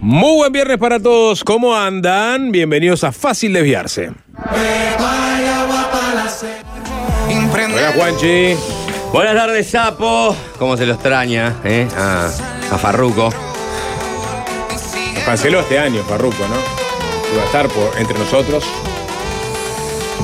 [0.00, 1.42] Muy buen viernes para todos.
[1.42, 2.52] ¿Cómo andan?
[2.52, 4.12] Bienvenidos a Fácil Desviarse.
[7.52, 8.54] Hola, Juanchi.
[9.12, 10.36] Buenas tardes, Sapo.
[10.58, 11.88] ¿Cómo se lo extraña, eh?
[11.96, 12.26] A,
[12.70, 13.32] a Farruco.
[15.14, 16.56] Nos canceló este año, Farruco, ¿no?
[17.34, 18.64] Iba a estar por, entre nosotros.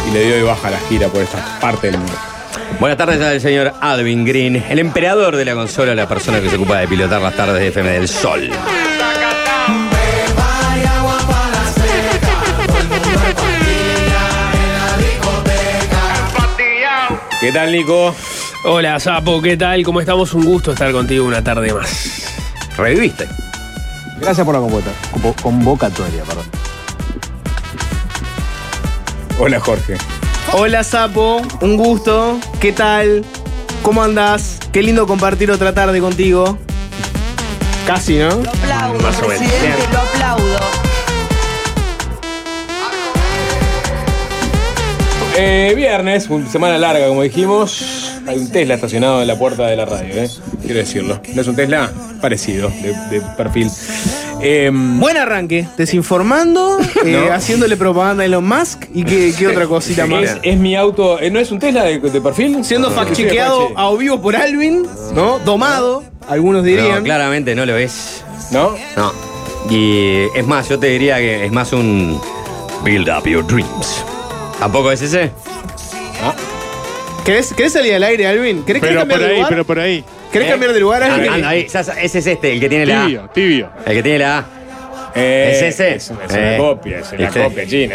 [0.08, 2.14] Y le dio de baja la gira por esta parte del mundo.
[2.78, 6.56] Buenas tardes al señor Alvin Green, el emperador de la consola, la persona que se
[6.56, 8.50] ocupa de pilotar las tardes de FM del Sol.
[17.44, 18.14] ¿Qué tal, Nico?
[18.64, 19.82] Hola, Sapo, ¿qué tal?
[19.82, 20.32] ¿Cómo estamos?
[20.32, 22.22] Un gusto estar contigo una tarde más.
[22.78, 23.28] ¿Reviviste?
[24.18, 26.44] Gracias por la convocatoria, convo- convocatoria, perdón.
[29.38, 29.98] Hola, Jorge.
[30.54, 32.38] Hola Sapo, un gusto.
[32.60, 33.22] ¿Qué tal?
[33.82, 34.58] ¿Cómo andás?
[34.72, 36.56] Qué lindo compartir otra tarde contigo.
[37.86, 38.30] Casi, ¿no?
[38.36, 39.42] Lo aplaudo, Más o menos.
[45.36, 48.12] Eh, viernes, semana larga, como dijimos.
[48.26, 50.30] Hay un Tesla estacionado en la puerta de la radio, ¿eh?
[50.62, 51.20] Quiero decirlo.
[51.34, 51.90] ¿No es un Tesla?
[52.20, 53.68] Parecido, de, de perfil.
[54.40, 57.32] Em, Buen arranque, desinformando, eh, No.
[57.34, 60.22] haciéndole propaganda a Elon Musk y qué, qué otra cosita más.
[60.22, 61.18] es, es mi auto.
[61.20, 62.64] eh, ¿No es un Tesla de, de perfil?
[62.64, 65.40] Siendo No, fact-chequeado a vivo por Alvin, ¿no?
[65.40, 67.02] Domado, algunos No, dirían.
[67.02, 68.22] claramente no lo es.
[68.52, 68.74] ¿No?
[68.96, 69.12] No.
[69.68, 72.20] Y es más, yo te diría que es más un
[72.84, 74.04] Build Up Your Dreams.
[74.58, 75.30] ¿Tampoco es ese?
[77.24, 78.64] ¿Querés, querés salir al aire, Alvin?
[78.64, 79.50] ¿Querés, querés Pero cambiar por de ahí, lugar?
[79.50, 80.04] pero por ahí.
[80.30, 80.50] ¿Querés ¿Eh?
[80.50, 81.30] cambiar de lugar, Anda, Alvin?
[81.32, 81.66] anda ahí.
[81.68, 83.06] Ya- Ese es este, el que tiene la A.
[83.06, 83.70] Tibio, tibio.
[83.86, 84.44] El que tiene la A.
[85.16, 85.94] Eh, ¿Es ese?
[85.94, 86.58] Es, es una Eh.
[86.58, 87.42] copia, es la ¿Viste?
[87.44, 87.94] copia china.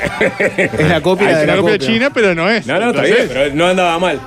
[0.58, 1.88] Es la copia Ah, de es la una copia copia.
[1.88, 2.66] china, pero no es.
[2.66, 4.20] No, no, está Entonces, bien, pero no andaba mal.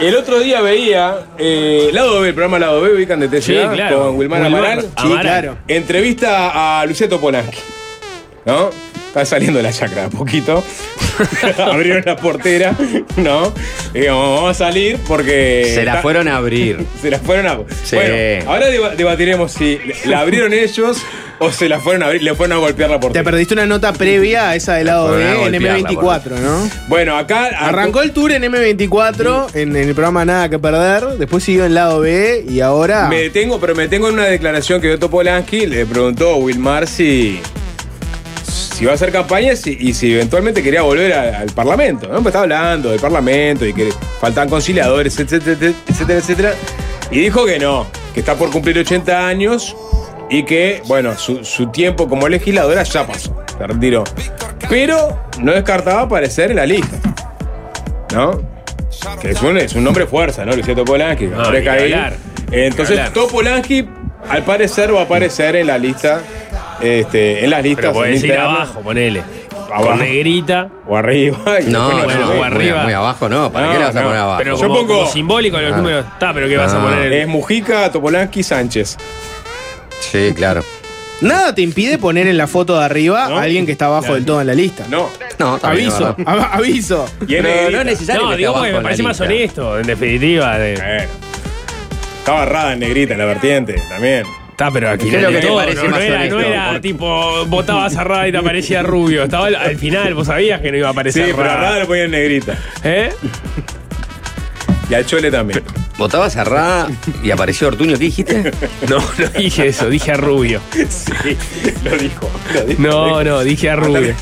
[0.00, 3.52] El otro día veía eh, Lado B, el programa Lado B, ubican de TCA, Sí,
[3.74, 3.98] claro.
[4.06, 4.80] con Wilmar Wilmar Amaral.
[4.82, 5.22] Sí, Amaral.
[5.22, 5.56] claro.
[5.68, 7.58] Entrevista a Luciano Polanski.
[8.46, 8.70] ¿No?
[9.12, 10.64] Está saliendo de la chacra a poquito.
[11.58, 12.74] Abrieron la portera,
[13.16, 13.52] ¿no?
[13.92, 15.70] Y digamos, vamos a salir porque.
[15.74, 16.78] Se la está- fueron a abrir.
[17.02, 17.58] Se la fueron a.
[17.84, 17.96] Sí.
[17.96, 20.96] Bueno, ahora deba- debatiremos si la abrieron ellos
[21.40, 23.24] o se la fueron a abrir, le fueron a golpear la Te portera.
[23.24, 26.70] perdiste una nota previa a esa del lado B en golpearla, M24, ¿no?
[26.88, 27.48] Bueno, acá.
[27.58, 31.74] Arrancó el tour en M24, en, en el programa Nada que Perder, después siguió en
[31.74, 33.08] lado B y ahora...
[33.08, 35.66] Me detengo, pero me detengo en una declaración que dio Topolansky.
[35.66, 37.40] Le preguntó a Wilmar si,
[38.74, 42.06] si iba a hacer campaña si- y si eventualmente quería volver a- al Parlamento.
[42.08, 42.14] ¿no?
[42.16, 43.90] Pues estaba hablando del Parlamento y que
[44.20, 46.54] faltan conciliadores, etcétera, etcétera, etcétera.
[47.10, 49.76] Y dijo que no, que está por cumplir 80 años
[50.30, 53.36] y que, bueno, su, su tiempo como legisladora ya pasó.
[53.58, 54.04] Se retiró.
[54.68, 56.96] Pero no descartaba aparecer en la lista.
[58.14, 58.40] ¿No?
[59.20, 60.54] Que es un, es un nombre fuerza, ¿no?
[60.54, 61.26] Luciano Topolansky.
[61.26, 61.50] que No.
[62.50, 63.12] Entonces.
[63.12, 63.88] Topolansky,
[64.28, 66.20] al parecer, va a aparecer en la lista.
[66.82, 67.80] Este, en las listas.
[67.86, 69.22] Pero podés ir abajo, ponele.
[69.72, 69.86] Abajo.
[69.90, 70.68] Con negrita.
[70.86, 71.38] O arriba.
[71.66, 72.82] No, bueno, no, o arriba.
[72.84, 73.50] Muy, abajo no.
[73.52, 74.38] ¿Para No, qué le vas a poner abajo?
[74.38, 75.76] Pero Yo como, pongo- como simbólico los Ah.
[75.76, 76.04] números.
[76.12, 76.82] Está, pero ¿qué vas a Ah.
[76.82, 77.12] poner?
[77.12, 78.96] Es Mujica, Topolansky, Sánchez.
[80.00, 80.62] Sí, claro.
[81.22, 83.38] Nada te impide poner en la foto de arriba ¿No?
[83.38, 84.14] a alguien que está abajo Claro.
[84.16, 84.84] del todo en la lista.
[84.90, 85.08] No.
[85.38, 87.06] No, está bien, Aviso, la aviso.
[87.26, 89.78] Pero no es necesario No, que digo abajo porque me en la parece más honesto,
[89.78, 90.58] en definitiva.
[90.58, 91.10] de- Bueno.
[92.18, 94.24] Estaba errada en negrita en la vertiente también.
[94.52, 96.16] Está, pero al ¿Qué es final lo que te todo, parece no, más no era,
[96.16, 96.34] honesto?
[96.36, 99.24] no era Porque- tipo, votabas a Rada y te aparecía rubio.
[99.24, 101.78] Estaba al, al final, vos sabías que no iba a Sí, aparecer pero a Rada.
[101.80, 102.58] Lo ponían en negrita.
[102.84, 103.12] ¿Eh?
[104.90, 105.62] Y al Chole también.
[105.96, 106.88] Votaba cerrada
[107.22, 107.92] y apareció Ortuño.
[107.96, 108.52] ¿Qué dijiste?
[108.90, 110.60] No, no dije eso, dije a rubio.
[110.90, 111.36] Sí,
[111.82, 112.30] lo dijo.
[112.52, 112.82] Lo dijo.
[112.82, 114.14] No, no, dije a rubio.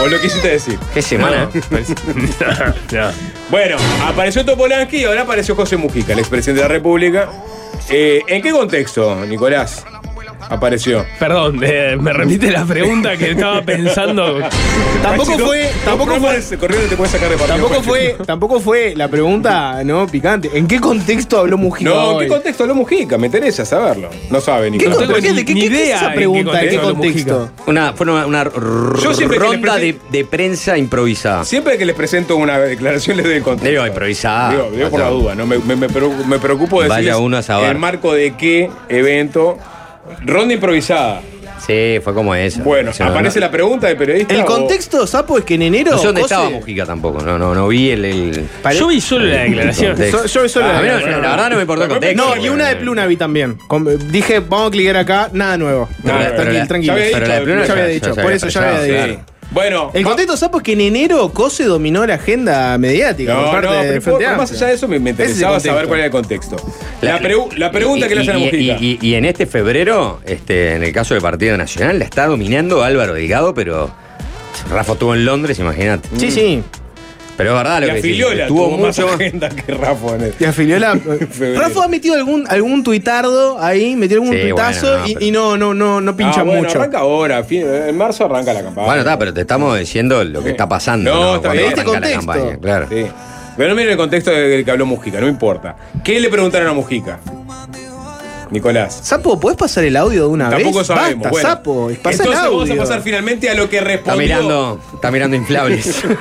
[0.00, 0.78] ¿Vos lo quisiste decir?
[0.94, 1.48] ¿Qué semana?
[1.70, 3.10] No, no.
[3.50, 3.76] Bueno,
[4.06, 7.28] apareció Topolansky y ahora apareció José Mujica, el expresidente de la República.
[7.88, 9.84] Eh, ¿En qué contexto, Nicolás?
[10.48, 11.04] Apareció.
[11.18, 14.38] Perdón, eh, me repite la pregunta que estaba pensando.
[15.02, 17.58] Tampoco Maxi, fue, tampoco fue, corrido te puedes sacar de partido.
[17.58, 20.50] tampoco fue, tampoco fue la pregunta, no, picante.
[20.54, 22.24] ¿En qué contexto habló Mujica No, ¿en hoy?
[22.24, 23.18] qué contexto habló Mujica?
[23.18, 24.08] Me interesa saberlo.
[24.30, 24.98] No sabe, ¿Qué Nicolás.
[24.98, 25.34] tengo contexto?
[25.34, 26.62] ni- ¿Qué- ni qué- qué es idea esa en qué pregunta?
[26.62, 27.50] ¿En qué contexto?
[27.66, 31.44] Una, fue una, una ronda de, prensa improvisada.
[31.44, 33.70] Siempre que les presento una declaración les doy el contexto.
[33.70, 34.50] Digo, improvisada.
[34.50, 35.46] Digo, digo por la duda, ¿no?
[35.46, 35.88] Me, me- me
[36.38, 37.70] preocupo, de Vaya decirles uno a saber.
[37.70, 39.58] el marco de qué evento.
[40.24, 41.20] Ronda improvisada.
[41.66, 42.62] Sí, fue como esa.
[42.62, 44.34] Bueno, aparece no, la pregunta del periodista.
[44.34, 45.92] El o- contexto, Sapo, es que en enero.
[45.92, 47.22] No sé dónde José- estaba Mujica tampoco.
[47.22, 48.04] No, no, no vi el.
[48.04, 49.96] el- Pare- Yo vi solo la declaración.
[49.96, 51.22] So- yo solo Ah, la mí no- declaración.
[51.22, 52.34] la verdad no me importó el contexto.
[52.36, 53.58] No, y una de Pluna vi también.
[54.10, 55.88] Dije, vamos a clicar acá, nada nuevo.
[56.04, 56.94] Nada, tranquilo, pero la- tranquilo.
[56.94, 59.20] ya había dicho, Ya había dicho, por eso ya había dicho.
[59.56, 63.50] Bueno, El contexto sapo es que en enero Cose dominó la agenda mediática por No,
[63.52, 66.12] parte no, pero por- más allá de eso me, me interesaba saber cuál era el
[66.12, 66.56] contexto.
[67.00, 68.76] La, pregu- la pregunta y- que le hacen a y- Mujica.
[68.78, 72.26] Y, y- y en este febrero, este, en el caso del Partido Nacional, la está
[72.26, 73.90] dominando Álvaro Delgado, pero
[74.70, 76.06] Rafa estuvo en Londres, imagínate.
[76.18, 76.62] Sí, sí.
[77.36, 80.22] Pero es verdad lo y que Filiola tuvo tuvo más mucho agenda que Rafa en
[80.22, 80.96] el- Y a Filiola.
[81.30, 81.60] Febrero.
[81.60, 85.26] Rafa ha metido algún, algún tuitardo ahí, metió algún Sí, tuitazo bueno, no, y, pero-
[85.26, 86.78] y no, no, no, no pincha Ah, bueno, mucho.
[86.78, 88.86] arranca ahora, en marzo arranca la campaña.
[88.86, 91.12] Bueno, está, pero te estamos diciendo lo que está pasando.
[91.14, 91.66] No, No, está bien.
[91.66, 92.86] Este la campaña, claro.
[92.88, 93.06] Sí.
[93.56, 95.76] Pero no miren el contexto del que habló Mujica, no importa.
[96.04, 97.18] ¿Qué le preguntaron a Mujica?
[98.50, 99.00] Nicolás.
[99.02, 100.86] Sapo, ¿podés pasar el audio de una Tampoco vez?
[100.86, 101.22] sabemos.
[101.24, 101.48] Basta, bueno.
[101.48, 102.58] Sapo, pasa Entonces el audio.
[102.58, 104.22] vamos a pasar finalmente a lo que Está respondió.
[104.22, 106.02] mirando, está mirando inflables.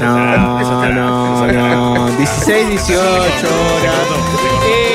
[0.00, 2.16] No, no, no.
[2.16, 3.94] 16, 18 horas.
[4.64, 4.89] Eh,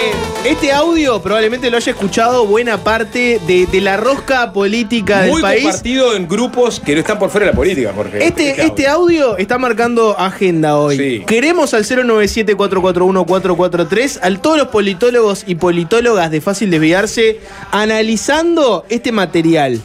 [0.46, 5.42] este audio probablemente lo haya escuchado buena parte de, de la rosca política del Muy
[5.42, 5.64] país.
[5.64, 8.24] compartido en grupos que no están por fuera de la política, Jorge.
[8.26, 10.98] Este, este audio está marcando agenda hoy.
[10.98, 11.24] Sí.
[11.26, 17.40] Queremos al 097-441-443 a todos los politólogos y politólogas de fácil desviarse
[17.72, 19.82] analizando este material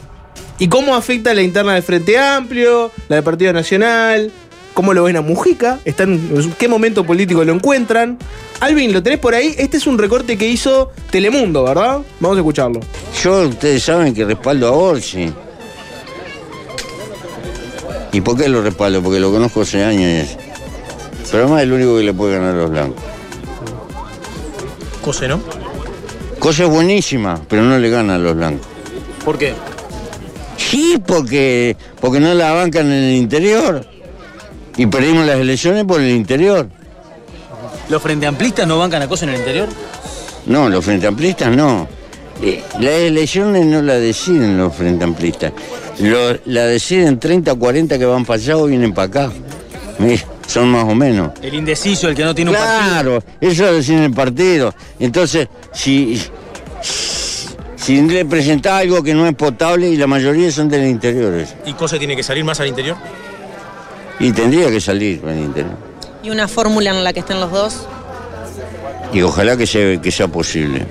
[0.59, 4.31] y cómo afecta la interna del Frente Amplio, la del Partido Nacional,
[4.81, 8.17] cómo lo ven a Mujica, están, en qué momento político lo encuentran.
[8.61, 9.53] Alvin, ¿lo tenés por ahí?
[9.59, 11.99] Este es un recorte que hizo Telemundo, ¿verdad?
[12.19, 12.79] Vamos a escucharlo.
[13.21, 15.31] Yo, ustedes saben que respaldo a Orsi.
[18.11, 19.03] ¿Y por qué lo respaldo?
[19.03, 20.35] Porque lo conozco hace años.
[21.29, 23.03] Pero además es el único que le puede ganar a los blancos.
[25.03, 25.39] Cose, ¿no?
[26.39, 28.65] Cosa buenísima, pero no le gana a los blancos.
[29.23, 29.53] ¿Por qué?
[30.57, 33.90] Sí, porque, porque no la bancan en el interior.
[34.77, 36.67] Y perdimos las elecciones por el interior.
[37.89, 39.67] ¿Los frente amplistas no bancan a Cose en el interior?
[40.45, 41.87] No, los frente amplistas no.
[42.41, 45.51] Eh, Las elecciones no la deciden los frente amplistas.
[45.99, 49.31] Lo- la deciden 30 o 40 que van para allá o vienen para acá.
[49.99, 51.31] Mira, Son más o menos.
[51.41, 52.89] El indeciso, el que no tiene un partido.
[52.89, 54.73] Claro, eso lo deciden el partido.
[54.99, 56.19] Entonces, si,
[57.75, 58.25] si le
[58.69, 61.45] algo que no es potable y la mayoría son del interior.
[61.65, 62.97] ¿Y Cose tiene que salir más al interior?
[64.21, 65.75] Y tendría que salir interior.
[66.23, 67.87] ¿Y una fórmula en la que estén los dos?
[69.11, 70.85] Y ojalá que sea, que sea posible.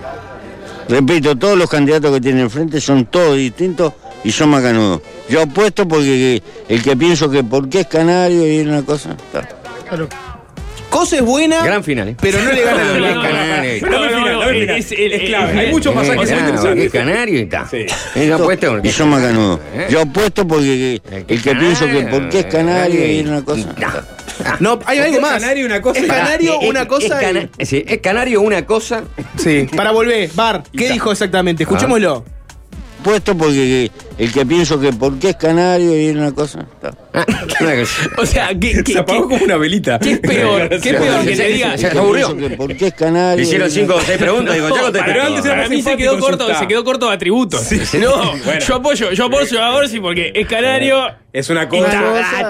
[0.89, 3.93] Repito, todos los candidatos que tienen enfrente son todos distintos
[4.25, 5.01] y son macanudos.
[5.29, 9.11] Yo apuesto porque el que pienso que porque es canario y una cosa.
[9.13, 9.49] está.
[10.91, 12.09] Cosa es buena, Gran final.
[12.09, 12.17] ¿eh?
[12.21, 13.31] pero no le gana a los Gran blancos.
[13.31, 13.81] canario.
[13.81, 14.77] Dame el final, dame el final.
[14.79, 15.61] es Es clave.
[15.61, 16.93] Hay muchos pasajes muy interesantes.
[16.93, 17.69] que canario y está.
[17.71, 17.87] Sí.
[18.17, 19.61] Ella apuesta Y son macanudos.
[19.89, 23.69] Yo apuesto porque El el que pienso que porque es canario y una cosa.
[24.59, 25.33] No, hay algo es más.
[25.35, 27.07] canario una cosa Es canario Es- una es cosa.
[27.07, 29.05] y- cana- sí, es canario una cosa.
[29.37, 30.31] Sí, para volver.
[30.35, 31.63] Bar, ¿qué dijo exactamente?
[31.65, 32.25] Escuchémoslo.
[33.01, 33.91] Apuesto porque
[34.21, 36.61] el que pienso que porque es canario y una cosa.
[36.61, 36.93] está.
[37.13, 37.25] Ah,
[37.61, 38.11] una cosa.
[38.19, 39.99] O sea, ¿qué, qué, Se apagó qué- como una velita.
[39.99, 40.69] qué es peor?
[40.81, 41.77] ¿Qué es peor que Se- le diga?
[41.79, 42.37] se- se aburrió.
[42.37, 43.43] Que porque es canario.
[43.43, 44.55] Hicieron cinco o seis preguntas.
[44.55, 45.11] Digo, ya contesté.
[45.13, 47.67] pero antes era Para mí se quedó corto, se quedó corto de atributos.
[48.01, 48.61] No, bueno.
[48.61, 51.09] yo apoyo, yo apoyo a Orsi porque es canario.
[51.33, 51.91] Es una Y cosa.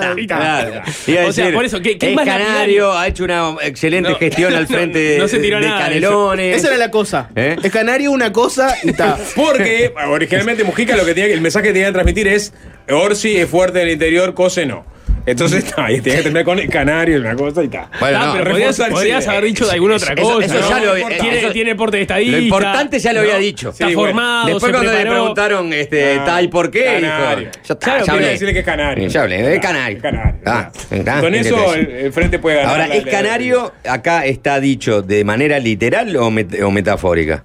[0.00, 0.36] ta, y ta.
[0.38, 0.82] Claro.
[1.06, 4.08] Iba a O sea, por eso, ¿qué- qué es más canario, ha hecho una excelente
[4.08, 6.08] No, gestión al no, frente de, no se tiró de nada de eso.
[6.08, 6.56] Canelones.
[6.56, 7.28] Esa era la cosa.
[7.36, 7.56] ¿Eh?
[7.62, 9.18] Es canario una cosa y está.
[9.36, 12.52] Porque originalmente Mujica lo que tenía que- el mensaje que tenía que transmitir es
[12.90, 14.88] Orsi es fuerte en el interior, Cose no.
[15.26, 17.90] Entonces está, ahí tenía que terminar con el canario, una cosa y está.
[18.00, 20.44] Bueno, Ah, no, pero podrías, podrías haber dicho de alguna otra cosa.
[20.46, 20.68] eso ¿no?
[20.70, 22.32] ya lo- tiene, eso- tiene porte de estadista.
[22.38, 23.38] Lo importante ya lo había ¿no?
[23.40, 23.68] dicho.
[23.68, 24.08] Está Sí, bueno.
[24.12, 27.38] formado, Después se cuando le preguntaron este, Ah, tal por qué, canario.
[27.50, 28.28] dijo, ya está, Claro, ya Quiero hablé.
[28.28, 29.08] decirle que es canario.
[29.08, 29.96] Ya hablé, es canario.
[29.98, 30.40] Es canario.
[30.46, 30.70] Ah,
[31.06, 32.80] ah, Con ¿qué eso el, frente puede ganar.
[32.80, 37.44] Ahora, ¿es canario acá está dicho de manera literal o, met- o metafórica?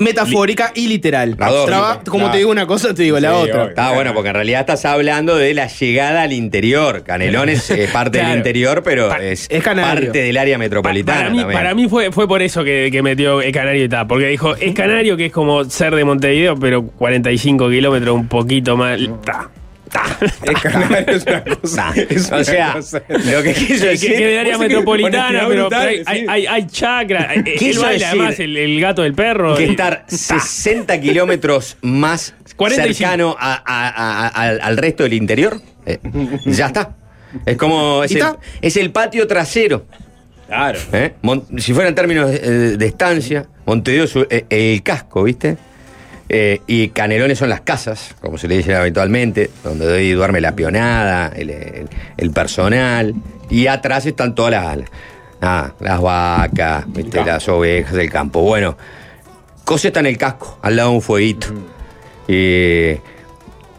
[0.00, 1.36] Metafórica y literal.
[1.36, 1.66] Dos.
[1.66, 2.32] Traba- como Claro.
[2.32, 3.54] te digo una cosa, te digo la Sí, otra.
[3.60, 3.68] obvio.
[3.68, 7.02] Está bueno, porque en realidad estás hablando de la llegada al interior.
[7.04, 10.06] Canelones es parte del interior, pero Pa- es, es canario.
[10.06, 11.18] parte del área Pa- metropolitana.
[11.18, 11.58] para mí, también.
[11.58, 14.06] para mí fue, fue por eso que, que metió el canario y tal.
[14.06, 18.76] Porque dijo, es canario que es como ser de Montevideo, pero 45 kilómetros, un poquito
[18.76, 18.98] más.
[19.24, 19.50] Ta,
[19.90, 20.02] ta.
[20.42, 21.92] Es canario, es una cosa.
[22.08, 23.02] Es o una sea, cosa.
[23.08, 24.16] lo que quiso decir.
[24.16, 27.38] que área metropolitana, pero, hay, hay, hay.
[27.44, 29.56] Él Quiso baila decir además el, el gato del perro.
[29.56, 32.94] que y- estar 60 kilómetros más 45.
[32.98, 35.98] cercano a- a- a- al, al resto del interior, eh,
[36.46, 36.96] ya está.
[37.46, 38.02] Es como.
[38.04, 38.24] Es ¿Y el,
[38.62, 39.86] es el patio trasero.
[40.46, 40.78] Claro.
[40.92, 41.14] ¿eh?
[41.58, 45.56] Si fuera en términos de, de estancia, Montevideo eh, el casco, ¿viste?
[46.32, 50.54] Eh, y Canelones son las casas, como se le dice habitualmente, donde hoy duerme la
[50.54, 53.14] pionada, el, el- el personal,
[53.50, 54.52] y atrás están todas
[55.40, 57.24] las, las vacas, ¿viste?
[57.24, 58.42] las ovejas, el campo.
[58.42, 58.76] Bueno,
[59.64, 61.48] Cose está en el casco, al lado de un fueguito.
[62.28, 62.92] Y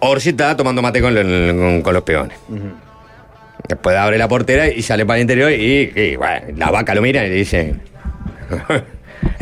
[0.01, 1.21] Orsi está tomando mate con, lo-
[1.57, 2.37] con- con los peones.
[3.65, 7.01] Después abre la portera y sale para el interior y, y, bueno, la vaca lo
[7.01, 7.75] mira y le dice...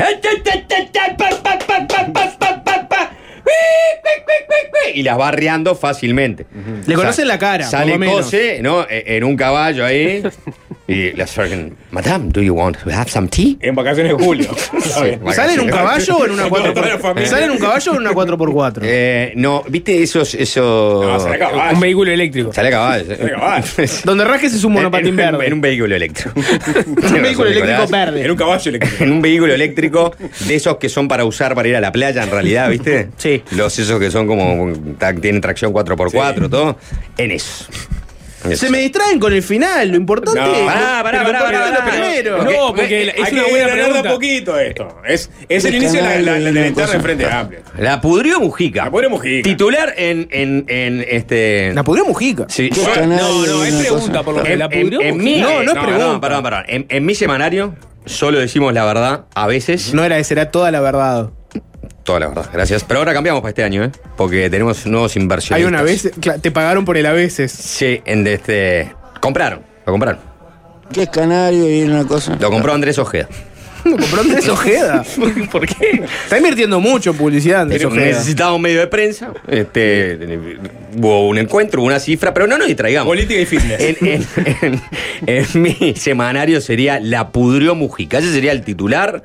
[4.94, 6.46] Y las va arreando fácilmente.
[6.86, 8.24] Le conocen la cara, Sale por lo menos.
[8.24, 8.82] Cose, ¿no?
[8.88, 10.22] E- En un caballo ahí.
[10.90, 13.56] Y la sergeant, Madame, do you want to have some tea?
[13.60, 14.50] En vacaciones de julio.
[15.02, 15.20] Bien.
[15.32, 17.00] ¿Sale en un caballo o en una Con toda la 4x4?
[17.00, 17.28] familia.
[17.30, 18.78] ¿Sale en un caballo o en una 4x4?
[18.82, 20.34] Eh, no, ¿viste esos...
[20.34, 21.04] esos...
[21.06, 21.74] No, sale a caballo.
[21.74, 22.52] Un vehículo eléctrico.
[22.52, 23.04] Sale a caballo.
[23.16, 23.66] Sale a caballo.
[24.04, 25.46] Donde rasques es un monopatín en, en- verde.
[25.46, 26.30] En un vehículo eléctrico.
[26.36, 28.24] Un vehículo eléctrico verde.
[28.24, 29.04] En un caballo eléctrico.
[29.04, 30.14] En un vehículo eléctrico
[30.46, 33.08] de esos que son para usar para ir a la playa, en realidad, ¿viste?
[33.16, 33.42] Sí.
[33.52, 34.72] Los esos que son como.
[35.20, 36.48] tienen tracción 4x4, Sí.
[36.50, 36.78] todo.
[37.18, 37.64] En eso.
[38.44, 38.66] En eso.
[38.66, 40.54] Se me distraen con el final, lo importante No.
[40.54, 40.60] es.
[40.64, 42.36] Pará, pará, pará, lo pará, primero.
[42.38, 44.10] Porque- No, porque es Hay una que buena ganar de a pregunta.
[44.10, 44.88] poquito esto.
[45.06, 47.60] Es, es el inicio de la, la, interna de Frente Amplio.
[47.78, 48.84] La pudrió Mujica.
[48.86, 49.42] La pudrió Mujica.
[49.48, 51.72] Titular en, en, en este.
[51.74, 52.46] La pudrió Mujica.
[52.48, 52.70] Sí.
[52.70, 54.22] ¿Qué yo- canal No, no, es pregunta cosa?
[54.22, 55.00] por lo que en, la en- pudrió.
[55.02, 56.20] en mi, No, no es pregunta.
[56.20, 56.64] perdón, perdón.
[56.68, 57.74] En, en mi semanario
[58.06, 59.92] solo decimos la verdad a veces.
[59.92, 61.30] No era ese, era toda la verdad.
[62.04, 62.82] Toda la verdad, gracias.
[62.84, 63.90] Pero ahora cambiamos para este año, ¿eh?
[64.16, 65.58] Porque tenemos nuevos inversionistas.
[65.58, 67.52] Hay una vez, te pagaron por el a veces.
[67.52, 68.92] Sí, en este.
[69.20, 70.20] Compraron, lo compraron.
[70.92, 72.36] ¿Qué es canario y una cosa?
[72.40, 73.28] Lo compró Andrés Ojeda.
[73.84, 75.04] Lo compró Andrés Ojeda.
[75.52, 76.04] ¿Por qué?
[76.24, 78.06] Está invirtiendo mucho en publicidad Andrés Pero Ojeda.
[78.06, 79.32] necesitaba un medio de prensa.
[79.48, 80.18] Este,
[80.96, 83.06] hubo un encuentro, hubo una cifra, pero no nos distraigamos.
[83.10, 83.80] Política y fitness.
[83.80, 84.26] En, en-
[84.62, 84.82] en-
[85.54, 88.18] en mi semanario sería La pudrió Mujica.
[88.18, 89.22] Ese sería el titular.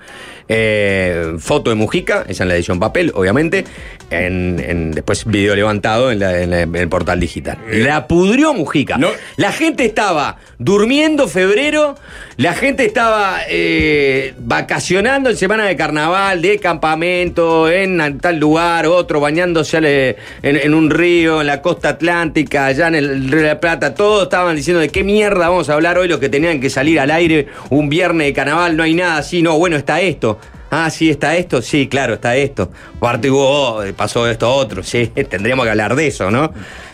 [0.48, 3.66] Eh, foto de Mujica, esa en la edición papel, obviamente.
[4.12, 7.58] En, en- después video levantado en, la- en la- en el portal digital.
[7.72, 8.98] La pudrió Mujica.
[9.00, 9.10] No.
[9.38, 11.96] La gente estaba durmiendo febrero,
[12.38, 19.20] la gente estaba eh, vacacionando en semana de carnaval, de campamento, en tal lugar, otro
[19.20, 23.48] bañándose al- en, en un río, en la costa atlántica, allá en el Río de
[23.48, 23.96] la Plata.
[23.96, 27.00] Todos estaban diciendo de qué mierda vamos a hablar hoy, los que tenían que salir
[27.00, 30.35] al aire un viernes de carnaval, no hay nada así, no, bueno, está esto.
[30.72, 32.72] Ah, sí, está esto, sí, claro, está esto.
[32.98, 36.52] Aparte hubo, oh, pasó esto otro, sí, tendríamos que hablar de eso, ¿no?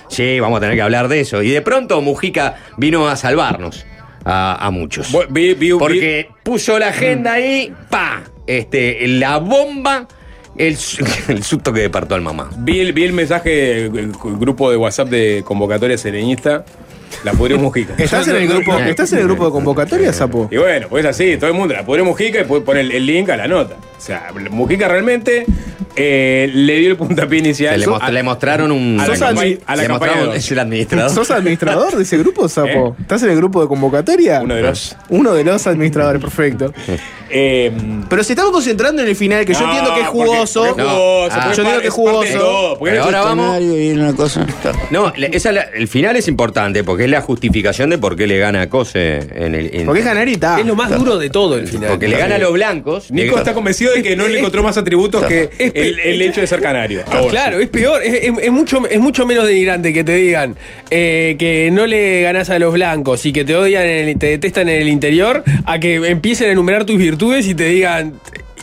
[0.09, 1.41] Sí, vamos a tener que hablar de eso.
[1.41, 3.85] Y de pronto Mujica vino a salvarnos
[4.25, 5.11] a, a muchos.
[5.13, 10.07] Vo- vi- vi- Porque puso la agenda ahí, pa, este, la bomba,
[10.57, 12.49] el, su- el susto que despertó al mamá.
[12.57, 16.65] Vi, el- vi el mensaje del grupo de WhatsApp de convocatoria serenista.
[17.23, 17.93] La pudrió Mujica.
[17.97, 20.47] ¿Estás en el grupo, ¿Estás en el grupo de convocatoria, Sapo?
[20.51, 23.05] Y bueno, pues así, todo el mundo, la pudrió Mujica y después pone el, el
[23.05, 23.77] link a la nota.
[24.01, 25.45] O sea, Mujica realmente
[25.95, 27.79] eh, le dio el puntapié inicial.
[27.79, 28.99] Le, mostraron un.
[28.99, 31.11] a la sos campaña- admi- a la le campaña mostraron- es el administrador.
[31.11, 32.95] ¿Sos administrador de ese grupo, Sapo?
[32.97, 33.01] ¿Eh?
[33.01, 34.41] ¿Estás en el grupo de convocatoria?
[34.41, 34.97] Uno de los.
[35.09, 36.73] Uno de los administradores, perfecto.
[37.33, 37.71] Eh,
[38.09, 40.65] Pero si estamos concentrando en el final, que yo no, entiendo que es jugoso.
[40.65, 42.37] porque jugoso, No, ah, yo es que es jugoso.
[42.37, 43.45] todo, Pero ahora vamos.
[43.45, 44.45] Canario y una cosa.
[44.89, 48.37] No, esa la- el final es importante porque es la justificación de por qué le
[48.37, 49.73] gana a Cose en el.
[49.73, 50.59] en- Porque es ganarita.
[50.59, 51.91] Es lo más duro de todo el final.
[51.91, 53.09] porque le gana a los blancos.
[53.11, 56.47] Nico está convencido de que no le encontró más atributos que el, el hecho de
[56.47, 57.03] ser canario.
[57.07, 57.29] Ahora.
[57.29, 60.55] Claro, es peor, es, es- es mucho, es mucho menos denigrante que te digan
[60.89, 64.27] eh, que no le ganás a los blancos y que te odian, en el- te
[64.27, 68.13] detestan en el interior, a que empiecen a enumerar tus virtudes y te digan,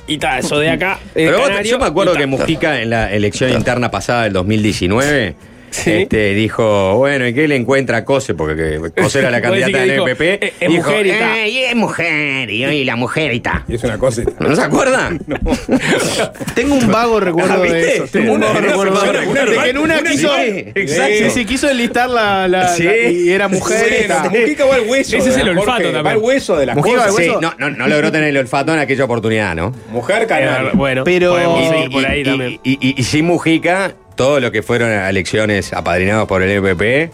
[0.07, 0.99] y tal, eso de acá.
[1.15, 2.21] Pero vos- canario, yo me acuerdo y ta".
[2.21, 5.35] que Mujica en la elección interna pasada del 2019
[5.71, 5.93] Sí.
[5.93, 8.35] este, dijo, bueno, ¿y qué le encuentra a Cose?
[8.35, 8.57] Porque
[8.95, 10.21] que Cose era la candidata del MPP.
[10.21, 11.39] "Eh, es Dijo, mujer y ta".
[11.39, 13.43] "Eh, y es mujer, y, y la mujer y.
[13.69, 14.23] Y es una cosa.
[14.41, 15.19] ¿No se acuerdan?
[16.55, 17.95] Tengo un vago recuerdo Ah, de ¿viste?
[17.97, 18.05] eso.
[18.11, 20.29] Tengo un vago recuerdo de que en una una- quiso.
[20.37, 21.15] sí, exacto.
[21.19, 22.49] Sí, sí, quiso enlistar la.
[22.49, 22.85] la- Sí.
[22.85, 24.09] la- y era mujer.
[24.31, 25.17] Mujica va al hueso.
[25.17, 26.07] Ese es el la- olfato también.
[26.07, 27.15] Va al hueso de al cosas.
[27.15, 27.41] Sí, hueso?
[27.41, 29.73] no, no, no logró tener el olfato en aquella oportunidad, ¿no?
[29.91, 30.71] Mujer Eh, canaria.
[30.75, 32.61] bueno, Pero- podemos Y- seguir por ahí y, también.
[32.63, 37.11] y- y- y sin Mujica, todos los que fueron a elecciones apadrinados por el MPP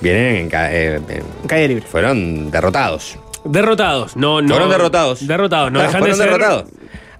[0.00, 1.84] vienen en ca- eh, eh, Calle libre.
[1.86, 3.16] fueron derrotados.
[3.44, 4.48] Derrotados, no, no.
[4.48, 5.24] Fueron derrotados.
[5.26, 6.32] Derrotados, no Ah, dejan fueron de ser.
[6.32, 6.64] derrotados.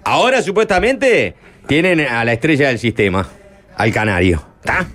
[0.03, 1.35] Ahora supuestamente
[1.67, 3.25] tienen a la estrella del sistema,
[3.77, 4.43] al canario.
[4.59, 4.85] ¿Está?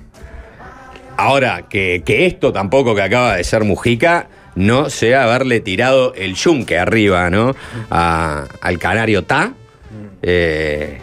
[1.17, 6.35] Ahora, que, que esto tampoco que acaba de ser Mujica no sea haberle tirado el
[6.35, 7.57] yunque arriba, ¿no?
[7.91, 9.53] A- al canario Ta.
[10.23, 10.99] Eh,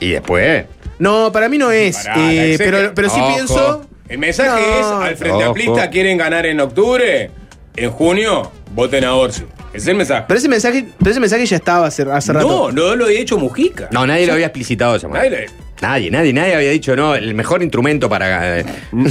[0.00, 0.64] y después.
[1.00, 1.96] No, para mí no es.
[1.96, 3.34] Pará, eh, pero, pero sí Ojo.
[3.34, 3.86] pienso.
[4.08, 4.78] El mensaje No.
[5.04, 5.46] es: al Frente Ojo.
[5.46, 7.30] Amplista quieren ganar en octubre,
[7.74, 9.44] en junio, voten a Orsi.
[9.72, 10.24] Ese es el mensaje.
[10.28, 12.48] Pero ese mensaje, pero ese mensaje ya estaba hace, hace rato.
[12.48, 13.88] No, no lo había hecho Mujica.
[13.92, 15.36] No, nadie lo había explicitado esa manera.
[15.36, 15.48] Nadie
[15.80, 18.58] Nadie, nadie, nadie había dicho, no, el mejor instrumento para.
[18.60, 19.06] eh, No,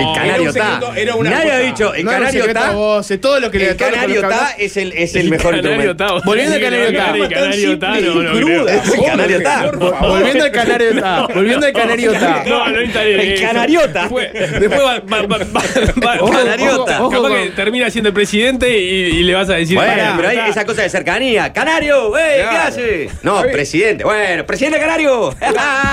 [0.00, 0.74] el canario está.
[0.74, 2.72] secreto, era una Nadie ha cosa- dicho, el No canario está.
[3.20, 6.20] todo lo que le El canario está es el, es el mejor instrumento.
[6.24, 7.12] Volviendo al canario está.
[7.42, 8.68] Canario está, no, no.
[8.68, 9.70] El canario está.
[9.70, 11.26] Volviendo al canario está.
[11.32, 12.44] Volviendo al canario está.
[12.46, 14.00] No, no El canariota.
[14.02, 16.98] Después, después va, va, va, va- va- Ojo, Canariota.
[16.98, 19.76] Capaz que termina siendo el presidente y, le vas a decir.
[19.76, 21.52] Bueno, pero hay esa cosa de cercanía.
[21.52, 22.16] ¡Canario!
[22.16, 22.36] ¡Ey!
[22.38, 22.68] ¿Qué Claro.
[22.68, 23.08] hace?
[23.22, 24.04] No, presidente.
[24.04, 25.34] Bueno, presidente Canario.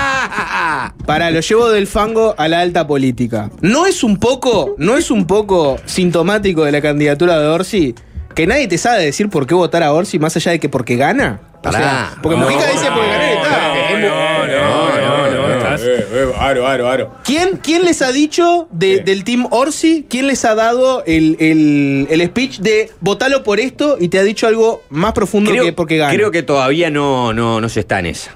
[1.06, 3.50] Para, lo llevo del fango a la alta política.
[3.60, 7.94] ¿No es un poco, no es un poco sintomático de la candidatura de Orsi
[8.34, 10.96] que nadie te sabe decir por qué votar a Orsi más allá de que porque
[10.96, 11.40] gana?
[11.58, 11.78] O Pará.
[11.78, 13.72] sea, porque No, Mujica dice porque gané y está.
[14.00, 17.14] No, no, no, no, estás- Eh, eh, aro, aro, aro.
[17.24, 20.06] ¿Quién, quién les ha dicho de- del team Orsi?
[20.08, 24.22] ¿Quién les ha dado el, el- el speech de votalo por esto y te ha
[24.22, 26.14] dicho algo más profundo que porque gana?
[26.14, 28.30] creo que todavía no, no, no se está en esa.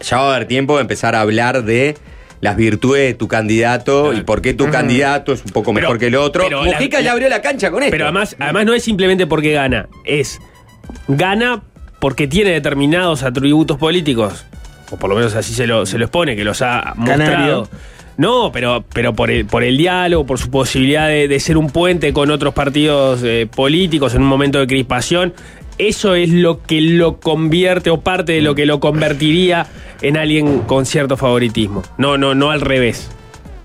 [0.00, 1.96] Ya va a haber tiempo de empezar a hablar de
[2.40, 5.98] las virtudes de tu candidato y por qué tu candidato es un poco Pero- mejor
[5.98, 6.44] que el otro.
[6.44, 7.90] pero la- Mujica ya abrió la cancha con esto.
[7.90, 10.40] Pero además, además no es simplemente porque gana, es
[11.08, 11.62] gana
[11.98, 14.46] porque tiene determinados atributos políticos,
[14.90, 17.16] o por lo menos así se lo, se lo expone, que los ha Canario.
[17.16, 17.68] mostrado.
[18.16, 21.68] No, pero, pero por, el, por el diálogo, por su posibilidad de, de ser un
[21.70, 25.32] puente con otros partidos eh, políticos en un momento de crispación,
[25.88, 29.66] eso es lo que lo convierte o parte de lo que lo convertiría
[30.02, 31.82] en alguien con cierto favoritismo.
[31.98, 33.10] No, no, no al revés.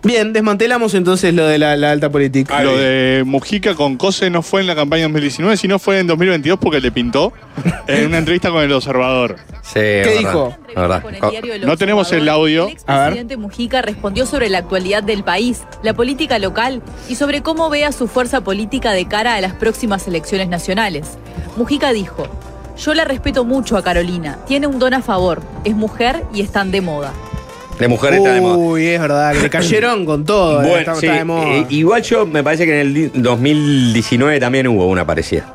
[0.05, 2.55] Bien, desmantelamos entonces lo de la, la alta política.
[2.55, 6.05] Ah, Lo de Mujica con Cose no fue en la campaña 2019, sino fue en
[6.05, 7.33] 2022 porque le pintó
[7.87, 9.37] en una entrevista con el observador.
[9.63, 10.55] Sí, ¿Qué dijo?
[10.75, 11.01] La verdad.
[11.01, 12.67] Con el diario El No tenemos el audio.
[12.67, 17.71] El expresidente Mujica respondió sobre la actualidad del país, la política local y sobre cómo
[17.71, 21.17] ve a su fuerza política de cara a las próximas elecciones nacionales.
[21.57, 22.27] Mujica dijo:
[22.77, 26.69] Yo la respeto mucho a Carolina, tiene un don a favor, es mujer y están
[26.69, 27.11] de moda.
[27.79, 28.55] De mujer está de moda.
[28.57, 30.61] Uy, es verdad, que le cayeron con todo.
[30.61, 31.55] eh, Bueno, está, sí, está de moda.
[31.57, 35.45] eh, igual yo me parece que en el di- 2019 también hubo una parecida.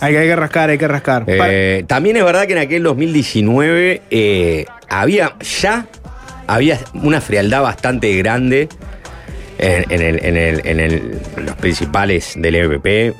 [0.00, 1.24] hay, que, hay que rascar, hay que rascar.
[1.28, 5.86] Eh, también es verdad que en aquel 2019 eh, había ya
[6.46, 8.68] había una frialdad bastante grande
[9.58, 13.14] en, en el- en el- en el- en los principales del EPP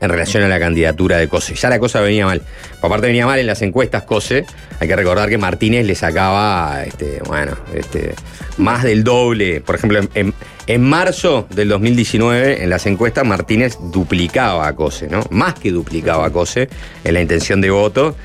[0.00, 1.54] en relación a la candidatura de Cose.
[1.54, 2.42] Ya la cosa venía mal.
[2.80, 4.44] Por aparte venía mal en las encuestas Cose.
[4.80, 8.14] Hay que recordar que Martínez le sacaba, este, bueno, este,
[8.58, 9.60] más del doble.
[9.60, 15.24] Por ejemplo, en, marzo del 2019, en las encuestas, Martínez duplicaba a Cose, ¿no?
[15.30, 16.68] Más que duplicaba a Cose
[17.04, 18.16] en la intención de voto.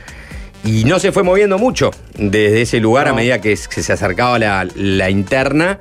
[0.66, 4.38] Y no se fue moviendo mucho desde ese lugar a medida que, que se acercaba
[4.38, 5.80] la, la interna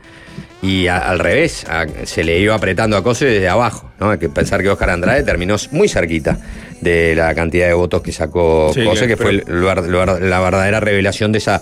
[0.62, 3.90] y a- al revés, a- se le iba apretando a Cose desde abajo.
[4.00, 4.10] ¿no?
[4.10, 6.38] Hay que pensar que Oscar Andrade terminó muy cerquita
[6.80, 9.44] de la cantidad de votos que sacó Sí, Cose, que- que fue el
[10.30, 11.60] la verdadera revelación de esa,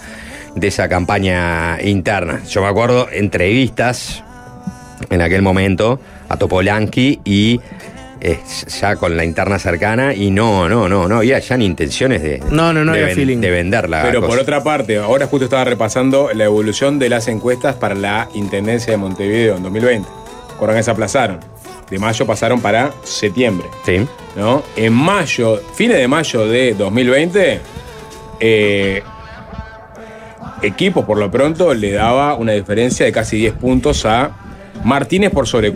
[0.54, 2.40] de esa campaña interna.
[2.48, 4.22] Yo me acuerdo entrevistas
[5.10, 7.60] en aquel momento a Topolanqui y
[8.20, 8.40] eh,
[8.80, 12.40] ya con la interna cercana y no, no, no, no había ya ni intenciones de,
[12.50, 13.38] No, no, no de, había feeling.
[13.38, 14.02] de venderla.
[14.02, 18.28] Pero por otra parte, ahora justo estaba repasando la evolución de las encuestas para la
[18.34, 20.08] Intendencia de Montevideo en 2020.
[20.52, 21.40] Recuerdan que se aplazaron.
[21.90, 23.68] De mayo pasaron para septiembre.
[23.84, 24.06] Sí.
[24.34, 24.62] ¿no?
[24.74, 27.60] En mayo, fines de mayo de 2020,
[28.40, 29.02] eh,
[30.62, 34.30] Equipo por lo pronto le daba una diferencia de casi 10 puntos a
[34.84, 35.70] Martínez por sobre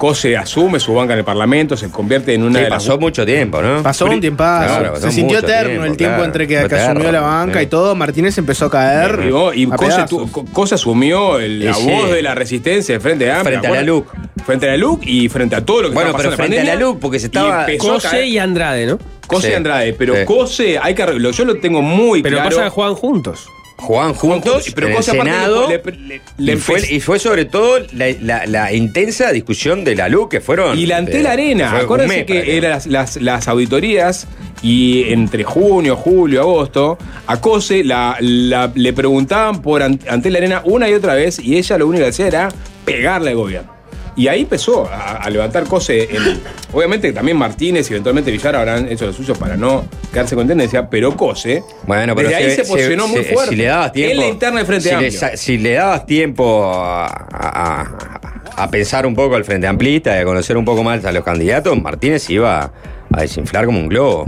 [0.00, 0.34] Cose.
[0.36, 3.26] Asume su banca en el Parlamento, se convierte en una Sí, de las pasó mucho
[3.26, 3.82] tiempo, ¿no?
[3.82, 4.66] Pasó un tiempazo.
[4.78, 6.24] Claro, pasó se sintió eterno tiempo, el tiempo claro.
[6.24, 7.64] entre que, que asumió la banca sí.
[7.64, 7.94] y todo.
[7.94, 9.30] Martínez empezó a caer.
[9.54, 11.90] Y a Cose, tu- Cose asumió el- la Sí, sí.
[11.90, 13.60] voz de la resistencia de Frente Amplio.
[13.60, 14.06] Frente a la LUC.
[14.46, 16.48] Frente a la LUC y frente a todo lo que Bueno, estaba pero pasando en
[16.50, 18.98] frente a la pandemia, LUC, porque se y estaba- a Cose y Andrade, ¿no?
[19.26, 19.52] Cose Sí.
[19.52, 20.24] y Andrade, pero Sí.
[20.24, 21.30] Cose hay que arreglarlo.
[21.30, 22.48] Yo lo tengo muy Pero claro.
[22.50, 23.46] pasa que juegan juntos.
[23.80, 25.68] Jugaban juntos pero en el Senado.
[25.68, 29.82] le- le- le y, fue, empezó- y fue sobre todo la, la- la intensa discusión
[29.84, 30.78] de la LUC que fueron.
[30.78, 34.26] Y la Antel eh, Arena, acuérdense que eran las, las, las auditorías
[34.62, 40.62] y entre junio, julio, agosto, a Cose la, la- le preguntaban por An- Antel Arena
[40.64, 42.48] una y otra vez y ella lo único que hacía era
[42.84, 43.79] pegarle al gobierno.
[44.16, 46.02] Y ahí empezó a, a levantar Cose.
[46.14, 46.40] en-
[46.72, 50.88] obviamente también Martínez y eventualmente Villar habrán hecho lo suyo para no quedarse con tendencia,
[50.90, 53.50] pero Cose Bueno, pero desde ahí se posicionó muy se- fuerte.
[53.50, 54.12] Si le dabas tiempo.
[54.12, 55.20] En la interna del Frente si Amplio.
[55.30, 60.16] Le, si le dabas tiempo a, a- a- a pensar un poco al Frente Amplista
[60.16, 62.72] y a conocer un poco más a los candidatos, Martínez iba
[63.12, 64.26] a desinflar como un globo.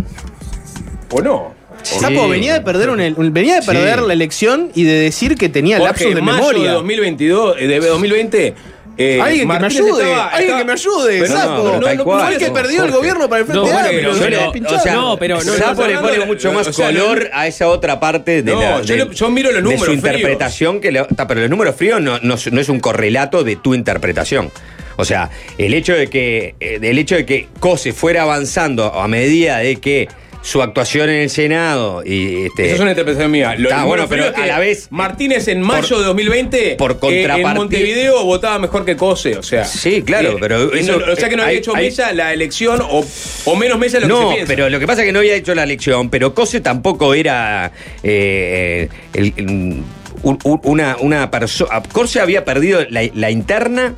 [1.10, 1.54] ¿O no?
[1.82, 2.30] Sapo Sí.
[2.30, 4.04] venía de perder un- un- venía de perder Sí.
[4.06, 6.62] la elección y de decir que tenía Jorge, lapsus de memoria.
[6.62, 8.54] de 2022, eh, de 2020,
[9.02, 11.62] eh, Alguien que me Martínez ayude, estaba- alguien estaba- que me ayude, Pero no, sapo.
[11.64, 12.20] pero no, tal no, cual.
[12.24, 12.96] Fue el que no, perdió el Jorge.
[12.96, 14.00] gobierno para el Frente bueno, Amplio.
[14.00, 17.30] pero yo o sea, no, pero no, Sapo le pone mucho más o sea, color
[17.32, 18.82] a esa otra parte de No, la.
[18.82, 20.04] yo de- yo miro los De números su fríos.
[20.04, 23.56] interpretación, que le, está, pero los números fríos no, no, no es un correlato de
[23.56, 24.50] tu interpretación.
[24.96, 29.08] O sea, el hecho de que, eh, el hecho de que Cose fuera avanzando a
[29.08, 30.08] medida de que
[30.42, 32.66] su actuación en el Senado y este.
[32.66, 33.54] Esa es una interpretación mía.
[33.56, 36.90] Lo Está, bueno, pero a que la vez- Martínez en mayo por- de 2020 por
[36.92, 39.64] eh, contrapartida- en Montevideo votaba mejor que Cose, o sea.
[39.64, 42.12] Sí, claro, pero eh, eso- no- o sea que no había hay- hecho hay- Mesa
[42.12, 43.04] la elección o,
[43.44, 44.46] o menos Mesa lo que No, se piensa.
[44.52, 47.70] pero lo que pasa es que no había hecho la elección, pero Cose tampoco era
[48.02, 49.82] eh, el- el-
[50.24, 51.82] una, una persona.
[51.92, 53.94] Cose había perdido la, la interna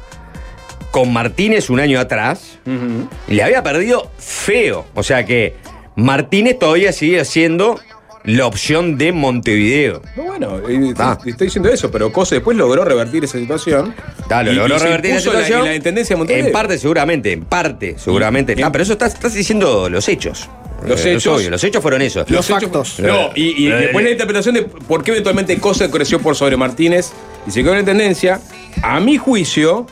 [0.90, 2.58] con Martínez un año atrás
[3.28, 4.86] y le había perdido feo.
[4.94, 5.54] O sea que
[5.96, 7.78] Martínez todavía sigue siendo
[8.24, 10.00] la opción de Montevideo.
[10.16, 10.60] No, bueno,
[10.96, 11.18] Ah.
[11.26, 13.94] estoy diciendo eso, pero Cose después logró revertir esa situación.
[14.28, 15.60] Claro, Y- logró y revertir la impuso situación.
[15.60, 16.46] en la intendencia de Montevideo.
[16.46, 18.54] En parte, seguramente, en parte, seguramente.
[18.56, 20.48] Y- Ah, pero eso estás, estás diciendo los hechos.
[20.86, 22.28] Los Eh, es hechos- obvio, los hechos fueron esos.
[22.30, 23.00] Los hechos- factos.
[23.00, 26.56] No, y, y Eh, después la interpretación de por qué eventualmente Cose creció por sobre
[26.56, 27.10] Martínez
[27.46, 28.40] y se quedó en la tendencia,
[28.82, 29.86] a mi juicio,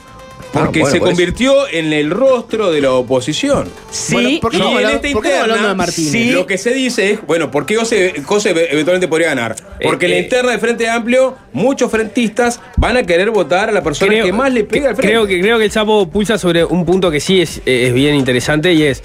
[0.52, 1.16] porque Ah, bueno, se por eso.
[1.16, 3.68] convirtió en el rostro de la oposición.
[3.90, 6.10] Sí, Bueno, ¿por qué Y en esta por qué estamos interna, hablando de Martínez?
[6.12, 9.56] sí, lo que se dice es, bueno, ¿por qué Cose, Cose eventualmente podría ganar?
[9.82, 13.70] Porque Eh, en la eh, interna del Frente Amplio, muchos frentistas van a querer votar
[13.70, 15.10] a la persona que más le pega al frente.
[15.12, 18.14] Creo que, creo que el sapo pulsa sobre un punto que sí es, es bien
[18.14, 19.02] interesante y es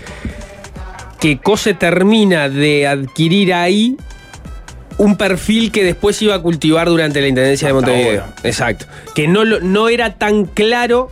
[1.19, 3.97] que Cose termina de adquirir ahí
[4.99, 8.21] un perfil que después iba a cultivar durante la intendencia de Montevideo.
[8.21, 8.33] ahora.
[8.43, 8.85] Exacto.
[9.15, 11.11] Que no, no era tan claro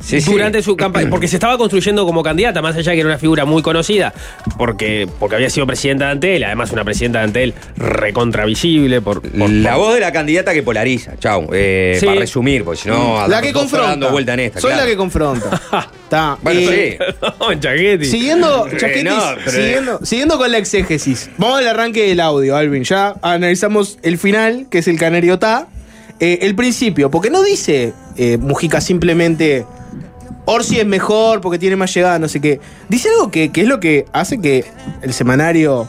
[0.00, 0.30] Sí, sí.
[0.30, 3.18] durante su campaña, porque se estaba construyendo como candidata, más allá de que era una
[3.18, 4.12] figura muy conocida,
[4.58, 9.50] porque, porque había sido presidenta de Antel, además una presidenta de Antel recontravisible por, por-
[9.50, 11.48] La por- voz de la candidata que polariza, chau.
[11.52, 12.06] Eh, Sí.
[12.06, 13.26] Para resumir, porque si no.
[13.28, 13.88] La que confronta.
[13.90, 14.60] dando vuelta en esta.
[14.60, 14.84] Soy claro.
[14.84, 15.60] la que confronta.
[16.04, 16.38] Está.
[16.42, 17.14] Bueno, Eh, sí.
[17.40, 18.04] No, Chaquetti.
[18.04, 21.30] Siguiendo, Chaquetis, no, pero- siguiendo, siguiendo con la exégesis.
[21.38, 22.84] Vamos al arranque del audio, Alvin.
[22.84, 25.68] Ya analizamos el final, que es el canario Ta.
[26.24, 29.66] Eh, el principio, porque no dice eh, Mujica simplemente
[30.46, 32.60] Orsi es mejor porque tiene más llegada, no sé qué.
[32.88, 34.64] Dice algo que, que es lo que hace que
[35.02, 35.86] el semanario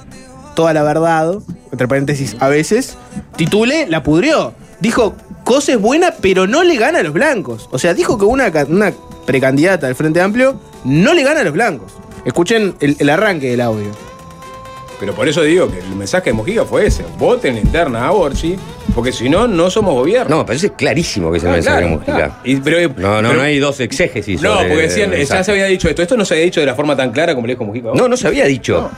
[0.56, 1.36] Toda la Verdad,
[1.71, 2.98] entre paréntesis, a veces,
[3.38, 4.54] titule La pudrió.
[4.82, 7.69] Dijo, cosa es buena, pero no le gana a los blancos.
[7.71, 8.91] O sea, dijo que una, ca- una
[9.26, 11.93] precandidata del Frente Amplio no le gana a los blancos.
[12.26, 13.91] Escuchen el, el arranque del audio.
[14.99, 17.03] Pero por eso digo que el mensaje de Mojica fue ese.
[17.17, 18.55] Voten interna a Borchi,
[18.93, 20.38] porque si no, no somos gobierno.
[20.38, 22.15] No, parece clarísimo que es el Ah, mensaje de Mujica.
[22.15, 22.34] claro.
[22.45, 24.41] Y- pero- No, no, pero- no hay dos exégesis.
[24.41, 26.01] No, sobre porque decían, ya se había dicho esto.
[26.01, 27.89] Esto no se había dicho de la forma tan clara como le dijo Mujica.
[27.93, 28.89] No, no se había dicho.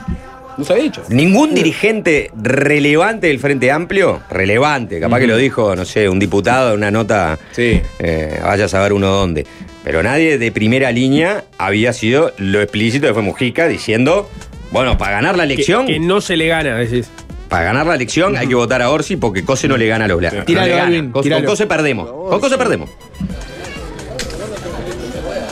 [0.56, 1.02] No se había dicho.
[1.08, 6.70] Ningún dirigente relevante del Frente Amplio, relevante, capaz que lo dijo, no sé, un diputado
[6.72, 7.80] en una nota, Sí.
[8.00, 9.46] eh, vaya a saber uno dónde.
[9.84, 14.28] Pero nadie de primera línea había sido lo explícito que fue Mujica diciendo,
[14.70, 17.08] bueno, para ganar la elección, que no se le gana, decís.
[17.48, 20.08] para ganar la elección hay que votar a Orsi porque Cose no le gana a
[20.08, 20.44] los blancos.
[20.44, 20.80] Tíralo, no le.
[20.80, 22.10] Alvin, Con- Cose perdemos.
[22.10, 22.90] Con Cose perdemos.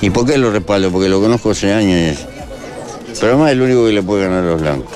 [0.01, 0.91] ¿Y por qué lo respaldo?
[0.91, 2.27] Porque lo conozco hace años y eso.
[3.19, 4.93] Pero además es el único que le puede ganar a los blancos.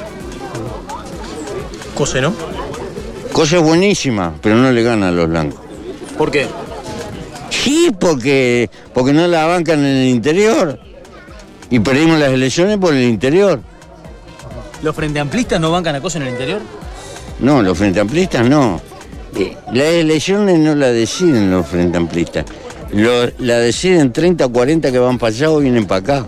[1.95, 2.35] Cose, ¿no?
[3.33, 5.59] Cosa es buenísima, pero no le gana a los blancos.
[6.19, 6.47] ¿Por qué?
[7.49, 10.79] Sí, porque, porque no la bancan en el interior.
[11.71, 13.61] Y perdimos las elecciones por el interior.
[14.83, 16.61] ¿Los frente amplistas no bancan a Cose en el interior?
[17.41, 18.81] No, los frente amplistas no.
[19.37, 22.45] Eh, Las elecciones no las deciden los frente amplistas.
[22.93, 26.27] Lo- la deciden 30 o 40 que van para allá o vienen para acá.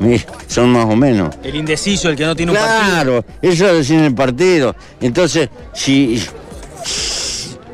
[0.00, 1.34] Mira, Son más o menos.
[1.42, 2.90] El indeciso, el que no tiene un partido.
[2.92, 4.74] Claro, eso lo deciden el partido.
[5.00, 6.22] Entonces, si,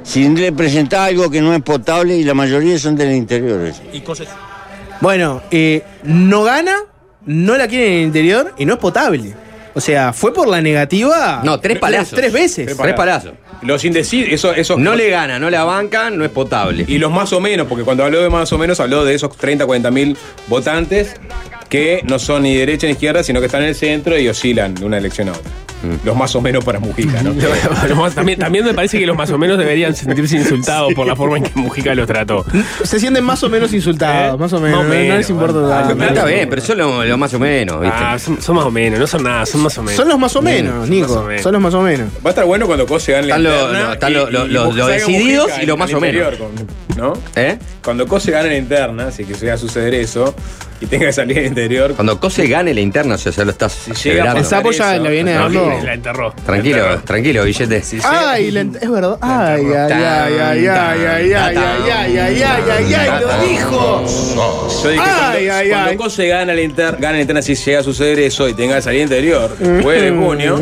[0.03, 3.71] si le presenta algo que no es potable y la mayoría son del interior.
[3.93, 4.25] Y Cose.
[5.01, 6.75] Bueno, eh, no gana,
[7.27, 9.35] no la quiere en el interior y no es potable.
[9.75, 11.41] O sea, fue por la negativa.
[11.45, 12.19] No, tres palazos.
[12.19, 12.77] Tres veces.
[12.77, 13.33] Tres palazos.
[13.63, 16.85] Los indecisos, eso, esos No le gana, no la bancan, no es potable.
[16.87, 19.37] Y los más o menos, porque cuando habló de más o menos, habló de esos
[19.37, 20.17] 30, 40 mil
[20.49, 21.17] votantes
[21.69, 24.75] que no son ni derecha ni izquierda, sino que están en el centro y oscilan
[24.75, 25.51] de una elección a otra.
[26.05, 27.33] Los más o menos para Mujica, ¿no?
[27.89, 31.07] Los más- también, también me parece que los más o menos deberían sentirse insultados por
[31.07, 32.45] la forma en que Mujica los trató.
[32.85, 34.39] Se sienten más o menos insultados, ¿Eh?
[34.39, 34.79] más o menos.
[34.85, 35.97] Más o no- les importa ah, tanto.
[35.97, 36.15] claro.
[36.15, 37.97] Está bien, pero eso es lo, más o menos, ¿viste?
[37.99, 39.97] Ah, son, son más o menos, no son nada, son más o menos.
[39.97, 41.09] Son los más o menos, Mm, Nico.
[41.09, 41.43] más o menos.
[41.43, 42.09] Son los más o menos.
[42.25, 45.67] Va a estar bueno cuando Cose gane la interna no, están y- lo- decididos y
[45.67, 46.35] lo al más o menos.
[46.37, 47.13] con- ¿No?
[47.35, 47.59] ¿Eh?
[47.83, 50.35] Cuando Cose gane la interna, si que llega a suceder eso,
[50.81, 51.95] y tenga que salir al interior.
[51.95, 54.39] Cuando Cose gane la interna, o sea, ya lo estás llega acelerando.
[54.41, 55.73] El sapo ya le viene dando.
[55.83, 56.33] La enterró.
[56.45, 57.83] Tranquilo, tranquilo, billete.
[58.05, 59.17] Ay, la es verdad.
[59.21, 64.05] Ay, ay, ay, ay, ay, ay, ay, ay, ay, ay, ay, ay, lo dijo.
[64.83, 65.97] Yo dije, Ay, cuando, ay, cuando ay.
[65.97, 68.83] Cose gana la, inter, gana la interna, si llega a suceder eso y tenga que
[68.83, 70.57] salir al interior, después de junio,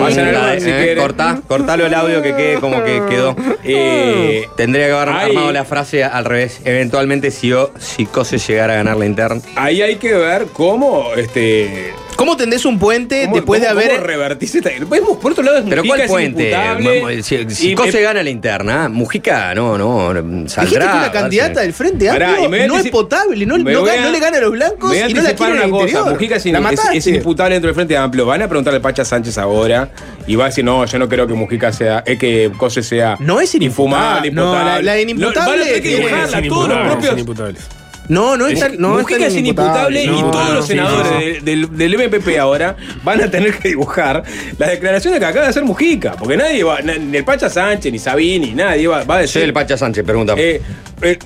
[0.00, 0.98] vayan al bar si Eh, quieren.
[0.98, 3.36] cortá, cortalo el audio que quede como que quedó.
[3.64, 6.60] Eh, Tendría que haber armado la frase al revés.
[6.64, 9.23] Eventualmente, si, yo, si Cose llegara a ganar la interna.
[9.56, 11.92] Ahí hay que ver cómo este.
[12.16, 13.88] ¿Cómo tendés un puente cómo- después de haber.
[13.90, 16.42] cómo revertirse esta- Podemos, por otro lado, es Pero Mujica ¿cuál es puente?
[16.50, 17.00] imputable.
[17.00, 20.92] Mo- Si, si Y- Cose eh, gana la interna, Mujica no, no, Dijiste saldrá.
[20.92, 24.20] que una candidata del Frente Pará, Amplio a no es potable, no, no, a- le
[24.20, 25.84] gana a los blancos Me voy a y no la quiere en el una cosa.
[25.88, 26.12] interior.
[26.12, 28.26] Mujica es, la es- es inimputable dentro del Frente Amplio.
[28.26, 29.90] Van a preguntarle al Pacha Sánchez ahora
[30.28, 33.16] y va a decir, no, yo no creo que Mujica sea, eh, que Cose sea
[33.18, 34.28] No es inimputable.
[34.28, 34.82] infumable, No, la- imputable.
[34.84, 37.56] la inimputable van a tener que dibujarla, todos los propios.
[38.08, 40.72] No, no es tan- no Mujica tan es inimputable no, y todos no, los sí,
[40.72, 41.40] senadores sí, sí.
[41.40, 44.22] de- Del, del MPP ahora van a tener que dibujar
[44.58, 46.12] las declaraciones que acaba de hacer Mujica.
[46.12, 49.34] Porque nadie va, ni el Pacha Sánchez, ni Sabini, nadie va, va a decir.
[49.40, 50.34] Soy el Pacha Sánchez, pregunta.
[50.36, 50.60] Eh,
[51.02, 51.18] eh,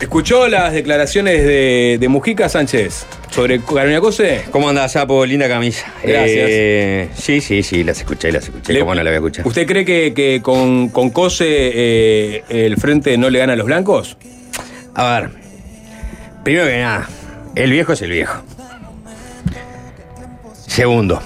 [0.00, 4.42] ¿Escuchó las declaraciones de, de Mujica Sánchez sobre Carolina Cose?
[4.50, 5.24] ¿Cómo anda, Sapo?
[5.24, 5.86] Linda camisa.
[6.02, 6.46] Gracias.
[6.50, 8.74] Eh, sí, sí, sí, las escuché, las escuché.
[8.74, 9.46] Le- ¿Cómo no la voy a escuchar?
[9.46, 13.64] ¿Usted cree que, que con, con Cose eh, el frente no le gana a los
[13.66, 14.18] blancos?
[14.94, 15.30] A ver,
[16.46, 17.08] primero que nada,
[17.56, 18.40] el viejo es el viejo.
[20.68, 21.20] Segundo,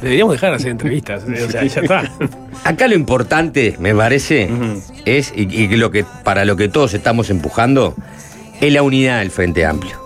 [0.00, 1.24] Deberíamos dejar de hacer entrevistas.
[1.28, 2.12] eh, O sea, ya está.
[2.64, 4.48] acá lo importante, me parece,
[5.04, 7.94] es, y, y lo que, para lo que todos estamos empujando,
[8.60, 9.96] es la unidad del Frente Amplio.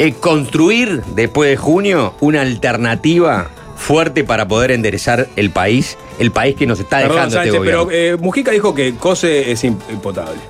[0.00, 6.56] Es construir, después de junio, una alternativa fuerte para poder enderezar el país, el país
[6.56, 7.86] que nos está Perdón, dejando este gobierno.
[7.86, 10.40] pero eh, Mujica dijo que Cose es im- impotable.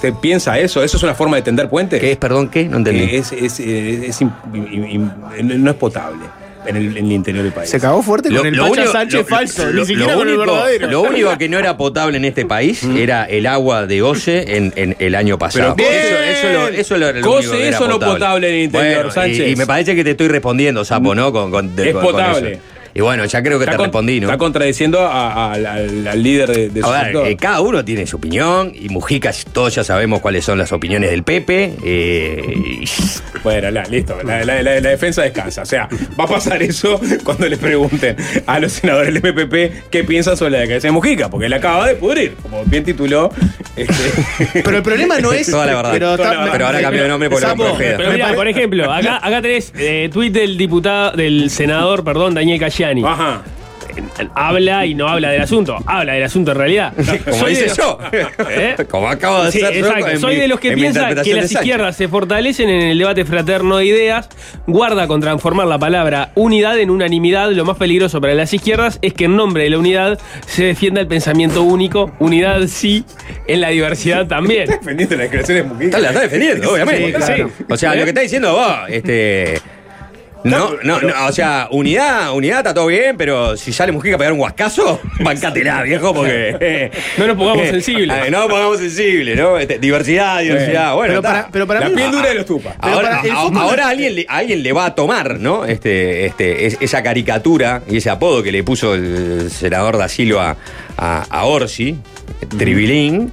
[0.00, 0.82] ¿Usted piensa eso?
[0.82, 2.00] ¿Eso es una forma de tender puente?
[2.00, 2.64] ¿Qué es, perdón, qué?
[2.64, 3.06] No entendí.
[3.06, 6.24] Que es, es- eh, es no es potable
[6.64, 7.68] en el, en el interior del país.
[7.68, 10.26] Se cagó fuerte con el Pacha único- Sánchez lo- falso, lo- ni lo siquiera con
[10.26, 10.90] el único- verdadero.
[10.90, 14.72] Lo único que no era potable en este país era el agua de Ose en,
[14.76, 15.74] en el año pasado.
[15.76, 18.54] Pero eso, eso, lo, eso lo- lo Cose único que era eso no potable en
[18.54, 19.48] el interior, Bueno, Sánchez.
[19.52, 21.30] Y, me parece que te estoy respondiendo, Sapo, ¿no?
[21.30, 22.58] Con, con- Es con- con potable.
[22.94, 24.26] Y bueno, ya creo que Está te con- respondí, ¿no?
[24.26, 27.26] Está contradiciendo a- a- al, al- al líder de, de su A ver, sector.
[27.28, 31.10] eh, cada uno tiene su opinión y Mujica, todos ya sabemos cuáles son las opiniones
[31.10, 31.74] del Pepe.
[31.84, 32.84] eh, y-
[33.42, 34.16] Bueno, la- listo.
[34.22, 35.62] La, la- la- la defensa descansa.
[35.62, 40.04] O sea, va a pasar eso cuando le pregunten a los senadores del MPP qué
[40.04, 43.30] piensan sobre la declaración de Mujica, porque él acaba de pudrir, como bien tituló.
[43.76, 43.94] este,
[44.64, 45.46] Pero el problema no es.
[45.50, 45.90] Toda la verdad.
[45.92, 46.52] Pero, Toda está- la verdad.
[46.52, 47.96] pero ahora cambió de nombre por Sapo, Ojeda.
[47.96, 52.58] Pero mira, por ejemplo, acá, acá tenés eh, tuit del diputado, del senador, perdón, Daniel
[52.84, 53.42] Ajá.
[54.36, 56.92] Habla y no habla del asunto, habla del asunto en realidad.
[57.24, 57.98] Como Soy hice yo.
[58.48, 58.76] ¿Eh?
[58.90, 60.20] Como acabo de Sí, hacer exacto.
[60.20, 62.98] Soy mi- de los que en mi piensa que las izquierdas se fortalecen en el
[62.98, 64.28] debate fraterno de ideas.
[64.68, 67.50] Guarda con transformar la palabra unidad en unanimidad.
[67.50, 71.00] Lo más peligroso para las izquierdas es que en nombre de la unidad se defienda
[71.00, 72.12] el pensamiento único.
[72.20, 73.04] Unidad sí,
[73.48, 74.68] en la diversidad también.
[74.68, 75.84] Defendiendo las declaraciones de Mujica.
[75.86, 77.06] Está- La está defendiendo, obviamente.
[77.06, 77.50] Sí, claro.
[77.68, 79.60] O sea, lo que está diciendo vos, este.
[80.44, 84.18] No, no, no, o sea, unidad, unidad está todo bien, pero si sale Mujica a
[84.18, 86.56] pegar un huascazo, bancátela, viejo, porque.
[86.60, 88.16] eh, No nos pongamos eh, sensibles.
[88.26, 89.58] eh, No nos pongamos sensibles, ¿no?
[89.58, 90.94] Este, diversidad, diversidad.
[90.94, 91.94] Bueno, Pero para, pero para La mí.
[91.96, 92.74] piel dura de los tupas.
[92.78, 95.66] Ahora, a- ahora alguien, le, alguien le va a tomar, ¿no?
[95.66, 100.56] Este, este, es- esa caricatura y ese apodo que le puso el senador da Silva
[100.96, 101.96] a, a Orsi,
[102.58, 103.32] Tribilín,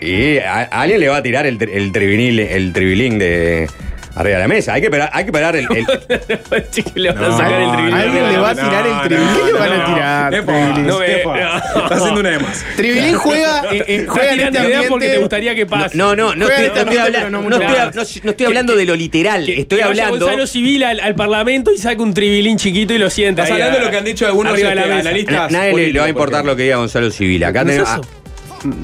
[0.00, 3.68] y a, a alguien le va a tirar el, el el tribilín de
[4.14, 4.72] arriba de la mesa.
[4.74, 5.86] Hay que parar, hay que parar el, el-
[6.94, 7.94] le van a sacar el tribilín.
[7.94, 9.34] Alguien le va a tirar el tribilín.
[9.34, 10.34] ¿Qué le van a tirar?
[10.34, 11.34] Epa, no, epa.
[11.74, 11.82] no.
[11.82, 12.64] Está haciendo una de más.
[12.76, 15.18] Tribilín juega, eh, eh, juega en este ideas porque te ambiente.
[15.18, 15.96] gustaría que pase.
[15.96, 18.22] No, no, no Juega estoy, este no estoy ambiente, habla- no no mucho estoy- no-
[18.24, 20.26] no estoy hablando de lo literal, Que- estoy que vaya hablando.
[20.26, 23.42] Gonzalo Civil al, al Parlamento y saque un tribilín chiquito y lo sienta.
[23.42, 25.08] Estás ahí hablando a- de lo que han dicho algunos arriba de la este, mesa.
[25.08, 25.50] analistas.
[25.52, 27.44] Nadie le, le va a importar por lo que diga Gonzalo Civil.
[27.44, 28.08] Acá ¿No es tenemos- eso?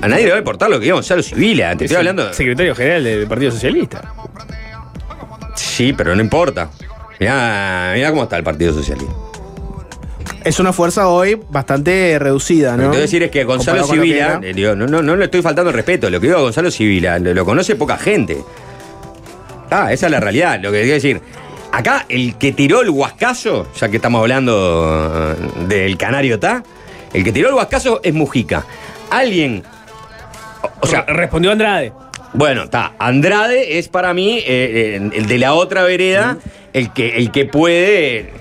[0.02, 1.62] a, a nadie le va a importar lo que diga Gonzalo Civil.
[1.78, 2.32] Te estoy hablando.
[2.32, 4.02] Secretario General del Partido Socialista.
[5.76, 6.70] Sí, pero no importa.
[7.18, 9.12] Mirá, mirá cómo está el Partido Socialista.
[10.44, 12.82] Es una fuerza hoy bastante reducida, Lo ¿no?
[12.84, 14.40] que quiero decir es que Gonzalo Comparado con lo era.
[14.42, 16.70] eh, digo, no, no, no le estoy faltando el respeto, lo que digo a Gonzalo
[16.70, 18.38] Civila, lo, lo conoce poca gente.
[19.70, 21.20] Ah, esa es la realidad, lo que quiero decir.
[21.72, 26.62] Acá el que tiró el huascazo, ya que estamos hablando eh, del canario está,
[27.12, 28.64] el que tiró el huascazo es Mujica.
[29.10, 29.62] Alguien,
[30.62, 31.92] o, o sea, respondió Andrade.
[32.34, 32.92] Bueno, está.
[32.98, 36.36] Andrade es para mí eh, eh, el de la otra vereda,
[36.72, 38.32] el que, el que puede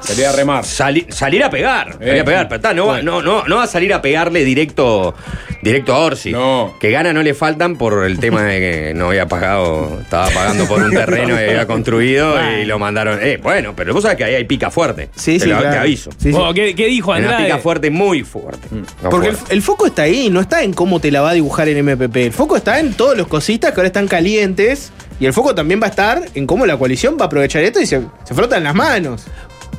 [0.00, 0.64] Sería remar.
[0.64, 3.20] Sali- salir a pegar, salir Eh, a pegar, pero está, no, bueno.
[3.20, 5.14] no, no, no va a salir a pegarle directo,
[5.62, 6.32] directo a Orsi.
[6.80, 10.66] Que gana no le faltan por el tema de que no había pagado, estaba pagando
[10.66, 13.18] por un terreno que había construido y lo mandaron.
[13.22, 15.08] Eh, bueno, pero vos sabés que ahí hay pica fuerte.
[15.16, 15.72] Sí, te sí, lo- claro.
[15.74, 16.10] Te aviso.
[16.12, 16.30] Sí, sí.
[16.32, 17.44] Bueno, ¿qué, qué dijo Una Andrade?
[17.44, 18.68] pica fuerte, muy fuerte.
[19.02, 19.54] No Porque el, fuerte.
[19.54, 22.16] el foco está ahí, no está en cómo te la va a dibujar en MPP.
[22.16, 24.92] El foco está en todos los cositas que ahora están calientes.
[25.18, 27.80] Y el foco también va a estar en cómo la coalición va a aprovechar esto
[27.80, 29.24] y se, se frotan las manos.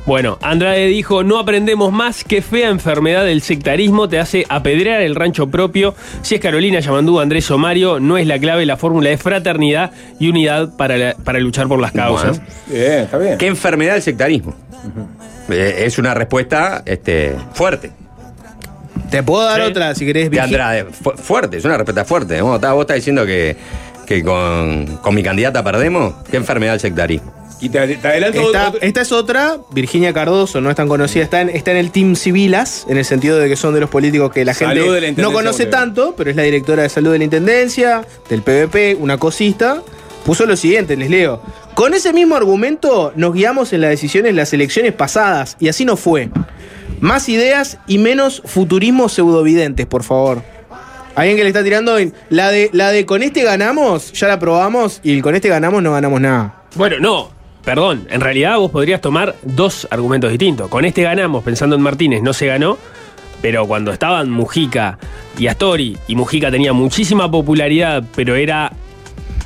[0.08, 5.14] Bueno, Andrade dijo, no aprendemos más que fea enfermedad del sectarismo te hace apedrear el
[5.14, 5.94] rancho propio.
[6.22, 9.90] Si es Carolina Yamandú, Andrés o Mario, no es la clave la fórmula de fraternidad
[10.18, 12.40] y unidad para, la- para luchar por las causas.
[12.68, 13.36] Bien, está bien.
[13.36, 14.54] ¿Qué enfermedad el sectarismo?
[15.50, 17.90] Eh, es una respuesta este, fuerte.
[19.10, 19.66] Te puedo dar Sí.
[19.66, 22.40] otra si querés, De Andrade, fu- fuerte, es una respuesta fuerte.
[22.40, 23.58] Vos, estás- vos estás diciendo que,
[24.06, 26.14] que con, con mi candidata perdemos.
[26.30, 27.34] ¿Qué enfermedad el sectarismo?
[27.60, 31.24] Y te, te adelanto Esta, otro- esta es otra, Virginia Cardoso, no es tan conocida,
[31.24, 33.90] está en, está en el Team Civilas, en el sentido de que son de los
[33.90, 36.88] políticos que la Salud gente de la no conoce tanto, pero es la directora de
[36.88, 39.82] salud de la Intendencia, del PVP, una cosista.
[40.24, 41.40] Puso lo siguiente, les leo.
[41.74, 45.84] Con ese mismo argumento nos guiamos en las decisiones de las elecciones pasadas, y así
[45.86, 46.28] no fue.
[47.00, 50.42] Más ideas y menos futurismo pseudovidentes, por favor.
[51.14, 51.96] Alguien que le está tirando
[52.30, 55.82] la de la de con este ganamos, ya la probamos, y el con este ganamos
[55.82, 56.62] no ganamos nada.
[56.74, 57.30] Bueno, no,
[57.68, 60.70] perdón, en realidad vos podrías tomar dos argumentos distintos.
[60.70, 62.78] Con este ganamos, pensando en Martínez, no se ganó,
[63.42, 64.98] pero cuando estaban Mujica
[65.38, 68.72] y Astori, y Mujica tenía muchísima popularidad, pero era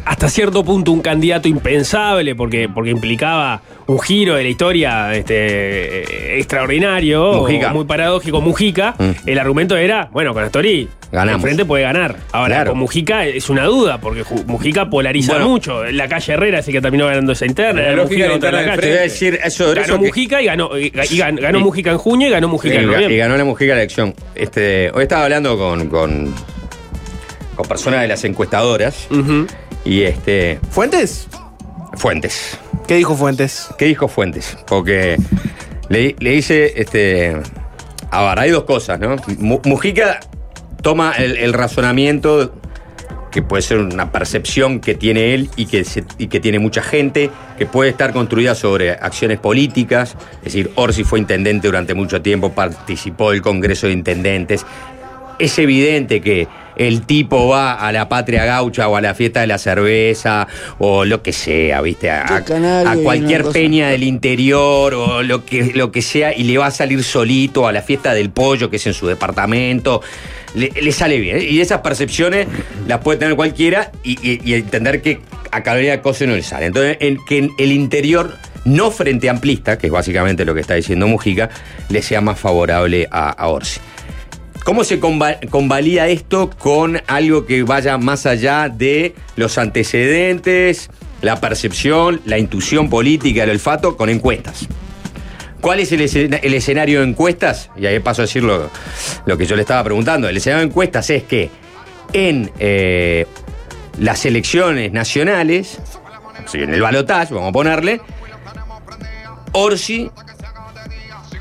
[0.05, 3.61] hasta cierto punto un candidato impensable porque, porque implicaba
[3.93, 7.71] un giro de la historia este, eh, extraordinario, Mujica.
[7.71, 9.11] o muy paradójico, Mujica, Mm.
[9.29, 11.37] el argumento era, bueno, con Astori Ganamos.
[11.37, 12.17] el frente puede ganar.
[12.33, 12.71] Ahora, Claro.
[12.71, 15.49] con Mujica es una duda, porque Mujica polariza Bueno.
[15.51, 15.85] mucho.
[15.85, 17.83] La calle Herrera es el que terminó ganando esa interna.
[17.83, 18.99] La lógica Mujica la la interna Te calle.
[19.03, 22.31] decir eso, Ganó eso que- Mujica y ganó, y, ganó Y- Mujica en junio y
[22.31, 23.15] ganó Mujica en y, noviembre.
[23.15, 24.15] y ganó la Mujica la elección.
[24.35, 26.35] Este, hoy estaba hablando con, con,
[27.57, 29.09] con personas de las encuestadoras
[29.85, 30.59] y este.
[30.71, 31.29] ¿Fuentes?
[31.95, 32.59] Fuentes.
[32.87, 33.69] ¿Qué dijo Fuentes?
[33.79, 34.57] ¿Qué dijo Fuentes?
[34.67, 35.17] Porque
[35.89, 37.37] le, le dice, este.
[38.11, 39.17] A ver, hay dos cosas, ¿no?
[39.39, 40.21] Mu- Mujica
[40.83, 42.55] toma el, razonamiento
[43.31, 45.87] que puede ser una percepción que tiene él y que,
[46.19, 50.17] y que tiene mucha gente, que puede estar construida sobre acciones políticas.
[50.39, 54.67] Es decir, Orsi fue intendente durante mucho tiempo, participó del Congreso de Intendentes.
[55.39, 59.47] Es evidente que el tipo va a la patria gaucha o a la fiesta de
[59.47, 60.47] la cerveza
[60.79, 62.11] o lo que sea, ¿viste?
[62.11, 62.25] A,
[63.03, 67.03] cualquier peña del interior o lo que, lo que sea y le va a salir
[67.05, 70.01] solito a la fiesta del pollo que es en su departamento.
[70.55, 71.39] Le, le sale bien.
[71.39, 71.45] ¿eh?
[71.45, 72.47] Y esas percepciones
[72.87, 76.67] las puede tener cualquiera y, y- y entender que a Carolina Cose no le sale.
[76.67, 80.75] Entonces, en, que en el interior, no frente amplista, que es básicamente lo que está
[80.75, 81.51] diciendo Mujica,
[81.89, 83.81] le sea más favorable a, a Orsi.
[84.65, 90.89] ¿Cómo se conva- convalida esto con algo que vaya más allá de los antecedentes,
[91.21, 94.67] la percepción, la intuición política, el olfato, con encuestas?
[95.61, 97.71] ¿Cuál es el, escena- el escenario de encuestas?
[97.77, 98.71] Y ahí paso a decir lo,
[99.39, 100.29] que yo le estaba preguntando.
[100.29, 101.51] El escenario de encuestas es que
[102.13, 103.27] en eh,
[103.99, 105.79] las elecciones nacionales,
[106.53, 108.01] en el balotaje, vamos a ponerle,
[109.53, 110.11] Orsi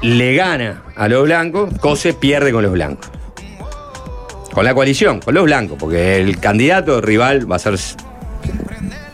[0.02, 3.10] le gana a los blancos, Cose pierde con los blancos.
[4.52, 7.76] Con la coalición, con los blancos, porque el candidato rival va a ser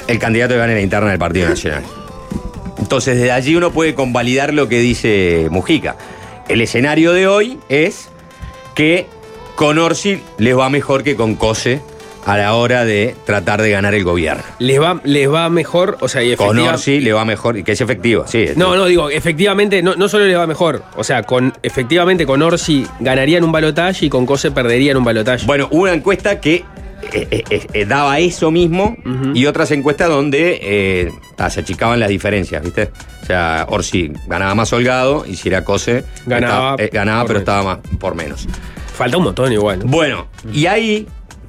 [0.07, 1.83] el candidato que gane la interna del Partido Nacional.
[2.79, 5.95] Entonces, desde allí uno puede convalidar lo que dice Mujica.
[6.47, 8.09] El escenario de hoy es
[8.73, 9.05] que
[9.55, 11.81] con Orsi les va mejor que con Cose
[12.27, 14.43] a la hora de tratar de ganar el gobierno.
[14.59, 17.71] Les va, les va mejor, o sea, y Con Orsi le va mejor, y que
[17.71, 18.47] es efectivo, sí.
[18.57, 20.83] No, no, digo, efectivamente, no, no solo les va mejor.
[20.97, 25.45] O sea, con efectivamente con Orsi ganarían un balotaje y con Cose perderían un balotaje.
[25.45, 26.65] Bueno, una encuesta que
[27.13, 28.97] eh, eh, eh, daba eso mismo
[29.33, 32.89] y otras encuestas donde ah, se achicaban las diferencias, ¿viste?
[33.21, 37.41] O sea, Orsi ganaba más holgado y si era Cose Ganaba estaba- ganaba pero menos.
[37.41, 38.47] estaba más por menos.
[38.93, 39.81] Falta un montón igual.
[39.85, 41.07] Bueno, y ahí,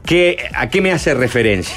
[0.08, 1.76] ¿qué, ¿a qué me hace referencia?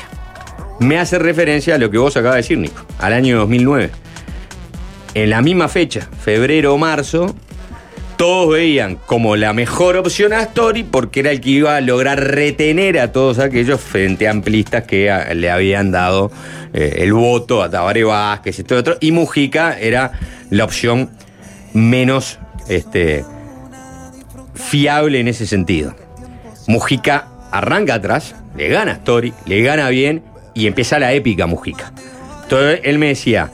[0.79, 3.91] Me hace referencia a lo que vos acabas de decir, Nico, al año 2009.
[5.13, 7.35] En la misma fecha, febrero o marzo,
[8.15, 12.19] todos veían como la mejor opción a Astori porque era el que iba a lograr
[12.19, 16.31] retener a todos aquellos frente amplistas que le habían dado
[16.73, 18.97] eh, el voto a Tabaré Vázquez y todo otro.
[19.01, 20.13] Y Mujica era
[20.49, 21.09] la opción
[21.73, 22.39] menos
[22.69, 23.25] este,
[24.55, 25.93] fiable en ese sentido.
[26.67, 31.91] Mujica arranca atrás, le gana a Astori, le gana bien y empieza la épica Mujica.
[32.43, 33.51] Entonces él me decía,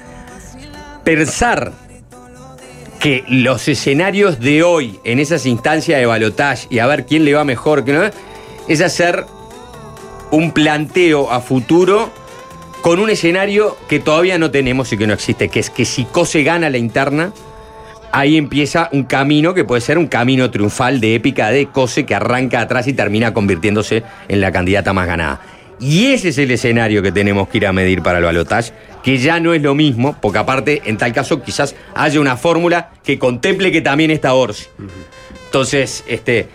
[1.04, 1.74] pensar
[3.00, 7.34] que los escenarios de hoy en esas instancias de balotaje y a ver quién le
[7.34, 8.10] va mejor, quién no,
[8.68, 9.26] es hacer
[10.32, 12.10] un planteo a futuro
[12.82, 16.06] con un escenario que todavía no tenemos y que no existe, que es que si
[16.06, 17.34] COSE gana la interna,
[18.12, 22.16] ahí empieza un camino que puede ser un camino triunfal de épica de COSE que
[22.16, 25.42] arranca atrás y termina convirtiéndose en la candidata más ganada.
[25.80, 29.20] Y ese es el escenario que tenemos que ir a medir para el balotaje, que
[29.20, 33.20] ya no es lo mismo, porque aparte, en tal caso, quizás haya una fórmula que
[33.20, 34.66] contemple que también está Orsi.
[35.46, 36.48] Entonces, este,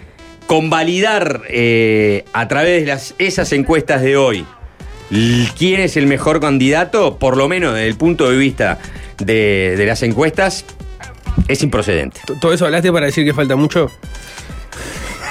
[0.46, 4.44] convalidar eh, a través de las, esas encuestas de hoy
[5.59, 8.78] quién es el mejor candidato, por lo menos desde el punto de vista
[9.18, 10.64] de las encuestas,
[11.49, 12.20] es improcedente.
[12.41, 13.91] ¿Todo eso hablaste para decir que falta mucho?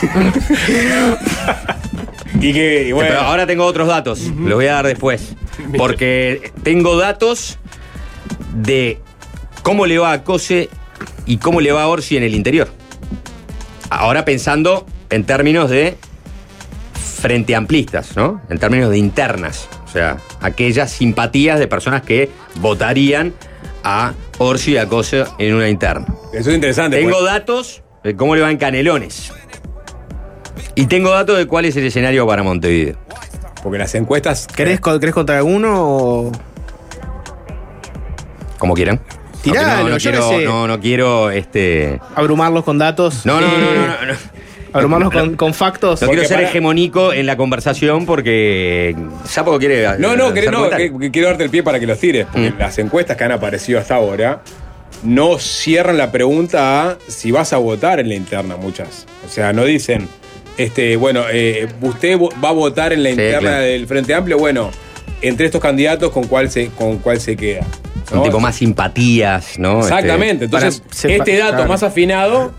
[2.39, 5.35] Y que, y bueno, Pero ahora tengo otros datos, los voy a dar después.
[5.77, 7.59] Porque tengo datos
[8.55, 8.99] de
[9.63, 10.69] cómo le va a Cose
[11.25, 12.69] y cómo le va a Orsi en el interior.
[13.89, 15.97] Ahora pensando en términos de
[17.21, 18.41] frente amplistas, ¿no?
[18.49, 19.67] En términos de internas.
[19.85, 23.33] O sea, aquellas simpatías de personas que votarían
[23.83, 26.05] a Orsi y a Cose en una interna.
[26.33, 26.97] eso es interesante.
[26.97, 29.31] Tengo porque- datos de cómo le va en Canelones.
[30.75, 32.95] Y tengo datos de cuál es el escenario para Montevideo.
[33.61, 34.47] porque las encuestas.
[34.47, 36.31] ¿Querés, querés contra alguno o.?
[38.57, 38.99] Como quieran.
[39.41, 41.99] Tiralo, no, no, no quiero, no, no quiero, este.
[42.15, 43.25] abrumarlos con datos?
[43.25, 44.19] No, no, no, Eh, no, no, no.
[44.73, 46.01] Abrumarlos con, con factos.
[46.01, 48.95] No quiero ser para- hegemónico en la conversación porque
[49.25, 49.83] Sapo quiere.
[49.99, 52.25] No, no, hacer que- no, que- quiero darte el pie para que los tires.
[52.31, 52.59] Porque Mm.
[52.59, 54.41] las encuestas que han aparecido hasta ahora
[55.03, 59.05] no cierran la pregunta a si vas a votar en la interna, muchas.
[59.25, 60.07] O sea, no dicen,
[60.57, 63.63] este, bueno, eh, usted va a votar en la Sí, interna claro.
[63.63, 64.69] del Frente Amplio, bueno,
[65.21, 67.65] entre estos candidatos, ¿con cuál se, con cuál se queda?
[68.11, 68.23] Un ¿No?
[68.23, 69.79] tipo más simpatías, ¿no?
[69.79, 70.49] Exactamente.
[70.49, 71.69] Para Entonces, este dato claro.
[71.69, 72.51] más afinado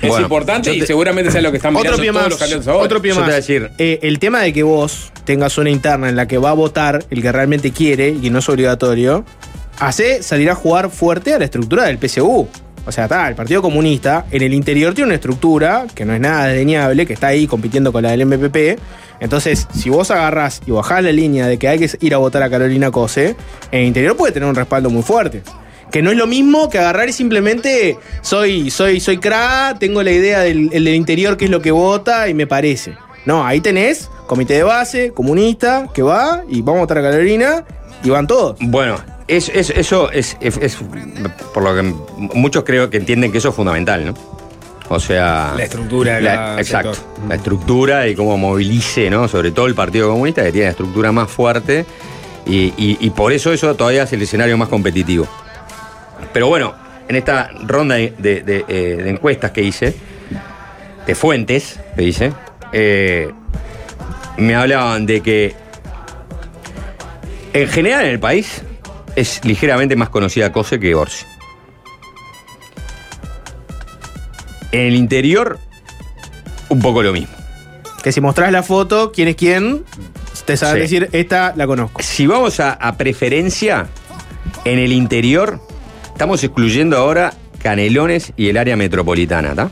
[0.00, 2.30] es Bueno, importante y te- seguramente sea lo que están mirando Otro pie todos más.
[2.30, 2.84] los candidatos ahora.
[2.84, 3.28] Otro pie Yo te más.
[3.28, 6.38] voy a decir- Eh, el tema de que vos tengas una interna en la que
[6.38, 9.24] va a votar el que realmente quiere y que no es obligatorio,
[9.78, 12.48] hace salir a jugar fuerte a la estructura del PSU.
[12.86, 16.20] O sea, está, el Partido Comunista en el interior tiene una estructura que no es
[16.20, 18.78] nada desdeñable, que está ahí compitiendo con la del MPP.
[19.20, 22.42] Entonces, si vos agarrás y bajás la línea de que hay que ir a votar
[22.42, 23.36] a Carolina Cose,
[23.70, 25.42] en el interior puede tener un respaldo muy fuerte.
[25.90, 30.10] Que no es lo mismo que agarrar y simplemente soy, soy, soy cra, tengo la
[30.10, 32.96] idea del, el del interior que es lo que vota y me parece.
[33.24, 37.64] No, ahí tenés comité de base, comunista, que va y vamos a votar a Carolina
[38.02, 38.56] y van todos.
[38.60, 38.96] Bueno,
[39.28, 40.76] es- es- eso es, es-
[41.52, 41.82] Por lo que
[42.34, 44.14] muchos creo que entienden que eso es fundamental, ¿no?
[44.88, 45.54] O sea.
[45.56, 46.94] La estructura la- Exacto.
[46.94, 47.28] sector.
[47.28, 49.26] La estructura y cómo movilice, ¿no?
[49.28, 51.86] Sobre todo el Partido Comunista, que tiene la estructura más fuerte.
[52.46, 55.26] Y, y- y por eso eso todavía es el escenario más competitivo.
[56.34, 56.74] Pero bueno,
[57.08, 59.94] en esta ronda de, de- de, eh, de encuestas que hice,
[61.06, 62.32] de fuentes que hice,
[62.72, 63.30] eh,
[64.36, 65.54] me hablaban de que
[67.54, 68.62] en general en el país
[69.16, 71.24] es ligeramente más conocida Cose que Orsi.
[74.72, 75.58] En el interior,
[76.68, 77.34] un poco lo mismo.
[78.02, 79.84] Que si mostrás la foto, quién es quién,
[80.44, 80.98] te sabes Sí.
[80.98, 82.02] decir, esta la conozco.
[82.02, 83.86] Si vamos a, a preferencia,
[84.64, 85.60] en el interior,
[86.06, 89.70] estamos excluyendo ahora Canelones y el área metropolitana, ¿está?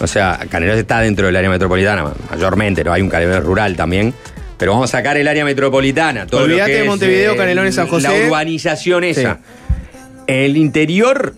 [0.00, 2.92] O sea, Canelones está dentro del área metropolitana, mayormente, ¿no?
[2.92, 4.14] Hay un Canelones rural también.
[4.62, 6.24] Pero vamos a sacar el área metropolitana.
[6.24, 8.06] Todo lo Olvídate que de es, Montevideo, eh, Canelones, San José.
[8.06, 9.34] La urbanización esa.
[9.34, 9.74] Sí.
[10.28, 11.34] En el interior,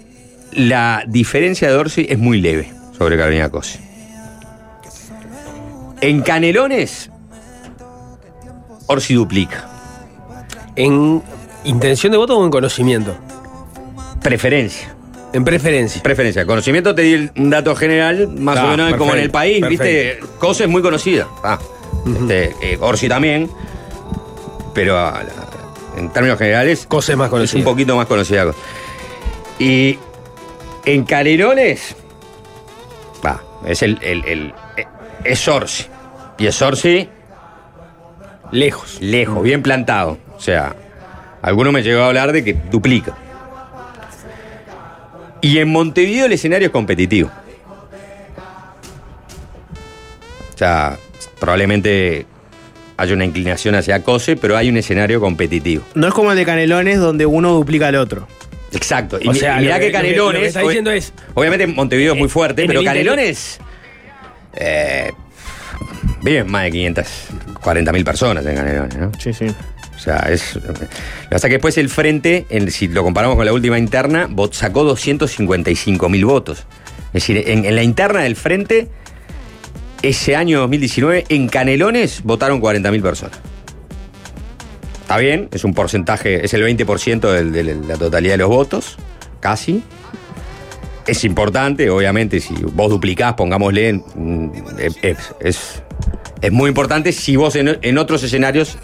[0.53, 3.79] la diferencia de Orsi es muy leve sobre Carolina Cose.
[6.03, 7.11] En Canelones,
[8.89, 9.71] Orsi duplica.
[10.77, 11.23] ¿En
[11.65, 13.17] intención de voto o en conocimiento?
[14.23, 14.95] Preferencia.
[15.33, 16.03] En preferencia.
[16.03, 16.45] Preferencia.
[16.45, 19.83] Conocimiento te di un dato general, más Ah, o menos como en el país, perfecto.
[19.83, 20.21] ¿viste?
[20.39, 21.27] Cosa es muy conocida.
[21.43, 21.59] Ah,
[22.07, 23.51] este, eh, Orsi también.
[24.75, 25.33] Pero a la-
[25.97, 26.87] en términos generales.
[26.87, 27.59] Cosa es más Es conocida.
[27.59, 28.47] un poquito más conocida.
[29.59, 29.99] Y
[30.85, 31.95] en Canelones.
[33.25, 33.99] Va, es el.
[34.03, 34.87] el- el- eh,
[35.25, 35.87] es Orsi.
[36.39, 37.09] Y es Orsi
[38.51, 38.99] Lejos.
[39.01, 40.19] lejos, bien plantado.
[40.37, 40.75] O sea,
[41.43, 43.17] alguno me llegó a hablar de que duplica.
[45.41, 47.31] Y en Montevideo el escenario es competitivo.
[50.55, 50.99] O sea,
[51.39, 52.27] probablemente
[52.97, 55.83] haya una inclinación hacia Cose, pero hay un escenario competitivo.
[55.95, 58.27] No es como el de Canelones donde uno duplica al otro.
[58.73, 59.19] Exacto.
[59.21, 60.35] Y O sea, mirá lo que, que- lo que- Canelones.
[60.35, 63.59] lo que está diciendo es- Obviamente Montevideo es muy Eh, fuerte, pero Canelones.
[64.55, 65.11] Eh,
[66.23, 69.13] viven más de 540 mil personas en Canelones, ¿no?
[69.19, 69.47] Sí, sí.
[69.95, 70.57] O sea, es.
[70.57, 70.87] Lo que
[71.31, 74.85] pasa es que después el frente, en- si lo comparamos con la última interna, sacó
[74.85, 76.67] 255 mil votos.
[77.09, 78.89] Es decir, en, en la interna del frente,
[80.09, 83.39] ese año 2019 en Canelones votaron 40.000 personas.
[85.03, 88.97] Está bien, es un porcentaje, es el 20% del- de la totalidad de los votos,
[89.41, 89.83] casi.
[91.07, 94.51] Es importante, obviamente, si vos duplicás, pongámosle, mm,
[95.03, 95.83] es- es-
[96.41, 98.79] es muy importante si vos en, en otros escenarios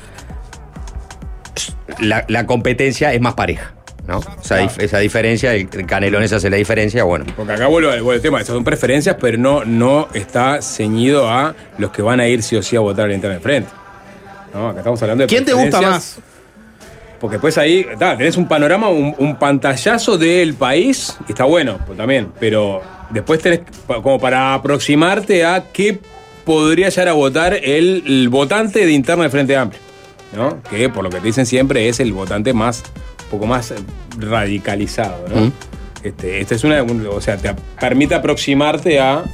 [1.99, 3.75] la, la competencia es más pareja.
[4.11, 4.21] ¿No?
[4.43, 7.25] Esa, dif- esa diferencia, el Canelones hace la diferencia, bueno.
[7.37, 11.31] Porque acá vuelvo, al- vuelvo al tema, esas son preferencias, pero no, no está ceñido
[11.31, 13.41] a los que van a ir sí o sí a votar a la interna de
[13.43, 13.71] frente.
[14.53, 14.69] ¿No?
[14.69, 16.19] Acá estamos hablando de ¿Quién te gusta preferencias,
[17.21, 21.97] Porque después ahí tenés un panorama, un, un pantallazo del país, y está bueno pues,
[21.97, 25.99] también, pero después tenés como para aproximarte a qué
[26.45, 29.81] podría llegar a votar el, el votante de interna de Frente Amplio.
[30.35, 30.63] ¿no?
[30.63, 32.83] Que por lo que te dicen siempre es el votante más,
[33.31, 33.77] poco más eh,
[34.19, 35.27] radicalizado.
[35.29, 35.47] ¿no?
[35.47, 35.53] Mm.
[36.03, 39.25] Este, esta es una, un- o sea, te permite aproximarte a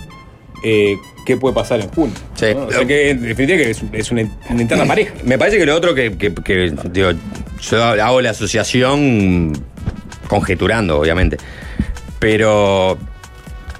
[0.64, 2.14] eh, qué puede pasar en junio.
[2.34, 2.46] Sí.
[2.54, 2.66] ¿no?
[2.66, 5.14] O sea que en definitiva que es, es una, una interna pareja.
[5.24, 7.10] Me parece que lo otro que, que- que, digo,
[7.60, 9.52] yo hago la asociación
[10.28, 11.36] conjeturando, obviamente.
[12.18, 12.98] Pero,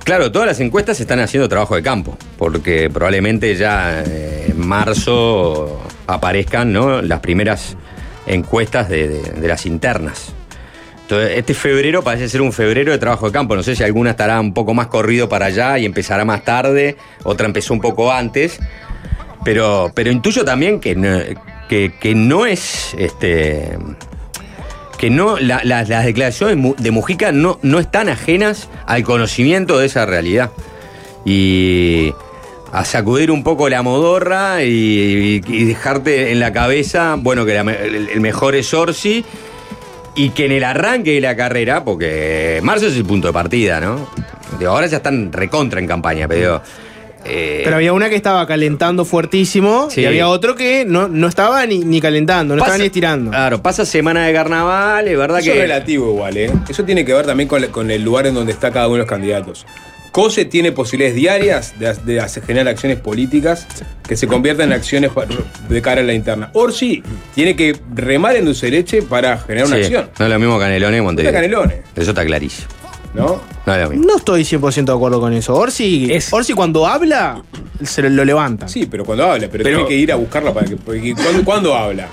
[0.04, 5.82] claro, todas las encuestas están haciendo trabajo de campo, porque probablemente ya eh, en marzo
[6.06, 7.02] aparezcan ¿no?
[7.02, 7.76] las primeras
[8.26, 10.32] encuestas de, las internas.
[11.02, 13.54] Entonces, este febrero parece ser un febrero de trabajo de campo.
[13.54, 16.96] No sé si alguna estará un poco más corrido para allá y empezará más tarde,
[17.22, 18.58] otra empezó un poco antes.
[19.44, 21.20] Pero, pero intuyo también que no,
[21.68, 23.78] que, no es este.
[24.98, 29.86] Que no, la- la- las declaraciones de Mujica no, no están ajenas al conocimiento de
[29.86, 30.50] esa realidad.
[31.24, 32.12] Y
[32.78, 37.60] a sacudir un poco la modorra y, y dejarte en la cabeza, bueno, que la
[37.72, 39.24] el, el mejor es Orsi
[40.14, 43.80] y que en el arranque de la carrera, porque marzo es el punto de partida,
[43.80, 44.08] ¿no?
[44.58, 46.60] Digo, ahora ya están recontra en campaña, pero
[47.24, 50.02] eh, Pero había una que estaba calentando fuertísimo Sí.
[50.02, 53.30] y había otro que no, no estaba ni, ni calentando, no Pasa- estaba ni estirando.
[53.30, 55.62] Claro, pasa semana de carnaval, es verdad Eso es que.
[55.62, 56.50] relativo igual, ¿eh?
[56.68, 59.00] Eso tiene que ver también con, con el lugar en donde está cada uno de
[59.00, 59.66] los candidatos.
[60.16, 63.66] COSE tiene posibilidades diarias de, de hacer- generar acciones políticas
[64.08, 65.10] que se conviertan en acciones
[65.68, 66.48] de cara a la interna.
[66.54, 67.02] Orsi
[67.34, 70.08] tiene que remar en dulce leche para generar una Sí, acción.
[70.18, 71.34] No es lo mismo Canelones y Montevideo.
[71.34, 72.66] Canelones, Eso está clarísimo.
[73.12, 73.42] ¿no?
[73.66, 74.06] No es lo mismo.
[74.06, 75.54] No estoy 100% de acuerdo con eso.
[75.54, 77.42] Orsi, Es- Orsi cuando habla,
[77.84, 78.68] se lo, lo levanta.
[78.68, 80.76] Sí, pero cuando habla, pero, Pero- tiene que ir a buscarla para que.
[80.76, 82.08] Porque ¿cuándo, cuándo habla?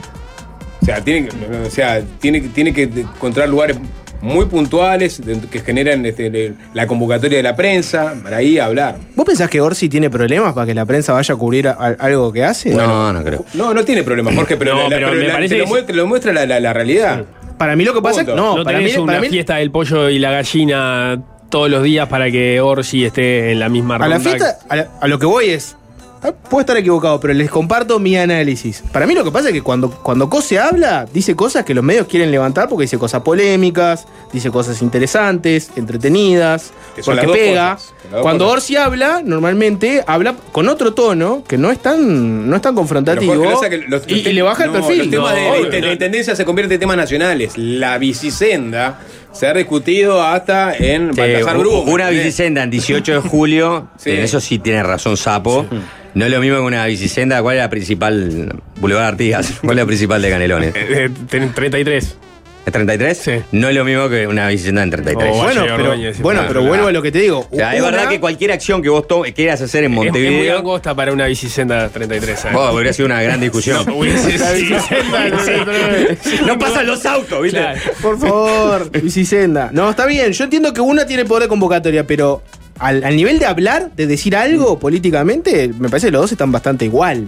[0.82, 1.36] O sea, tiene, que-
[1.68, 3.78] o sea, tiene que encontrar lugares
[4.24, 5.21] muy puntuales
[5.51, 8.95] que generan este, la convocatoria de la prensa para ahí hablar.
[9.15, 11.95] ¿Vos pensás que Orsi tiene problemas para que la prensa vaya a cubrir a- a-
[11.99, 12.69] algo que hace?
[12.74, 13.43] No, no creo.
[13.53, 15.65] No, no tiene problema, Jorge, pero, No, la- pero pero me la- parece te lo
[15.65, 17.26] que- muestra, lo muestra la, la- la realidad.
[17.57, 18.34] Para mí lo que pasa es que.
[18.36, 21.69] No, No para mí, tenés una para mí- fiesta del pollo y la gallina todos
[21.69, 24.17] los días para que Orsi esté en la misma a ronda.
[24.17, 25.76] la fiesta, a, la- a lo que voy es.
[26.24, 28.84] Ah, Puedo estar equivocado, pero les comparto mi análisis.
[28.91, 31.84] Para mí lo que pasa es que cuando, cuando Cose habla, dice cosas que los
[31.84, 36.71] medios quieren levantar porque dice cosas polémicas, dice cosas interesantes, entretenidas,
[37.05, 37.76] porque pega.
[37.76, 38.57] cosas, Cuando cosas.
[38.57, 43.36] Orsi habla, normalmente habla con otro tono que no es tan, no es tan confrontativo
[43.36, 44.97] lo que los- y, le baja el perfil.
[44.99, 47.57] Los temas No, de, intendencia se convierten en temas nacionales.
[47.57, 48.99] La bicisenda
[49.34, 51.89] se ha discutido hasta en Sí, Baltasar Brum.
[51.89, 54.11] una bicicenda en 18 de julio, Sí.
[54.11, 55.65] en eso sí tiene razón Sapo.
[56.13, 57.41] No es lo mismo que una bicicenda.
[57.41, 58.61] ¿Cuál es la principal?
[58.79, 59.53] Boulevard Artigas.
[59.61, 60.75] ¿Cuál es la principal de Canelones?
[60.75, 62.17] Eh, eh, ten- 33.
[62.66, 63.18] ¿Es 33?
[63.18, 63.32] Sí.
[63.51, 65.30] No es lo mismo que una bicicenda en 33.
[65.34, 67.45] Oh, bueno, pero, Ordóñez, bueno, pero vuelvo a lo que te digo.
[67.51, 69.05] O sea, es verdad que cualquier acción que vos
[69.36, 70.59] quieras hacer en Es, es muy Montevideo.
[70.59, 72.39] angosta para una bicicenda 33.
[72.39, 72.55] ¿sabes?
[72.55, 73.86] Vos, habría sido una gran discusión.
[73.86, 73.93] No,
[76.47, 77.59] no pasan los autos, ¿viste?
[77.59, 77.80] Claro.
[78.01, 79.70] Por favor, Bicicenda.
[79.74, 80.32] No, está bien.
[80.32, 82.43] Yo entiendo que una tiene poder de convocatoria, pero
[82.80, 86.51] al, al nivel de hablar, de decir algo políticamente, me parece que los dos están
[86.51, 87.28] bastante igual.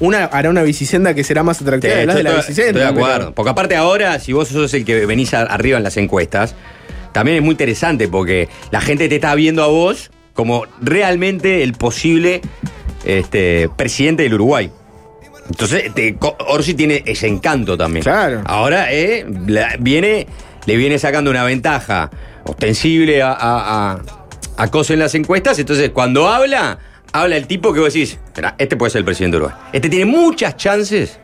[0.00, 2.68] Una hará una bicicenda que será más atractiva de las de la estoy, bicicenda.
[2.80, 3.34] estoy de pero- acuerdo.
[3.34, 6.54] Porque aparte ahora, si vos sos el que venís arriba en las encuestas,
[7.12, 11.72] también es muy interesante porque la gente te está viendo a vos como realmente el
[11.72, 12.40] posible
[13.04, 14.70] este, presidente del Uruguay.
[15.48, 16.16] Entonces, te-
[16.46, 18.04] Orsi tiene ese encanto también.
[18.04, 18.42] Claro.
[18.46, 19.26] Ahora eh,
[19.80, 20.26] viene,
[20.66, 22.10] le viene sacando una ventaja
[22.44, 24.00] ostensible a, a, a,
[24.56, 25.58] a en las encuestas.
[25.58, 26.78] Entonces, cuando habla,
[27.12, 29.62] habla el tipo que vos decís, "Mirá, este puede ser el presidente de Uruguay.
[29.72, 31.18] Este tiene muchas chances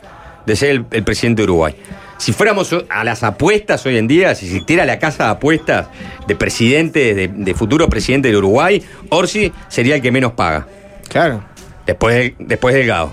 [0.44, 1.74] de ser el, el presidente de Uruguay.
[2.18, 5.88] Si fuéramos a las apuestas hoy en día, si existiera la casa de apuestas
[6.26, 10.66] de presidente, de, de futuro presidente del Uruguay, Orsi sería el que menos paga.
[11.08, 11.44] Claro.
[11.86, 13.12] Después, después Delgado.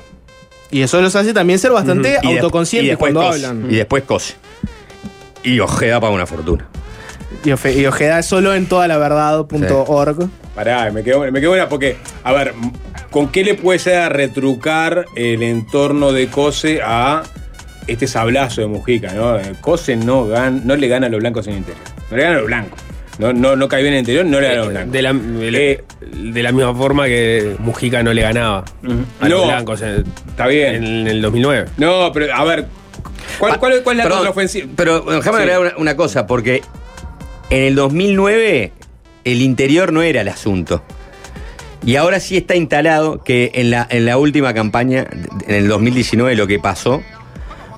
[0.71, 3.45] Y eso los hace también ser bastante Y de- y autoconscientes cuando Cose.
[3.45, 3.69] hablan.
[3.71, 4.35] Y después Cose.
[5.43, 6.65] Y Ojeda paga una fortuna.
[7.43, 10.29] Y, Ofe- y Ojeda es solo en toda la verdad.org.
[10.55, 12.53] Pará, me quedo, me quedo buena porque, a ver,
[13.09, 17.23] ¿con qué le puede llegar a retrucar el entorno de Cose a
[17.87, 19.13] este sablazo de Mujica?
[19.13, 19.37] ¿no?
[19.37, 21.83] Eh, Cose no, gan- no le gana a los blancos en el interior.
[22.11, 22.79] No le gana a los blancos.
[23.19, 24.91] No, no, no cae bien en el interior, no le gana a los blancos.
[24.93, 28.63] De la, de la- Eh, de la misma forma que Mujica no le ganaba
[29.21, 30.75] a los blancos en, Está bien.
[30.83, 31.65] en el 2009.
[31.77, 32.65] No, pero a ver,
[33.39, 34.67] ¿cuál, cuál- cuál es la contraofensiva?
[34.75, 35.43] Pero déjame Sí.
[35.43, 36.61] agregar una, una cosa, porque
[37.49, 38.71] en el 2009
[39.25, 40.83] el interior no era el asunto.
[41.85, 45.05] Y ahora sí está instalado que en la, en la última campaña,
[45.47, 47.01] en el 2019, lo que pasó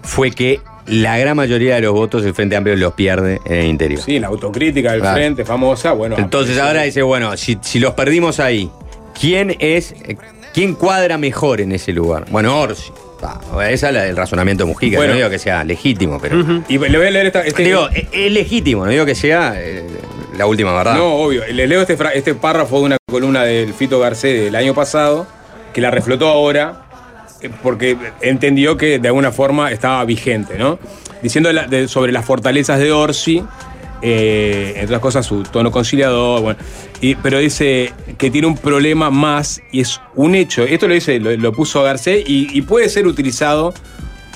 [0.03, 3.65] fue que la gran mayoría de los votos el Frente Amplio los pierde en el
[3.65, 3.99] interior.
[4.03, 5.15] Sí, la autocrítica del Claro.
[5.17, 6.15] frente famosa, bueno.
[6.19, 8.69] Entonces ahora dice, bueno, si, si los perdimos ahí,
[9.19, 10.15] ¿quién es, eh,
[10.53, 12.25] quién cuadra mejor en ese lugar?
[12.29, 12.91] Bueno, Orsi.
[13.61, 15.13] Ese es el razonamiento de Mujica, Bueno.
[15.13, 16.37] no digo que sea legítimo, pero...
[16.67, 17.63] Y le voy a leer esta, este.
[17.63, 19.83] Digo, es, es legítimo, no digo que sea eh,
[20.37, 20.95] la última verdad.
[20.95, 21.43] No, obvio.
[21.47, 25.27] Le leo este, este párrafo de una columna del Fito Garcés del año pasado,
[25.73, 26.85] que la reflotó ahora,
[27.41, 30.79] eh, porque entendió que de alguna forma estaba vigente, ¿no?
[31.21, 31.49] Diciendo
[31.87, 33.43] sobre las fortalezas de Orsi,
[34.07, 36.59] eh, entre otras cosas su tono conciliador, bueno,
[37.01, 40.63] y- pero dice que tiene un problema más y es un hecho.
[40.63, 43.73] Esto lo dice, lo, puso Garcés y, y puede ser utilizado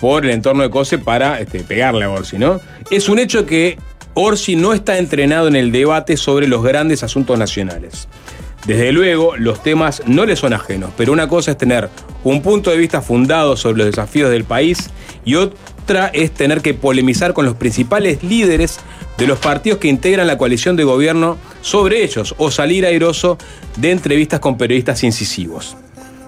[0.01, 2.59] por el entorno de Cose para este, pegarle a Orsi, ¿no?
[2.89, 3.77] Es un hecho que
[4.15, 8.07] Orsi no está entrenado en el debate sobre los grandes asuntos nacionales.
[8.65, 11.89] Desde luego, los temas no le son ajenos, pero una cosa es tener
[12.23, 14.89] un punto de vista fundado sobre los desafíos del país
[15.23, 18.79] y otra es tener que polemizar con los principales líderes
[19.19, 23.37] de los partidos que integran la coalición de gobierno sobre ellos o salir airoso
[23.75, 25.75] de entrevistas con periodistas incisivos.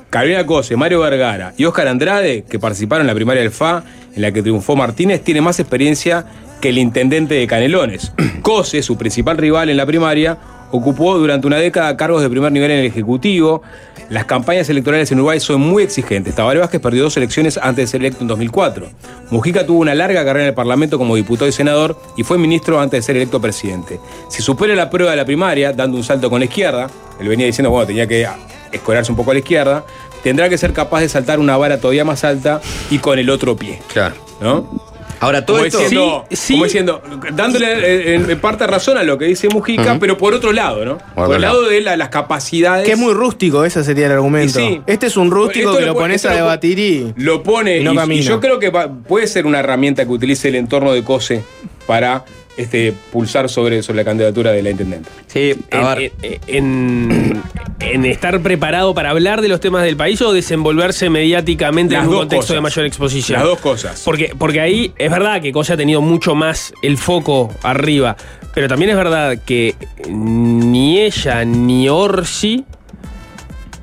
[0.09, 4.21] Carolina Cose, Mario Vergara y Óscar Andrade, que participaron en la primaria del FA, en
[4.21, 6.25] la que triunfó Martínez, tienen más experiencia
[6.59, 8.11] que el intendente de Canelones.
[8.41, 10.37] Cose, su principal rival en la primaria,
[10.71, 13.61] ocupó durante una década cargos de primer nivel en el Ejecutivo.
[14.09, 16.35] Las campañas electorales en Uruguay son muy exigentes.
[16.35, 18.87] Tabaré Vázquez perdió dos elecciones antes de ser electo en 2004.
[19.29, 22.79] Mujica tuvo una larga carrera en el Parlamento como diputado y senador y fue ministro
[22.79, 23.99] antes de ser electo presidente.
[24.29, 27.45] Si supera la prueba de la primaria, dando un salto con la izquierda, él venía
[27.45, 28.27] diciendo, bueno, tenía que
[28.71, 29.85] escorarse un poco a la izquierda,
[30.23, 33.55] tendrá que ser capaz de saltar una vara todavía más alta y con el otro
[33.55, 33.81] pie.
[33.93, 34.15] Claro.
[34.41, 34.90] ¿No?
[35.21, 35.79] Ahora, todo como esto...
[35.79, 36.53] diciendo, Sí, sí.
[36.53, 37.01] como diciendo,
[37.33, 40.83] dándole eh, en, en parte razón a lo que dice Mujica, pero por otro lado,
[40.83, 40.97] ¿no?
[41.15, 41.61] Por, el lado.
[41.61, 42.85] lado de la- las capacidades.
[42.85, 44.59] Que es muy rústico, ese sería el argumento.
[44.59, 44.81] Sí.
[44.87, 47.13] Este es un rústico que lo lo pone- pones a debatir y.
[47.15, 50.49] Lo pone Y no y, yo creo que va- puede ser una herramienta que utilice
[50.49, 51.43] el entorno de COSE
[51.85, 52.25] para
[52.57, 55.09] este, pulsar sobre, sobre la candidatura de la intendente.
[55.27, 56.11] Sí, a En, ver,
[56.47, 57.41] en-
[57.79, 62.09] en estar preparado para hablar de los temas del país o desenvolverse mediáticamente Las en
[62.09, 62.55] un contexto cosas.
[62.55, 63.39] de mayor exposición.
[63.39, 64.01] Las dos cosas.
[64.05, 68.15] Porque, porque ahí es verdad que Cosa ha tenido mucho más el foco arriba,
[68.53, 69.75] pero también es verdad que
[70.09, 72.65] ni ella ni Orsi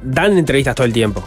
[0.02, 1.26] dan entrevistas todo el tiempo.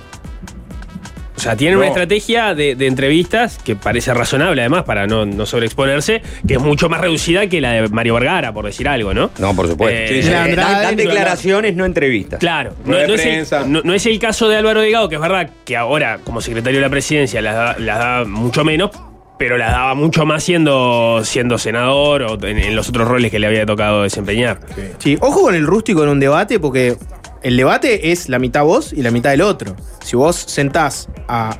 [1.36, 1.80] O sea, tienen No.
[1.80, 6.60] una estrategia de, de entrevistas que parece razonable, además, para no, no sobreexponerse, que es
[6.60, 9.32] mucho más reducida que la de Mario Vergara, por decir algo, ¿no?
[9.40, 10.14] no, por supuesto.
[10.14, 10.34] Eh, Sí.
[10.34, 11.16] Andrade, dan, dan Nicolás.
[11.16, 12.40] declaraciones, no entrevistas.
[12.40, 15.50] Claro, no, es el, no- no es el caso de Álvaro Delgado, que es verdad
[15.66, 18.92] que ahora, como secretario de la presidencia, las da, las da mucho menos,
[19.40, 23.40] pero las daba mucho más siendo, siendo senador o en, en los otros roles que
[23.40, 24.60] le había tocado desempeñar.
[25.00, 26.96] Sí, ojo con el rústico en un debate porque
[27.42, 29.76] el debate es la mitad vos y la mitad del otro.
[30.04, 31.58] Si vos sentás a,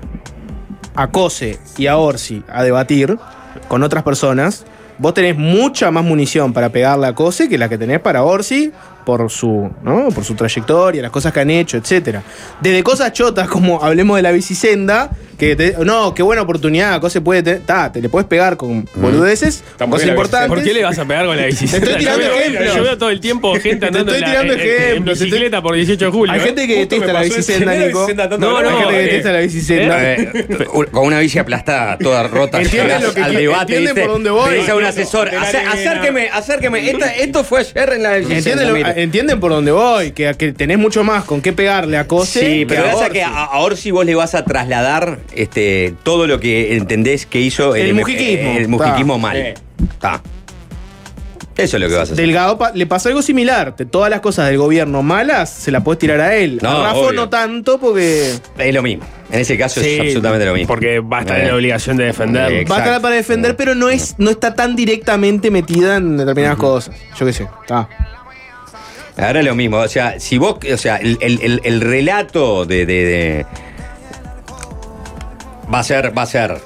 [0.96, 3.18] a Cose y a Orsi a debatir
[3.68, 4.66] con otras personas,
[4.98, 8.72] vos tenés mucha más munición para pegarle a Cose que la que tenés para Orsi
[9.06, 10.10] por su, ¿no?
[10.10, 12.24] por su trayectoria, las cosas que han hecho, etcétera.
[12.62, 17.20] Desde cosas chotas como hablemos de la bicisenda, que te- no, qué buena oportunidad, Cose
[17.20, 20.50] puede tener, ta, te le puedes pegar con boludeces, Está muy cosas la importantes.
[20.50, 21.80] ¿Por qué le vas a pegar con la bicicleta?
[21.84, 22.76] Te estoy tirando yo, veo, ejemplos.
[22.76, 25.18] yo veo todo el tiempo gente Te andando estoy en, la- tirando en- en ejemplos,
[25.18, 26.34] te bicicleta por 18 de julio.
[26.34, 28.00] Hay gente que detesta la bicisenda, Nico.
[28.02, 30.14] bicisenda tanto No, Hay no, gente que detesta la bicisenda.
[30.14, 34.56] Eh, con una bici aplastada, toda rota, al debate, entienden por dónde voy.
[34.58, 36.92] Dice a un asesor, la acérqueme, acérqueme.
[37.20, 38.84] Esto fue ayer en la ¿Entienden, bici.
[38.84, 42.40] lo- entienden por dónde voy, que, que tenés mucho más con qué pegarle a Cose.
[42.40, 46.28] Sí, pero que a que a, a Orsi vos le vas a trasladar este, todo
[46.28, 48.58] lo que entendés que hizo El M- mujiquismo.
[48.58, 49.20] el mujiquismo Ta.
[49.20, 49.54] mal.
[50.00, 50.22] Ta.
[51.58, 52.16] Eso es lo que vas a hacer.
[52.26, 53.76] Delgado pa- le pasa algo similar.
[53.76, 56.60] De todas las cosas del gobierno malas, se las puedes tirar a él.
[56.62, 57.12] No, a Rafa obvio.
[57.14, 59.04] no tanto porque Es lo mismo.
[59.30, 60.68] En ese caso Sí, es absolutamente lo mismo.
[60.68, 61.50] Porque va a estar en Eh.
[61.50, 62.58] la obligación de defenderlo.
[62.58, 66.18] Eh, va a estar para defender, pero no es no está tan directamente metida en
[66.18, 66.96] determinadas cosas.
[67.20, 67.48] Yo qué sé.
[67.68, 67.88] Ta.
[69.18, 72.66] Ahora es lo mismo, o sea, si vos, o sea, el, el- el- el relato
[72.66, 73.46] de, de- de-
[75.74, 76.58] va a ser, va a ser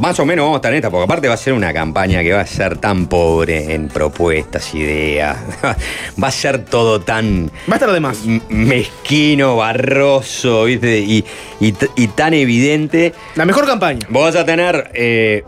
[0.00, 2.22] más o menos vamos a estar en esta, porque aparte va a ser una campaña
[2.22, 5.36] que va a ser tan pobre en propuestas, ideas.
[6.22, 7.48] Va a ser todo tan.
[7.68, 8.24] Va a estar de más.
[8.48, 10.98] Mezquino, barroso, ¿viste?
[11.00, 11.24] Y,
[11.60, 13.12] y tan evidente.
[13.34, 14.06] La mejor campaña.
[14.08, 14.90] Vos vas a tener.
[14.94, 15.44] eh,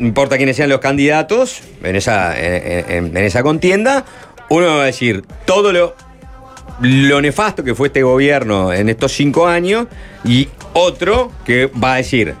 [0.00, 4.04] importa quiénes sean los candidatos en esa, en, en- en esa contienda,
[4.50, 5.96] uno va a decir todo lo,
[6.80, 9.86] lo nefasto que fue este gobierno en estos cinco años
[10.24, 12.34] y otro que va a decir,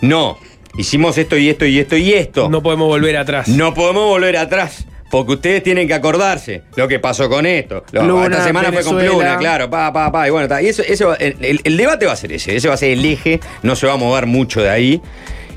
[0.00, 0.38] no,
[0.76, 2.48] hicimos esto y esto y esto y esto.
[2.50, 3.48] No podemos volver atrás.
[3.48, 4.86] No podemos volver atrás.
[5.10, 7.84] Porque ustedes tienen que acordarse lo que pasó con esto.
[7.92, 9.08] Lo- Luna, esta semana fue Venezuela.
[9.10, 10.26] con Pluna, claro, pa, pa, pa.
[10.26, 10.62] Y bueno, ta.
[10.62, 12.56] y eso, eso, el, el- el debate va a ser ese.
[12.56, 13.38] Ese va a ser el eje.
[13.62, 15.02] No se va a mover mucho de ahí.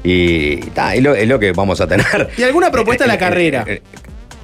[0.04, 2.30] Y ta, es, lo, es lo que vamos a tener.
[2.38, 3.66] ¿Y alguna propuesta a la carrera?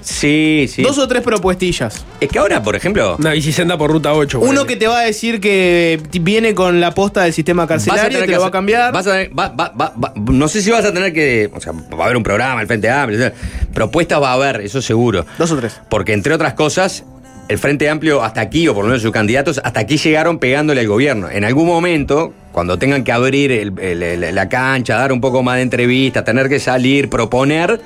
[0.02, 0.82] Sí, sí.
[0.82, 2.04] Dos o tres propuestillas.
[2.20, 3.16] Es que ahora, por ejemplo.
[3.20, 4.39] Una bicisenda por ruta 8.
[4.39, 8.22] Uno que te va a decir que viene con la posta del sistema carcelario, tener
[8.22, 8.91] te que lo va a cambiar.
[8.93, 11.49] vas a tener- va- va- va- va- no sé si vas a tener que.
[11.54, 13.32] O sea, va a haber un programa, el Frente Amplio.
[13.74, 15.26] Propuestas va a haber, eso seguro.
[15.38, 15.80] Dos o tres.
[15.89, 17.04] Porque entre otras cosas,
[17.47, 20.82] el Frente Amplio hasta aquí, o por lo menos sus candidatos, hasta aquí llegaron pegándole
[20.82, 21.30] al gobierno.
[21.30, 25.43] En algún momento, cuando tengan que abrir el- el- el- la cancha, dar un poco
[25.43, 27.82] más de entrevistas, tener que salir, proponer,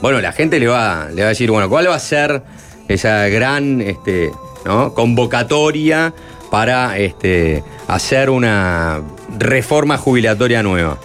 [0.00, 2.42] bueno, la gente le va, le va a decir, bueno, ¿cuál va a ser
[2.88, 4.30] esa gran este,
[4.94, 6.14] convocatoria
[6.50, 9.02] para este, hacer una
[9.38, 10.98] reforma jubilatoria nueva?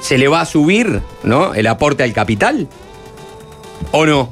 [0.00, 1.54] ¿Se le va a subir ¿no?
[1.54, 2.68] el aporte al capital?
[3.90, 4.30] ¿O no?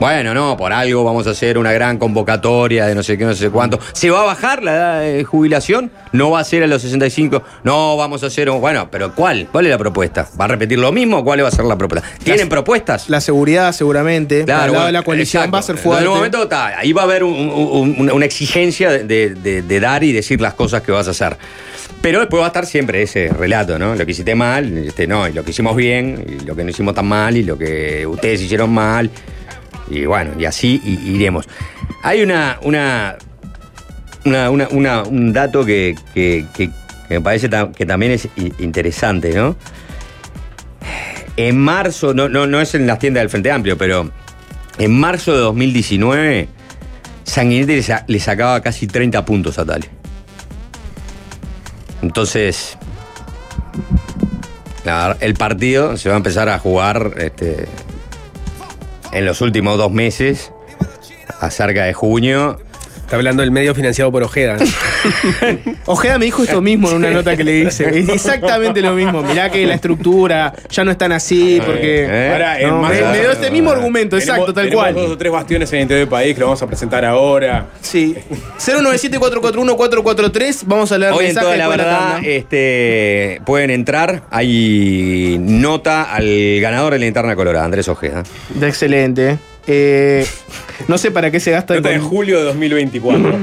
[0.00, 3.34] Bueno, no, por algo vamos a hacer una gran convocatoria de no sé qué, no
[3.34, 3.80] sé cuánto.
[3.92, 5.90] ¿Se va a bajar la edad de jubilación?
[6.12, 7.42] ¿No va a ser a los 65?
[7.64, 8.60] No, vamos a hacer un...
[8.60, 9.48] Bueno, pero ¿cuál?
[9.50, 10.28] ¿Cuál es la propuesta?
[10.40, 12.08] ¿Va a repetir lo mismo o cuál va a ser la propuesta?
[12.22, 13.10] ¿Tienen propuestas?
[13.10, 14.44] La seguridad, seguramente.
[14.44, 15.52] Claro, Al lado de la coalición exacto.
[15.54, 16.04] va a ser fuerte.
[16.04, 19.80] En un momento ta, ahí va a haber un- un- un- una exigencia de- de
[19.80, 21.36] dar y decir las cosas que vas a hacer.
[22.00, 23.96] Pero después va a estar siempre ese relato, ¿no?
[23.96, 26.70] Lo que hiciste mal, este, no, y lo que hicimos bien, y lo que no
[26.70, 29.10] hicimos tan mal, y lo que ustedes hicieron mal.
[29.90, 31.48] Y bueno, y así iremos.
[32.02, 33.16] Hay una, una,
[34.24, 36.44] una- un dato que, que-
[37.08, 38.28] me parece que también es
[38.58, 39.56] interesante, ¿no?
[41.38, 44.10] En marzo, no, no, no es en las tiendas del Frente Amplio, pero
[44.76, 46.48] en marzo de 2019,
[47.24, 49.88] Sanguinetti le, sa- le sacaba casi 30 puntos a Tale.
[52.02, 52.76] Entonces,
[55.20, 57.66] el partido se va a empezar a jugar este,
[59.12, 60.52] en los últimos dos meses,
[61.40, 62.58] a cerca de junio.
[63.08, 64.58] Está hablando del medio financiado por Ojeda.
[64.58, 64.66] ¿no?
[65.86, 67.88] Ojeda me dijo esto mismo en una nota que le hice.
[68.00, 69.22] Es exactamente lo mismo.
[69.22, 72.04] Mirá que la estructura ya no es tan así, porque.
[72.06, 72.30] ¿Eh?
[72.30, 74.94] Ahora, me, marzo- me dio este mismo argumento, Tenemos- exacto, tal tenemos cual.
[74.94, 77.68] dos o tres bastiones en el interior del país que lo vamos a presentar ahora.
[77.80, 78.14] Sí.
[78.58, 80.64] 097-441-443.
[80.66, 84.20] Vamos a leer Hoy en toda la de verdad este, pueden entrar.
[84.30, 88.22] Hay nota al ganador de la interna colorada, Andrés Ojeda.
[88.60, 89.38] Excelente.
[89.68, 90.26] Eh,
[90.88, 93.38] no sé para qué se gasta Nota de julio de 2024.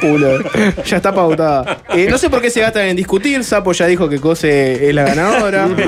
[0.00, 0.38] Culo.
[0.86, 1.82] Ya está pautada.
[1.94, 3.44] Eh, no sé por qué se gastan en discutir.
[3.44, 5.68] Sapo ya dijo que Cose es la ganadora.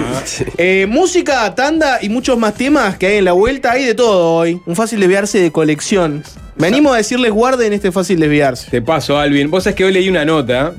[0.59, 3.73] Eh, música, tanda y muchos más temas que hay en la vuelta.
[3.73, 4.61] Hay de todo hoy.
[4.67, 6.23] Un fácil desviarse de colección.
[6.57, 8.71] Venimos a decirles guarden este fácil desviarse.
[8.71, 9.51] Te paso, Alvin.
[9.51, 10.75] Vos sabés que hoy leí una nota.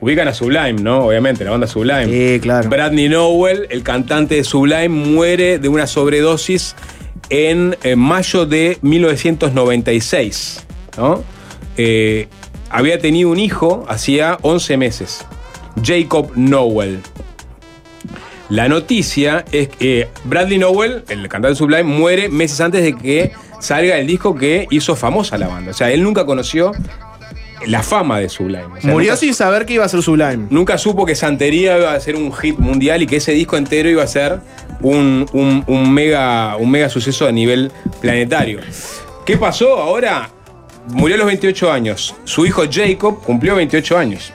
[0.00, 1.06] Ubican a Sublime, ¿no?
[1.06, 2.06] Obviamente, la banda Sublime.
[2.06, 2.68] Sí, claro.
[2.68, 6.76] Bradley Nowell, el cantante de Sublime, muere de una sobredosis
[7.30, 10.64] en, eh, mayo de 1996.
[10.96, 11.22] ¿no?
[11.76, 12.28] Eh,
[12.70, 15.26] había tenido un hijo hacía 11 meses,
[15.82, 17.00] Jacob Nowell.
[18.48, 23.32] La noticia es que eh, Bradley Nowell, el cantante Sublime, muere meses antes de que
[23.58, 25.70] salga el disco que hizo famosa la banda.
[25.70, 26.72] O sea, él nunca conoció
[27.66, 28.64] la fama de Sublime.
[28.78, 30.46] O sea, Murió nunca- sin saber que iba a ser Sublime.
[30.50, 33.88] Nunca supo que Santería iba a ser un hit mundial y que ese disco entero
[33.88, 34.40] iba a ser
[34.80, 38.60] un, un- un mega, un mega suceso a nivel planetario.
[39.24, 40.28] ¿Qué pasó ahora?
[40.88, 42.14] Murió a los 28 años.
[42.24, 44.32] Su hijo Jacob cumplió 28 años.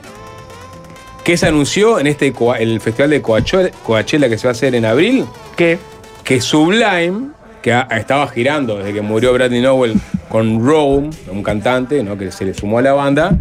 [1.24, 4.86] ¿Qué se anunció en este el festival de Coachella, que se va a hacer en
[4.86, 5.26] abril?
[5.56, 5.78] ¿Qué?
[6.24, 7.30] Que Sublime,
[7.62, 9.94] que estaba girando desde que murió Bradley Nowell
[10.30, 12.18] con Rome, un cantante ¿no?
[12.18, 13.38] que se le sumó a la banda,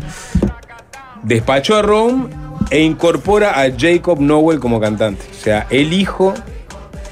[1.22, 2.28] despachó a Rome
[2.70, 5.24] e incorpora a Jacob Nowell como cantante.
[5.30, 6.34] O sea, el hijo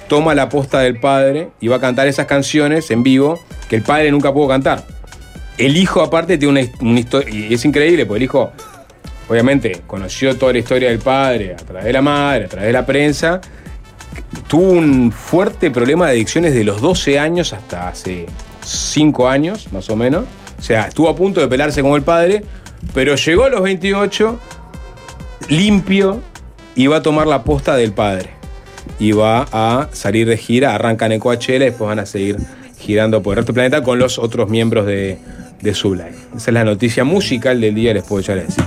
[0.09, 3.83] toma la posta del padre y va a cantar esas canciones en vivo que el
[3.83, 4.85] padre nunca pudo cantar.
[5.59, 8.53] El hijo aparte tiene una, una historia, y es increíble, porque el hijo
[9.29, 12.73] obviamente conoció toda la historia del padre a través de la madre, a través de
[12.73, 13.41] la prensa,
[14.49, 18.27] tuvo un fuerte problema de adicciones de los 12 años hasta hace
[18.67, 20.25] 5 años, más o menos.
[20.59, 22.45] O sea, estuvo a punto de pelarse con el padre,
[22.95, 24.39] pero llegó a los 28
[25.49, 26.21] limpio
[26.75, 28.31] y va a tomar la posta del padre.
[28.99, 30.75] y va a salir de gira.
[30.75, 32.39] Arrancan en Coachella y después van a seguir
[32.79, 35.19] girando por el resto del planeta con los otros miembros de,
[35.61, 36.13] de Sublime.
[36.37, 38.65] Esa es la noticia musical del día, les puedo ya decir.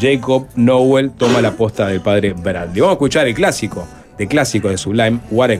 [0.00, 2.80] Jacob Nowell toma la posta del padre Bradley.
[2.80, 3.86] Vamos a escuchar el clásico,
[4.16, 5.50] de clásico de Sublime, What.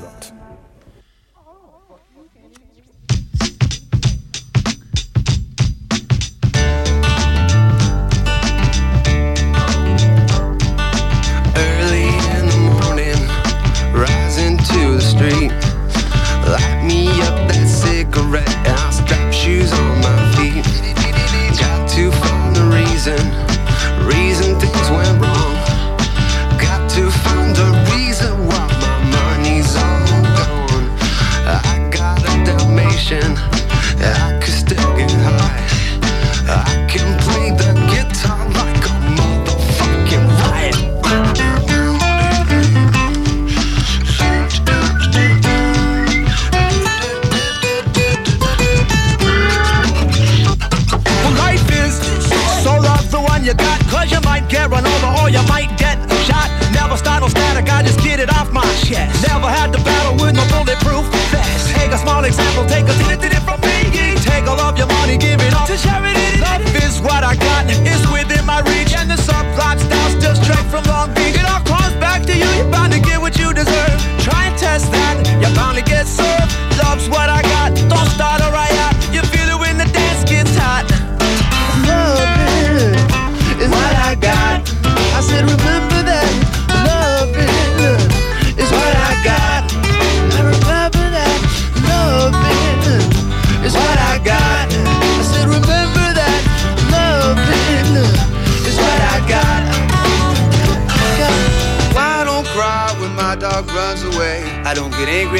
[58.18, 59.22] Get it off my chest.
[59.28, 61.70] Never had to battle with no bulletproof vest.
[61.76, 63.78] Take a small example, take a hit it from me.
[64.26, 66.40] Take all of your money, give it all to charity.
[66.40, 67.57] Love is what I got,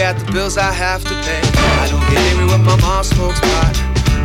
[0.09, 1.43] at the bills I have to pay.
[1.83, 3.77] I don't get angry when my mom smokes pot.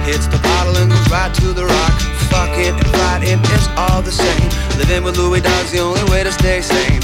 [0.07, 1.93] Hits the bottle and goes right to the rock.
[2.31, 4.49] Fucking and fighting, it's all the same.
[4.79, 7.01] Living with Louis Dog's the only way to stay sane.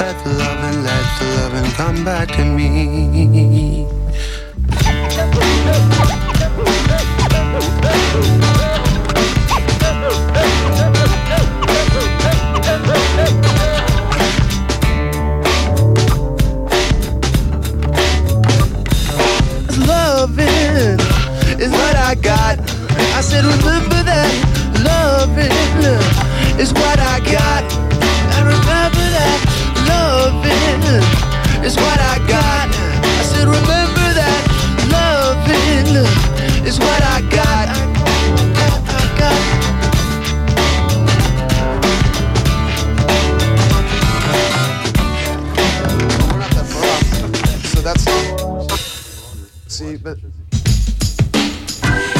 [0.00, 3.86] Let the loving, let the loving come back to me.
[22.06, 22.56] I got.
[23.18, 24.30] I said, remember that.
[24.86, 25.50] Loving
[26.56, 27.66] is what I got.
[28.30, 29.42] I remember that.
[29.90, 32.70] Loving is what I got.
[33.02, 34.42] I said, remember that.
[34.86, 35.98] Loving
[36.64, 37.74] is what I got.
[49.66, 50.18] See, but.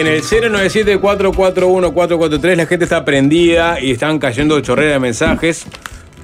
[0.00, 5.66] En el 097-441-443 la gente está prendida y están cayendo chorrera de mensajes,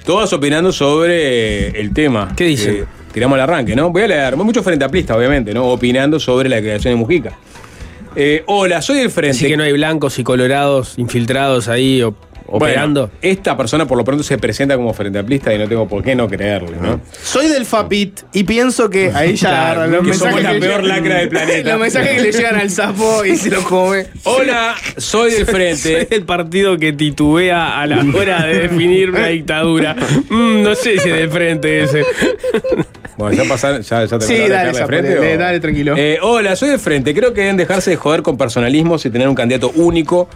[0.06, 2.32] todas opinando sobre el tema.
[2.34, 2.86] ¿Qué dicen?
[3.12, 3.90] tiramos al arranque, ¿no?
[3.90, 5.66] Voy a leer, mucho frente aplistas, obviamente, ¿no?
[5.66, 7.32] Opinando sobre la declaración de Mujica.
[8.14, 9.36] Eh, hola, soy el frente.
[9.36, 12.14] Así que no hay blancos y colorados infiltrados ahí o-
[12.48, 13.02] operando.
[13.08, 16.02] Bueno, esta persona por lo pronto se presenta como frente amplista y no tengo por
[16.02, 17.00] qué no creerle, ¿no?
[17.22, 20.58] Soy del FAPIT y pienso que ahí ya Claro, agarran los que somos la que
[20.60, 21.70] peor lacra del planeta.
[21.70, 24.06] Los mensajes que le llegan al sapo y se los come.
[24.24, 26.06] Hola, soy del frente.
[26.06, 29.94] Soy el partido que titubea a la hora de definir una dictadura.
[30.28, 32.04] Mm, no sé si es de frente ese.
[33.16, 35.36] Bueno, ya pasaron, ya, ya Sí, terminaron de dale, de frente.
[35.38, 35.94] dale, tranquilo.
[35.96, 37.14] Eh, hola, soy del frente.
[37.14, 40.28] Creo que deben dejarse de joder con personalismos y tener un candidato único,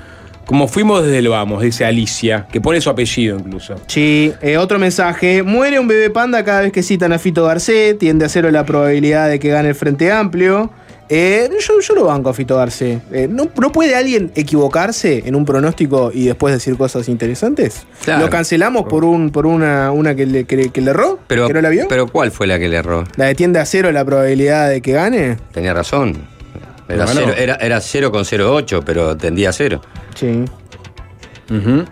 [0.46, 3.76] como fuimos desde el vamos, dice Alicia, que pone su apellido incluso.
[3.86, 5.42] Sí, eh, otro mensaje.
[5.42, 7.98] Muere un bebé panda cada vez que citan a Fito Garcés.
[7.98, 10.70] Tiende a cero la probabilidad de que gane el Frente Amplio.
[11.12, 13.00] Eh, yo, yo lo banco a Fito Garcés.
[13.12, 17.84] Eh, ¿no, no puede alguien equivocarse en un pronóstico y después decir cosas interesantes?
[18.04, 18.22] Claro.
[18.22, 21.18] ¿Lo cancelamos por un por una, una que, le, que, que le erró?
[21.26, 21.86] Pero, ¿Que no la vio?
[21.88, 23.04] pero ¿cuál fue la que le erró?
[23.16, 25.36] ¿La de tiende a cero la probabilidad de que gane?
[25.52, 26.28] Tenía razón.
[26.90, 27.38] Era, Pero cero, ganó.
[27.40, 29.80] era, era 0,08, pero tendía a cero.
[30.14, 30.44] Sí.
[31.50, 31.84] Ujú.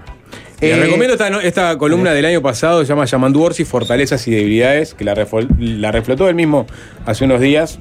[0.60, 4.32] Les Eh, recomiendo esta, esta columna del año pasado, se llama Yamandu Orsi, Fortalezas y
[4.32, 5.14] Debilidades, que la,
[5.60, 6.66] la reflotó él mismo
[7.06, 7.78] hace unos días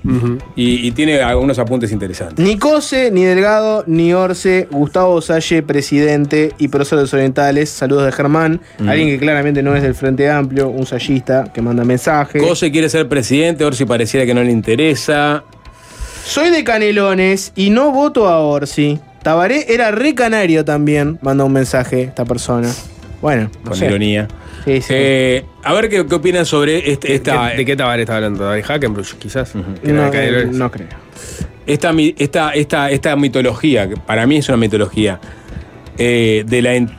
[0.55, 2.37] y, y tiene algunos apuntes interesantes.
[2.45, 7.69] Ni Cose, ni Delgado, ni Orce, Gustavo Salle, presidente y profesor de los orientales.
[7.71, 8.89] Saludos de Germán, Mm.
[8.89, 12.39] alguien que claramente no es del Frente Amplio, un sallista que manda mensajes.
[12.43, 15.43] Cose quiere ser presidente, Orsi pareciera que no le interesa.
[16.27, 18.99] Soy de Canelones y no voto a Orsi.
[19.23, 22.69] Tabaré era re canario también, manda un mensaje esta persona.
[23.21, 23.85] Bueno, no Con sé.
[23.85, 24.27] ironía.
[24.65, 24.87] Sí, sí.
[24.93, 28.49] Eh, a ver qué, qué opinan sobre este- esta, ¿De qué Tabaré está hablando?
[28.51, 29.51] ¿De Hackenbruch, quizás?
[29.83, 30.87] Que era no, de no creo.
[31.65, 35.19] esta, mi- esta, esta, esta mitología, que para mí es una mitología,
[35.97, 36.91] eh, de la, in-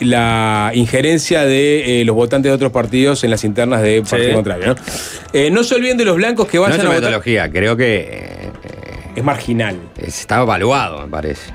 [0.00, 4.66] la injerencia de eh, los votantes de otros partidos en las internas de partido contrario.
[4.68, 4.74] ¿no?
[5.32, 7.02] Eh, no se olviden de los blancos que No vayan es a una votar.
[7.10, 8.43] metodología, creo que eh,
[9.14, 9.76] Es marginal.
[9.96, 11.52] está evaluado, me parece.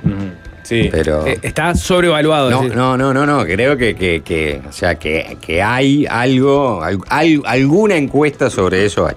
[0.62, 0.88] Sí.
[0.90, 1.26] Pero.
[1.26, 2.50] Eh, está sobrevaluado.
[2.50, 6.82] No, no, no, no, no, creo que, que, que, o sea, que, que hay algo,
[6.82, 9.14] al- al- alguna encuesta sobre eso hay.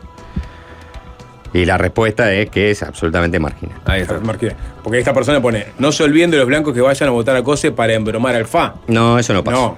[1.54, 3.78] Y la respuesta es que es absolutamente marginal.
[3.86, 4.20] Ahí está.
[4.20, 4.56] Marginal.
[4.84, 7.44] Porque esta persona pone, no se olviden de los blancos que vayan a votar a
[7.44, 8.74] COSE para embromar al FA.
[8.88, 9.58] No, eso no pasa.
[9.58, 9.78] No.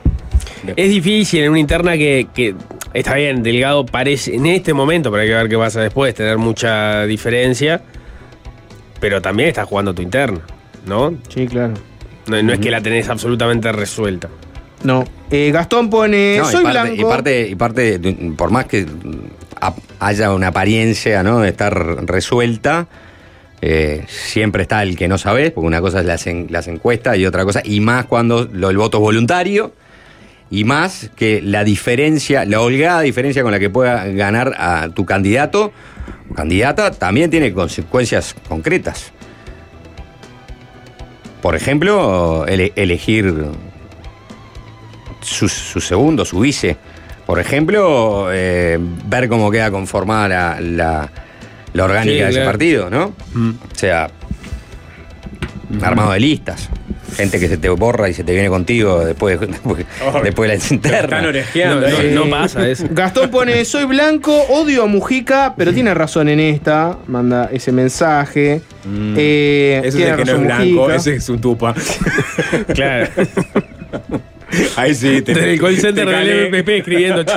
[0.77, 2.55] Es difícil en una interna que, que
[2.93, 6.37] está bien, Delgado parece en este momento, pero hay que ver qué pasa después, tener
[6.37, 7.81] mucha diferencia.
[9.05, 10.39] Pero también estás jugando tu interna,
[10.87, 11.13] ¿no?
[11.29, 11.75] Sí, claro.
[12.25, 14.29] No, no es que la tenés absolutamente resuelta.
[14.83, 15.03] No.
[15.29, 16.95] Eh, Gastón pone, No, y soy parte, blanco.
[16.95, 17.99] y parte, y parte,
[18.35, 18.83] por más que
[19.99, 21.41] haya una apariencia ¿no?
[21.41, 21.75] de estar
[22.07, 22.87] resuelta,
[23.61, 27.15] eh, siempre está el que no sabes, porque una cosa es las, en- las encuestas
[27.19, 29.71] y otra cosa, y más cuando lo- el voto es voluntario,
[30.49, 35.05] y más que la diferencia, la holgada diferencia con la que pueda ganar a tu
[35.05, 35.71] candidato
[36.33, 39.11] candidata, también tiene consecuencias concretas.
[41.41, 43.33] Por ejemplo, ele- elegir
[45.21, 46.77] su, su segundo, su vice.
[47.25, 51.09] Por ejemplo, eh, ver cómo queda conformada la, la-
[51.73, 52.51] la orgánica Sí, de ese claro.
[52.51, 53.03] partido, ¿no?
[53.35, 54.09] O sea,
[55.81, 56.69] armado de listas.
[57.15, 59.85] Gente que se te borra y se te viene contigo después, después,
[60.23, 60.99] después de la interna.
[60.99, 61.89] Están orejeando.
[61.89, 62.11] No, ahí.
[62.13, 62.85] no pasa eso.
[62.89, 66.97] Gastón pone, soy blanco, odio a Mujica, pero tiene razón en esta.
[67.07, 68.61] Manda ese mensaje.
[69.17, 70.95] Eh, Ese es el que no es blanco, Mujica.
[70.95, 71.73] ese es un tupa.
[72.73, 73.07] Claro.
[74.75, 77.23] Ahí sí, te Desde el call center del MPP escribiendo.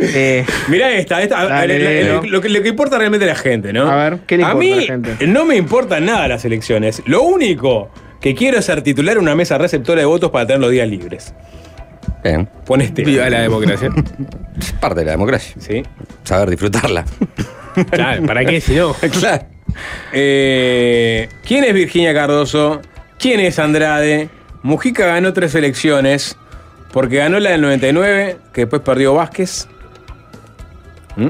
[0.00, 2.22] Eh, Mirá esta, esta Dale, la- la- léelo.
[2.22, 3.90] lo, que, lo que importa realmente a la gente, ¿no?
[3.90, 5.26] A ver, ¿qué le A importa mí a la gente?
[5.26, 7.02] no me importan nada las elecciones.
[7.06, 7.90] Lo único
[8.20, 11.34] que quiero ser titular en una mesa receptora de votos para tener los días libres.
[12.22, 12.48] Bien.
[12.66, 13.04] Pon este.
[13.04, 13.90] Viva la democracia.
[14.58, 15.54] Es parte de la democracia.
[15.58, 15.82] Sí.
[16.24, 17.04] Saber disfrutarla.
[17.92, 18.92] Claro, ¿para qué si no?
[19.20, 19.44] claro.
[20.12, 22.80] Eh, ¿Quién es Virginia Cardoso?
[23.20, 24.30] ¿Quién es Andrade?
[24.64, 26.36] Mujica ganó tres elecciones
[26.92, 29.68] porque ganó la del 99, que después perdió Vázquez.
[31.16, 31.28] ¿Mm?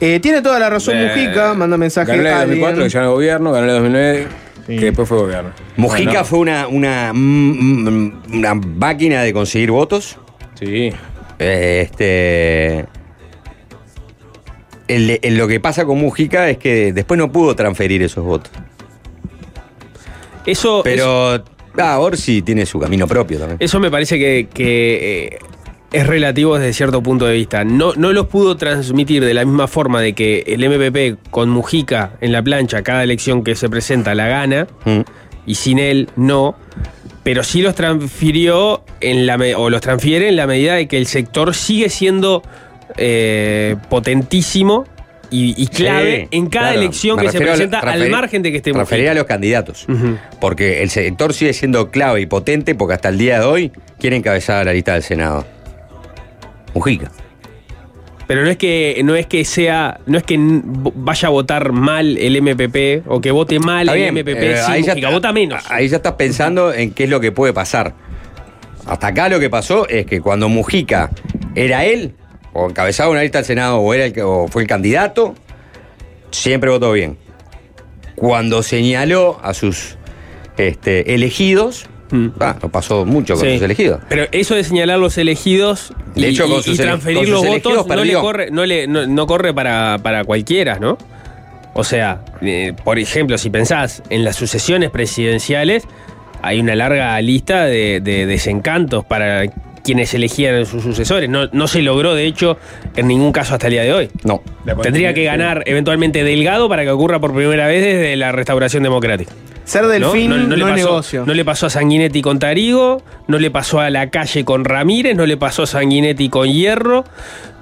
[0.00, 2.12] eh, tiene toda la razón Eh, Mujica, manda mensaje.
[2.12, 2.60] Ganó la del alguien.
[2.60, 4.26] 2004, que ya no es gobierno, ganó la del 2009,
[4.74, 4.78] Sí.
[4.78, 5.50] que después fue gobierno.
[5.76, 10.18] Mujica Bueno, fue una, una, mm, una máquina de conseguir votos.
[10.58, 10.92] Sí.
[11.38, 12.84] Eh, Este.
[14.88, 18.50] el- el- lo que pasa con Mujica es que después no pudo transferir esos votos.
[20.46, 21.42] Eso, Pero.
[21.78, 23.56] Ah, Orsi tiene su camino propio también.
[23.60, 25.38] Eso me parece que, que, eh,
[25.92, 27.64] es relativo desde cierto punto de vista.
[27.64, 32.12] No, no los pudo transmitir de la misma forma de que el MPP con Mujica
[32.20, 35.00] en la plancha, cada elección que se presenta la gana, Mm.
[35.46, 36.54] y sin él no.
[37.22, 41.06] Pero sí los transfirió en la o los transfiere en la medida de que el
[41.06, 42.42] sector sigue siendo
[42.96, 44.84] eh, potentísimo
[45.30, 46.80] y, y clave Sí, en cada claro.
[46.80, 49.86] elección Me que se a presenta, al margen de que esté Refería a los candidatos.
[50.40, 54.16] Porque el sector sigue siendo clave y potente porque hasta el día de hoy quiere
[54.16, 55.46] encabezar la lista del Senado.
[56.74, 57.10] Mujica.
[58.26, 62.16] Pero no es que no es que sea, no es que vaya a votar mal
[62.16, 65.10] el MPP o que vote mal Está el bien, MPP, eh, sí, ahí ya Mujica,
[65.10, 65.64] vota menos.
[65.68, 67.94] Ahí ya estás pensando en qué es lo que puede pasar.
[68.86, 71.10] Hasta acá lo que pasó es que cuando Mujica
[71.56, 72.14] era él,
[72.52, 75.34] o encabezaba una lista del Senado, o, era el, que- o fue el candidato,
[76.30, 77.18] siempre votó bien.
[78.14, 79.96] Cuando señaló a sus
[80.56, 81.86] este, elegidos,
[82.40, 83.48] ah, no pasó mucho con Mm.
[83.48, 83.54] Sí.
[83.54, 84.00] sus elegidos.
[84.08, 87.16] Pero eso de señalar los elegidos y, De hecho, con y- sus y ele- transferir
[87.18, 90.78] con sus los votos no le corre, no le, no, no corre para, para cualquiera,
[90.78, 90.98] ¿no?
[91.74, 95.84] O sea, eh, por ejemplo, si pensás en las sucesiones presidenciales,
[96.42, 99.44] hay una larga lista de, de desencantos para
[99.84, 101.30] quienes elegían a sus sucesores.
[101.30, 102.58] No, no se logró, de hecho,
[102.96, 104.08] en ningún caso hasta el día de hoy.
[104.24, 104.42] No.
[104.82, 109.32] Tendría que ganar eventualmente Delgado para que ocurra por primera vez desde la restauración democrática.
[109.70, 111.24] Ser delfín no, le es pasó, negocio.
[111.24, 115.14] No le pasó a Sanguinetti con Tarigo, no le pasó a la calle con Ramírez,
[115.14, 117.04] no le pasó a Sanguinetti con Hierro.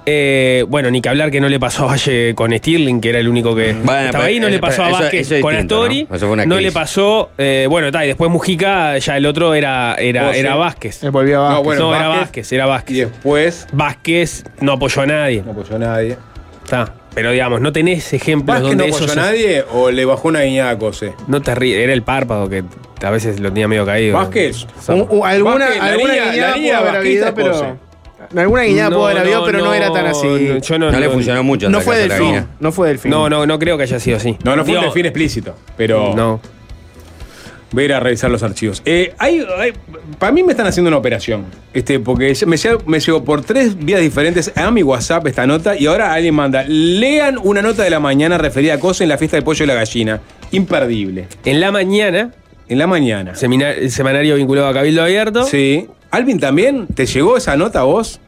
[0.07, 3.19] Eh, bueno, ni que hablar que no le pasó a Valle con Stirling, que era
[3.19, 5.75] el único que Bueno, estaba pero ahí, no le pasó a Vázquez eso con distinto,
[5.83, 6.15] Astori, ¿no?
[6.15, 9.53] Eso fue una no le pasó, eh, bueno, está, y después Mujica, ya el otro
[9.53, 10.39] era, era, José.
[10.39, 11.03] era Vázquez.
[11.03, 12.21] Él volvió a No, bueno, no, era Vázquez.
[12.21, 12.97] Vázquez, era Vázquez.
[12.97, 15.43] Y después Vázquez no apoyó a nadie.
[15.45, 16.17] no apoyó a nadie.
[16.63, 16.91] Está.
[17.13, 20.27] Pero digamos, no tenés ejemplos ¿Vázquez donde no eso apoyó a nadie o le bajó
[20.27, 21.13] una guiñada a Cose?
[21.27, 22.63] No te ríes, era el párpado que
[23.03, 24.15] a veces lo tenía medio caído.
[24.17, 24.65] ¿Vázquez?
[24.87, 27.77] Un- un- alguna Vázquez, la alguna guiñada la pudo línea haber habido, vasquista es pero.
[28.41, 30.27] Alguna guiñada pudo haber habido, pero no, era tan así.
[30.27, 31.69] no, yo no, No le funcionó mucho.
[31.69, 32.31] No fue que hace la delfín.
[32.33, 32.47] guiña.
[32.59, 33.11] No fue delfín.
[33.11, 34.37] No, no, no creo que haya sido así.
[34.43, 36.39] No, no fue un Digo, delfín explícito, pero No.
[37.71, 38.81] Voy a ir a revisar los archivos.
[38.85, 39.73] Eh, hay, hay-
[40.17, 43.77] para mí me están haciendo una operación, este, porque me, llegó- me llegó por tres
[43.77, 47.89] vías diferentes a mi WhatsApp esta nota y ahora alguien manda, lean una nota de
[47.89, 50.19] la mañana referida a cosas en la fiesta del pollo y la gallina.
[50.51, 51.27] Imperdible.
[51.45, 52.31] En la mañana,
[52.67, 53.35] En la mañana.
[53.35, 55.43] semina- el semanario vinculado a Cabildo Abierto.
[55.43, 55.87] Sí.
[56.11, 56.87] Alvin, ¿también?
[56.87, 58.19] ¿Te llegó esa nota a vos?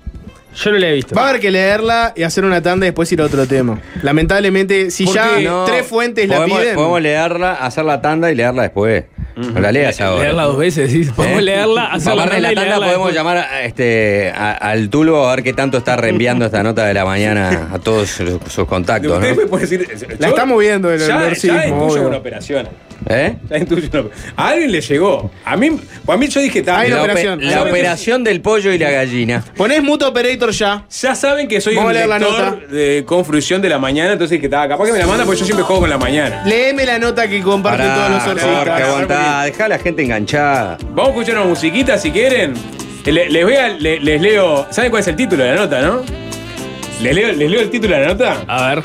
[0.56, 1.16] Yo no la he visto.
[1.16, 3.80] Va a haber que leerla y hacer una tanda y después ir a otro tema.
[4.04, 6.76] Lamentablemente, si ya no, tres fuentes la piden.
[6.76, 9.06] Podemos leerla, hacer la tanda y leerla después.
[9.36, 10.24] No la leas ahora.
[10.24, 11.06] Leerla dos veces, sí.
[11.16, 11.44] Podemos ¿Eh?
[11.44, 13.16] leerla, hacer la Aparte de tanda la tanda podemos después.
[13.16, 16.94] llamar a, este, a- al Tulbo a ver qué tanto está reenviando esta nota de
[16.94, 19.50] la mañana a todos sus, sus contactos, Usted me ¿no?
[19.50, 19.88] puede decir.
[20.20, 22.08] La yo- estamos viendo el ya, olorcismo, ya obvio.
[22.10, 22.68] una operación.
[23.12, 23.38] ¿Eh?
[23.50, 25.32] Una A alguien le llegó.
[25.46, 26.64] A mí, a mí yo dije.
[26.68, 27.40] Hay una La, ope- operación.
[27.50, 29.44] la operación del pollo y la gallina.
[29.56, 30.86] Ponés Muto Operator ya.
[31.02, 32.74] Ya saben que soy Vamos un a leer la lector nota.
[32.74, 35.40] de, con fruición de la mañana, entonces que estaba capaz que me la manda porque
[35.40, 36.44] yo siempre juego con la mañana.
[36.46, 38.82] Léeme la nota que comparten Pará, todos los Jorge, orcistas.
[38.90, 40.78] aguantá, dejá a la gente enganchada.
[40.90, 42.54] Vamos a escuchar una musiquita si quieren.
[43.06, 44.68] Le- Les, voy a, le- les leo.
[44.70, 46.02] ¿Saben cuál es el título de la nota, no?
[47.02, 48.44] ¿Les leo, les leo el título de la nota?
[48.48, 48.84] A ver.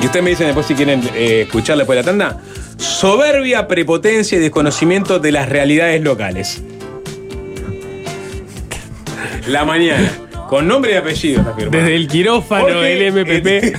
[0.00, 2.38] Y ustedes me dicen después si quieren eh, escuchar después de la tanda.
[2.76, 6.62] Soberbia, prepotencia y desconocimiento de las realidades locales.
[9.46, 10.10] La mañana.
[10.48, 11.44] Con nombre y apellido.
[11.56, 13.76] Desde el quirófano del MPP.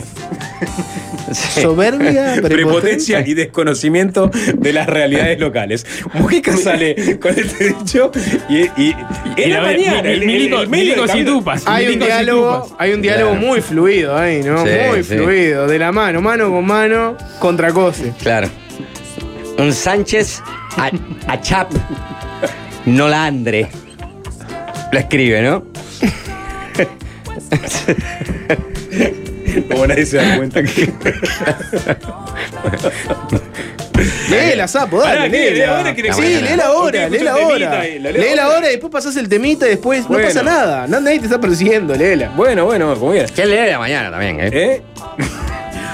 [1.32, 5.86] Soberbia, prepotencia y desconocimiento de las realidades locales.
[6.14, 8.10] Mujica sale con este dicho
[8.48, 8.94] y, y,
[9.36, 10.10] en la la- mañana.
[10.10, 11.62] el- el- el tupas.
[11.66, 12.76] Hay un diálogo, tupas.
[12.78, 13.46] hay un diálogo Claro.
[13.46, 14.64] muy fluido ahí, ¿no?
[14.64, 15.14] Sí, muy sí.
[15.16, 15.66] fluido.
[15.66, 18.12] De la mano, mano con mano, contra cose.
[18.22, 18.48] Claro.
[19.58, 20.42] Un Sánchez
[20.76, 20.90] a,
[21.32, 21.70] a Chap
[22.84, 23.68] Nolandre.
[24.92, 25.64] Lo escribe, ¿no?
[29.62, 30.92] Como nadie se da cuenta que.
[34.30, 35.50] Léela, sapo, dale, léela.
[35.56, 35.94] ¿Léela ahora?
[35.94, 37.82] ¿Quiere que Sí, léela ahora, léela ahora.
[37.84, 38.66] Léela ahora.
[38.68, 40.22] y después pasás el temita y después Bueno.
[40.22, 40.86] no pasa nada.
[40.86, 42.30] Nadie te está persiguiendo, léela.
[42.36, 43.32] Bueno, bueno, como quieras.
[43.32, 44.50] Que lee de la mañana también, ¿eh?
[44.52, 44.82] ¿Eh?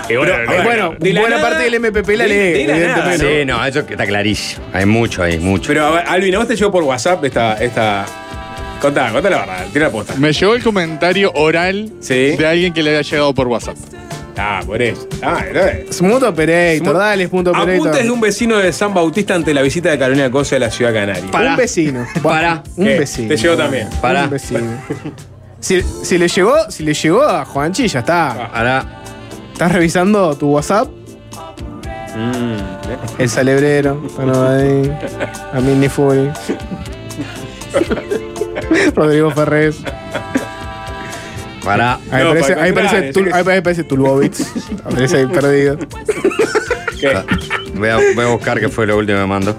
[0.08, 2.74] Y bueno, Eh, bueno, de la buena nada- parte del MPP la lee, de la
[2.74, 2.76] nada,
[3.14, 3.38] evidentemente.
[3.40, 4.64] Sí, no, eso está clarísimo.
[4.72, 5.68] Hay mucho ahí, mucho.
[5.68, 7.54] Pero, a ver, Alvin, ¿a vos te llegó por WhatsApp esta.
[7.62, 8.04] esta...
[8.82, 10.14] Contá, contá la verdad, tira la posta.
[10.16, 12.36] Me llegó el comentario oral Sí.
[12.36, 13.76] de alguien que le había llegado por WhatsApp.
[14.36, 15.06] Ah, por eso.
[15.22, 15.96] Ah, no es.
[15.96, 17.74] Smooth Operator, dale, Smooth Operator.
[17.76, 20.70] Apuntes de un vecino de San Bautista ante la visita de Carolina Cosa de la
[20.70, 21.22] ciudad canaria.
[21.50, 22.06] Un vecino.
[22.22, 22.62] Pará.
[22.76, 22.98] Un ¿Qué?
[22.98, 23.28] vecino.
[23.28, 23.88] Te llegó también.
[24.00, 24.24] Pará.
[24.24, 24.60] Un vecino.
[25.60, 28.46] Si, si le llegó, si le llegó a Juanchi, ya está.
[28.46, 28.84] Ahora,
[29.52, 30.88] ¿Estás revisando tu WhatsApp?
[32.16, 34.92] Mm, El Celebrero, Bueno, ahí.
[35.54, 36.30] A Mini Fury.
[38.94, 39.76] Rodrigo Ferrez.
[41.64, 41.98] pará.
[42.10, 44.46] Ahí No, aparece, para ahí Tul- aparece Tulbovitz.
[44.84, 45.78] Aparece ahí perdido.
[47.00, 47.14] ¿Qué?
[47.74, 49.56] Voy a, voy a buscar qué fue lo último que me mandó.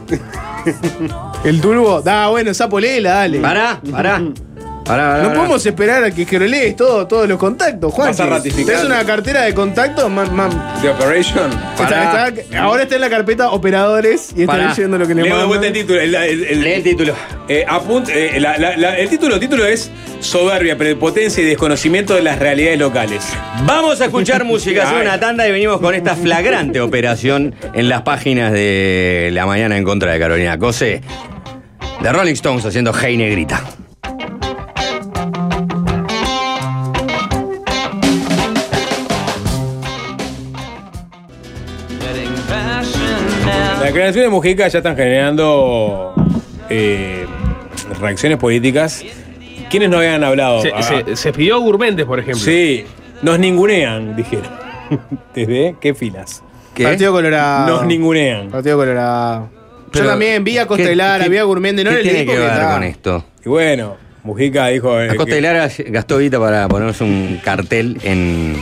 [1.44, 2.02] El Turbo.
[2.02, 3.40] Da, bueno, sapo, léela, dale.
[3.40, 4.22] Pará, pará.
[4.86, 5.34] Pará, pará, No pará.
[5.40, 8.10] podemos esperar a que escrolees todo, todos los contactos, Juan.
[8.10, 8.66] Vas a ratificar.
[8.76, 10.50] Tenés una cartera de contactos, man, man.
[10.82, 11.50] The Operation.
[11.80, 14.70] Está- está- ahora está en la carpeta operadores y está Pará.
[14.70, 15.48] leyendo lo que le mandan.
[15.48, 16.00] vuelta el título.
[16.02, 17.14] El, el- el- Lee el título.
[17.48, 22.14] eh, apunt- eh, la- la- la- el título, el título es Soberbia, prepotencia y desconocimiento
[22.16, 23.24] de las realidades locales.
[23.66, 28.02] Vamos a escuchar música, hacer una tanda y venimos con esta flagrante operación en las
[28.02, 31.02] páginas de La Mañana en contra de Carolina Cose.
[32.02, 33.62] De Rolling Stones haciendo Hey Negrita.
[43.94, 46.14] Las declaraciones de Mujica ya están generando
[46.70, 47.26] eh,
[48.02, 49.04] reacciones políticas.
[49.70, 50.62] ¿Quiénes no habían hablado?
[50.64, 52.44] Se, Ah, se- se pidió Gurmentes, por ejemplo.
[52.44, 52.86] Sí,
[53.22, 54.48] nos ningunean, dijeron.
[55.36, 56.42] ¿Desde qué filas?
[56.82, 57.68] Partido Colorado.
[57.78, 58.50] Nos ningunean.
[58.50, 59.50] Partido Colorado.
[59.92, 61.98] Pero, Yo también vi a Costa ¿qué- y Lara, qué- vi a Gourmende, no ¿Qué
[61.98, 63.26] le tiene que ver está- con esto?
[63.46, 65.00] Y bueno, Mujica dijo.
[65.00, 68.56] eh, Acosta que- y Lara gastó guita para ponerse un cartel en,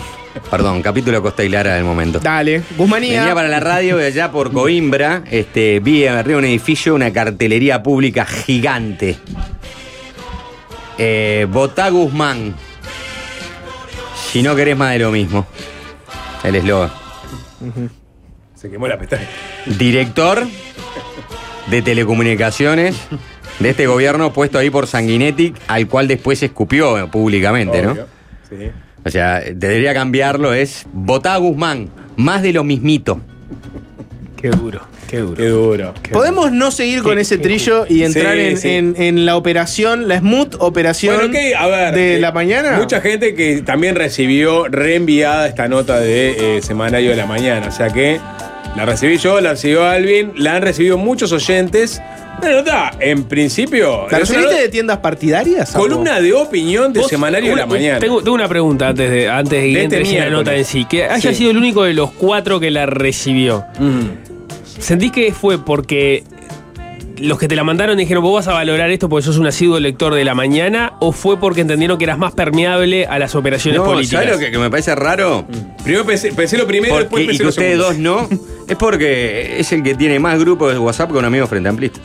[0.49, 2.19] Perdón, capítulo Costa y Lara del momento.
[2.19, 3.21] Dale, Guzmanía.
[3.21, 7.11] Venía para la radio y allá por Coimbra, este, vi arriba de un edificio una
[7.11, 9.17] cartelería pública gigante.
[10.97, 12.55] Eh, Votá Guzmán.
[14.31, 15.45] Si no querés más de lo mismo.
[16.43, 16.91] El eslogan.
[18.55, 19.27] Se quemó la pestaña.
[19.65, 20.47] Director
[21.67, 22.95] de telecomunicaciones
[23.59, 27.91] de este gobierno puesto ahí por Sanguinetti, al cual después se escupió públicamente, ¿no?
[27.91, 28.07] Obvio.
[28.49, 28.71] Sí.
[29.03, 33.19] O sea, debería cambiarlo, es Votá Guzmán, más de lo mismito.
[34.37, 35.35] Qué duro, qué duro.
[35.35, 35.93] Qué duro.
[36.11, 38.69] ¿Podemos no seguir con ese trillo y entrar Sí, en, sí.
[38.69, 41.93] en- en la operación, la smooth operación Bueno, ok, a ver.
[41.95, 42.77] de eh, la mañana?
[42.77, 47.67] Mucha gente que también recibió reenviada esta nota de eh, Semanario de la Mañana.
[47.67, 48.19] O sea que
[48.75, 52.01] la recibí yo, la recibió Alvin, la han recibido muchos oyentes.
[52.41, 54.07] Una nota, en principio.
[54.09, 55.71] ¿La recibiste de tiendas partidarias?
[55.71, 57.99] Columna de opinión de Semanario de la una- Mañana.
[57.99, 60.85] Tengo, tengo una pregunta antes de, antes de que este en la nota en sí.
[60.85, 61.35] Que haya Sí.
[61.35, 63.65] sido el único de los cuatro que la recibió.
[64.79, 66.23] ¿Sentís que fue porque
[67.21, 69.79] los que te la mandaron dijeron vos vas a valorar esto porque sos un asiduo
[69.79, 70.93] lector de la mañana?
[70.99, 74.23] ¿O fue porque entendieron que eras más permeable a las operaciones No, políticas?
[74.23, 75.45] ¿sabes lo que, que me parece raro?
[75.83, 78.17] Primero pensé, pensé lo primero, Porque- después y pensé que lo ustedes segundo.
[78.27, 81.69] dos no, es porque es el que tiene más grupos de WhatsApp con amigos frente
[81.69, 82.01] amplistas.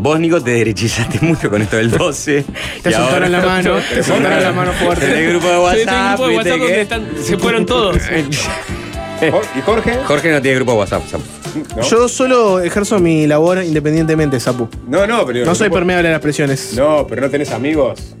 [0.00, 2.44] Vos, Nico, te derechizaste mucho con esto del 12.
[2.82, 5.06] Te y soltaron ahora- la mano, te soltaron la mano fuerte.
[5.06, 6.18] Tenés grupo de WhatsApp.
[6.18, 7.96] grupo de ¿viste WhatsApp donde están- se fueron todos.
[9.20, 9.98] ¿Y Jorge?
[10.06, 11.02] Jorge no tiene grupo de WhatsApp.
[11.88, 14.68] Yo solo ejerzo mi labor independientemente, Sapu.
[14.86, 15.44] No, no, pero.
[15.44, 16.74] No soy permeable a las presiones.
[16.74, 18.14] No, pero no tenés amigos.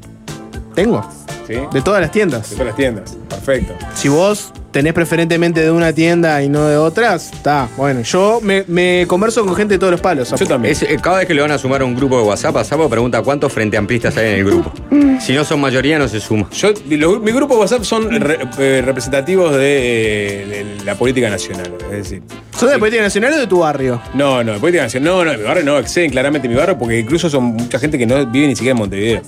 [0.74, 1.08] Tengo.
[1.46, 1.54] ¿Sí?
[1.72, 2.50] De todas las tiendas.
[2.50, 3.16] De todas las tiendas.
[3.28, 3.74] Perfecto.
[3.94, 7.68] Si vos tenés preferentemente de una tienda y no de otras, está.
[7.76, 10.32] Bueno, yo me, me converso con gente de todos los palos.
[10.38, 10.70] Yo también.
[10.70, 12.62] Es, eh, cada vez que le van a sumar a un grupo de WhatsApp, a
[12.64, 14.72] Sapo pregunta cuántos frente amplistas hay en el grupo.
[15.18, 16.48] Si no son mayoría, no se suma.
[16.52, 20.46] Yo, mi grupo de WhatsApp son re- eh, representativos de, eh,
[20.78, 21.72] de la política nacional.
[21.90, 22.22] Es decir,
[22.52, 24.00] ¿Sos de la política nacional o de tu barrio?
[24.14, 25.08] no, no, de política nacional.
[25.12, 28.06] No, no, mi barrio no, exceden claramente mi barrio porque incluso son mucha gente que
[28.06, 29.22] no vive ni siquiera en Montevideo.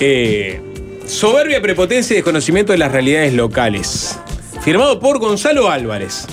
[0.00, 0.60] Eh,
[1.06, 4.18] soberbia, prepotencia y desconocimiento de las realidades locales.
[4.64, 6.26] Firmado por Gonzalo Álvarez.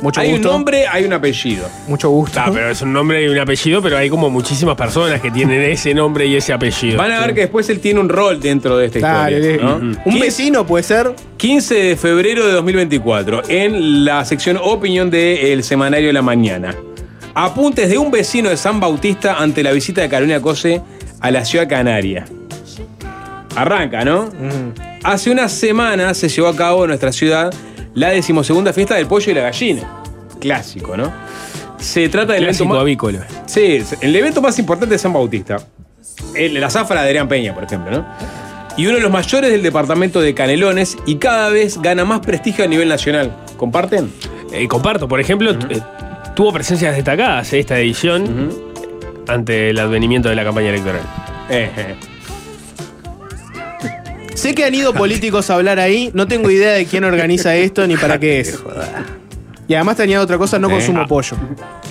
[0.00, 0.48] Mucho hay gusto.
[0.48, 1.68] un nombre, hay un apellido.
[1.86, 2.40] Mucho gusto.
[2.40, 5.60] Ah, pero es un nombre y un apellido, pero hay como muchísimas personas que tienen
[5.60, 6.96] ese nombre y ese apellido.
[6.96, 9.62] Van a ver que después él tiene un rol dentro de esta Dale, historia.
[9.62, 9.76] ¿no?
[9.76, 11.14] un ¿Quién- vecino puede ser.
[11.36, 16.74] 15 de febrero de 2024, en la sección Opinión de El Semanario de la Mañana.
[17.34, 20.80] Apuntes de un vecino de San Bautista ante la visita de Carolina Cose
[21.20, 22.24] a la ciudad canaria.
[23.54, 24.30] Arranca, ¿no?
[25.02, 27.52] Hace unas semanas se llevó a cabo en nuestra ciudad
[27.94, 29.82] la decimosegunda fiesta del pollo y la gallina.
[30.40, 31.12] Clásico, ¿no?
[31.78, 33.26] Se trata del evento Clásico más, avícola.
[33.46, 35.56] Sí, el evento más importante de San Bautista.
[36.34, 38.06] El- la zafra de Adrián Peña, por ejemplo, ¿no?
[38.76, 42.64] Y uno de los mayores del departamento de Canelones y cada vez gana más prestigio
[42.64, 43.34] a nivel nacional.
[43.56, 44.12] ¿Comparten?
[44.52, 45.80] Eh, comparto, por ejemplo, eh,
[46.36, 48.50] tuvo presencias destacadas esta edición
[49.28, 51.02] ante el advenimiento de la campaña electoral.
[51.50, 51.94] Eh, eh.
[54.40, 56.10] Sé que han ido políticos a hablar ahí.
[56.14, 58.58] No tengo idea de quién organiza esto ni para qué es.
[59.68, 60.72] Y además te añado otra cosa, no Eh.
[60.72, 61.36] consumo pollo.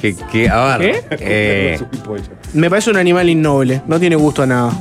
[0.02, 1.80] Que, a ver, eh,
[2.54, 3.84] Me parece un animal innoble.
[3.88, 4.74] No tiene gusto a nada.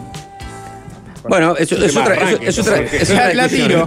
[1.29, 1.97] bueno, es otra, es
[2.59, 3.49] otra, es discusión.
[3.49, 3.87] tiro.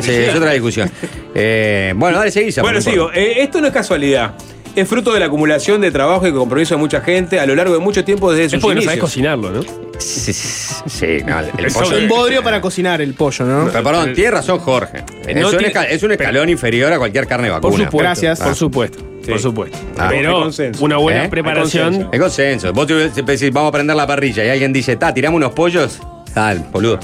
[0.00, 0.90] Sí, es otra discusión.
[1.34, 3.12] Eh, bueno, dale, seguí, Sapo, Bueno, no sigo.
[3.12, 4.32] Eh, esto no es casualidad.
[4.74, 7.74] Es fruto de la acumulación de trabajo y compromiso de mucha gente a lo largo
[7.74, 9.62] de mucho tiempo desde Es sus porque no sabés cocinarlo, ¿no?
[9.98, 13.68] Sí, sí, no, el pollo- Un bodrio para cocinar el pollo, ¿no?
[13.70, 15.04] Pero, perdón, tiene razón Jorge.
[15.28, 17.84] Es, no un tiene- es un escalón inferior a cualquier carne Por vacuna.
[17.84, 17.98] supuesto.
[17.98, 18.40] Gracias.
[18.40, 18.98] Por supuesto.
[19.28, 19.78] Por supuesto.
[19.98, 20.82] Ah, Pero consenso.
[20.84, 21.28] una buena ¿Eh?
[21.28, 22.08] preparación.
[22.10, 22.72] Es consenso.
[22.72, 25.52] Vos te- te decís, vamos a prender la parrilla y alguien dice, ta, tiramos unos
[25.52, 26.00] pollos.
[26.34, 26.98] Dale, boludo.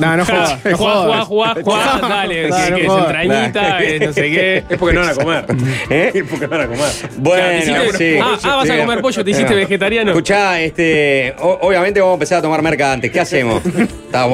[0.00, 0.58] No, no jodas.
[0.64, 1.26] No Juá, juá, jodas.
[1.26, 3.04] juá, juá, dale, que, no que es jodas.
[3.24, 4.64] entrañita, eh, no sé qué.
[4.70, 5.44] Es porque no van a comer.
[5.90, 6.10] ¿Eh?
[6.14, 6.90] Es porque no van a comer.
[7.18, 8.16] Bueno, sí.
[8.20, 10.10] ah, ah, vas a comer pollo, te hiciste vegetariano.
[10.10, 13.10] Escuchá, este, o- obviamente vamos a empezar a tomar merca antes.
[13.10, 13.62] ¿Qué hacemos?
[14.12, 14.24] A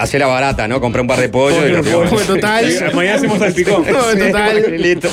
[0.00, 0.80] hacer la barata, ¿no?
[0.80, 1.82] Compré un par de pollos y lo
[2.26, 2.66] total.
[2.94, 3.84] Mañana hacemos salpicón.
[3.90, 4.76] No, total.
[4.80, 5.08] Listo.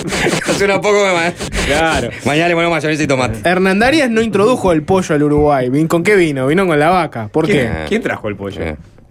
[0.49, 1.34] Hace una poco más.
[1.65, 2.10] Claro.
[2.26, 3.49] Mañana le ponemos mayonesa y tomate.
[3.49, 5.69] Hernán Arias no introdujo el pollo al Uruguay.
[5.69, 6.48] ¿Vin- ¿Con qué vino?
[6.48, 7.30] Vino con la vaca.
[7.31, 7.53] ¿Por qué?
[7.53, 8.61] ¿Quién, quién trajo el pollo?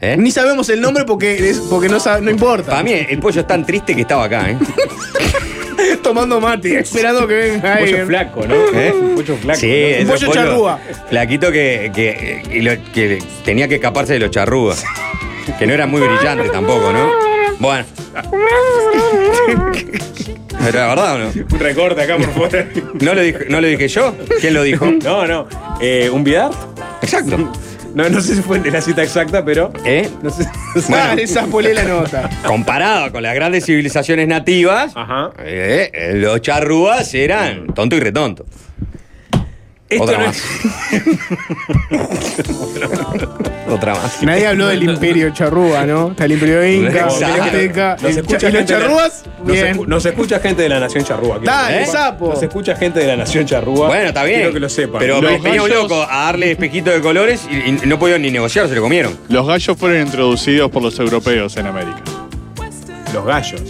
[0.02, 0.16] ¿Eh?
[0.16, 2.70] Ni sabemos el nombre porque, es- porque no, sabe- no importa.
[2.70, 4.56] Para mí el pollo es tan triste que estaba acá, ¿eh?
[6.02, 8.06] Tomando mate, esperando que venga Pollo alguien.
[8.06, 8.54] flaco, ¿no?
[8.74, 8.92] ¿Eh?
[8.92, 9.60] Un pollo flaco.
[9.60, 9.74] Sí, ¿no?
[9.74, 10.78] ese pollo pollo charrúa.
[11.10, 14.82] Flaquito que, que, y lo- que tenía que escaparse de los charrúas.
[15.58, 17.10] Que no era muy brillante tampoco, ¿no?
[17.58, 17.84] Bueno.
[20.64, 21.30] ¿Pero la verdad o no?
[21.52, 22.66] Un recorte acá por fuera.
[23.00, 24.14] ¿No lo, dije, ¿No lo dije yo?
[24.40, 24.86] ¿Quién lo dijo?
[25.02, 25.46] No, no.
[25.80, 26.50] Eh, ¿Un Vidar?
[27.02, 27.50] Exacto.
[27.94, 29.72] No, no sé si fue la cita exacta, pero.
[29.84, 30.08] ¿Eh?
[30.22, 30.46] No sé.
[30.92, 32.30] Ah, esa polé la nota.
[32.46, 34.92] Comparado con las grandes civilizaciones nativas,
[35.38, 38.46] eh, eh, los charrúas eran tonto y retonto.
[39.90, 40.40] Esto Otra no más.
[43.68, 44.22] Otra más.
[44.22, 46.10] Nadie habló del imperio charrúa, ¿no?
[46.12, 48.86] Está el imperio inca, el azteca, Nos el escucha cha- y los gente de la-
[48.86, 49.76] charrúas, Nos, bien.
[49.76, 51.38] escu- nos escucha gente de la nación charrúa.
[51.42, 52.02] Dale, que sepan.
[52.02, 52.28] sapo.
[52.30, 53.88] Nos escucha gente de la nación charrúa.
[53.88, 54.38] Bueno, está bien.
[54.40, 54.98] Quiero que lo sepan.
[55.00, 58.22] Pero Los me venía un loco a darle espejitos de colores y, y no pudieron
[58.22, 59.16] ni negociar, se lo comieron.
[59.28, 62.00] Los gallos fueron introducidos por los europeos en América.
[63.12, 63.62] Los gallos.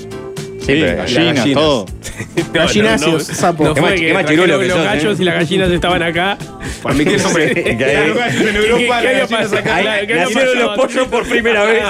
[0.61, 1.53] Sí, pero- gallinas, gallinas.
[1.55, 1.87] todo.
[2.53, 3.65] Gallinacios, sapo.
[3.65, 5.23] No fue que trajeron los gallos ¿eh?
[5.23, 6.37] y las gallinas estaban acá.
[6.82, 7.51] Para mí que no me.
[7.81, 9.59] Que ahí- Los gallos en Europa, ¿Qué- qué las había gallinas pasado?
[9.59, 9.74] acá.
[9.77, 11.85] Ahí Claro, ¿qué había nacieron los pollos por primera vez.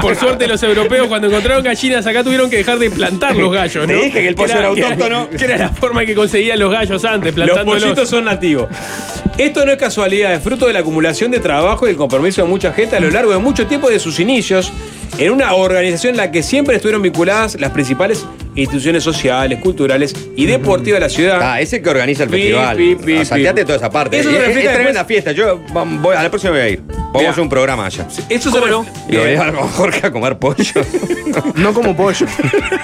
[0.00, 3.86] Por suerte los europeos cuando encontraron gallinas acá tuvieron que dejar de plantar los gallos,
[3.86, 3.92] ¿no?
[3.94, 5.28] Te dije que el pollo era autóctono.
[5.30, 7.82] Que era la forma que conseguían los gallos antes, Los plantándolos.
[7.82, 8.68] pollitos son nativos.
[9.36, 12.48] Esto no es casualidad, es fruto de la acumulación de trabajo y el compromiso de
[12.48, 14.72] mucha gente a lo largo de mucho tiempo de sus inicios
[15.16, 17.97] en una organización en la que siempre estuvieron vinculadas las principales
[18.54, 21.38] instituciones sociales, culturales y deportivas de la ciudad.
[21.42, 22.76] Ah, ese que organiza el Pi, festival.
[22.76, 24.18] pi, pi, Ah, Salteate toda esa parte.
[24.18, 25.32] Eso es, se es- refleja es tremenda después- fiesta.
[25.32, 25.60] Yo
[26.00, 26.82] voy, a la próxima voy a ir.
[26.88, 27.28] Vamos Mira.
[27.28, 28.06] a hacer un programa allá.
[28.28, 30.64] Eso se lo voy a llevar con Jorge a comer pollo.
[31.54, 32.26] No como pollo.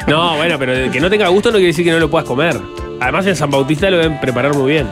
[0.07, 2.57] No, bueno, pero que no tenga gusto no quiere decir que no lo puedas comer.
[3.01, 4.86] Además en San Bautista lo deben preparar muy bien.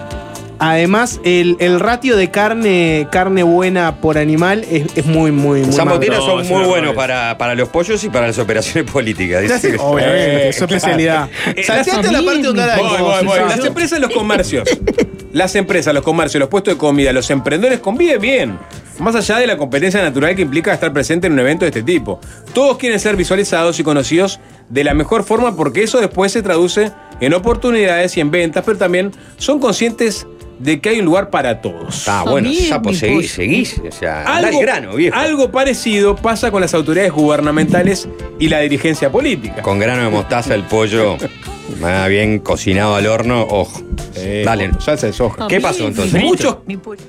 [0.58, 5.76] Además, el, el ratio de carne, carne buena por animal es, es muy, muy, muy.
[5.76, 9.42] Bautista No, son muy buenos para, para los pollos y para las operaciones políticas.
[9.42, 11.28] Dice Obviamente, es su especialidad.
[11.56, 13.36] Eh, Salteate la parte donde Voy, voy, voy.
[13.38, 13.56] ¿sabes?
[13.56, 14.68] Las empresas, los comercios.
[15.32, 18.58] Las empresas, los comercios, los puestos de comida, los emprendedores conviven bien.
[18.98, 21.82] Más allá de la competencia natural que implica estar presente en un evento de este
[21.82, 22.20] tipo.
[22.52, 24.38] Todos quieren ser visualizados y conocidos
[24.68, 28.76] de la mejor forma porque eso después se traduce en oportunidades y en ventas, pero
[28.76, 30.26] también son conscientes
[30.62, 32.08] de que hay un lugar para todos.
[32.08, 33.80] Ah, bueno, sapo, mi seguís, seguís.
[33.86, 35.16] O sea, anda al grano, viejo.
[35.16, 38.08] algo parecido pasa con las autoridades gubernamentales
[38.38, 39.62] y la dirigencia política.
[39.62, 41.16] Con grano de mostaza el pollo,
[41.80, 43.82] más bien cocinado al horno, ojo.
[44.14, 44.70] Eh, Dale.
[44.78, 45.48] Salsa de soja.
[45.48, 46.22] ¿Qué pasó entonces?
[46.22, 47.02] Muchos Mi pollo.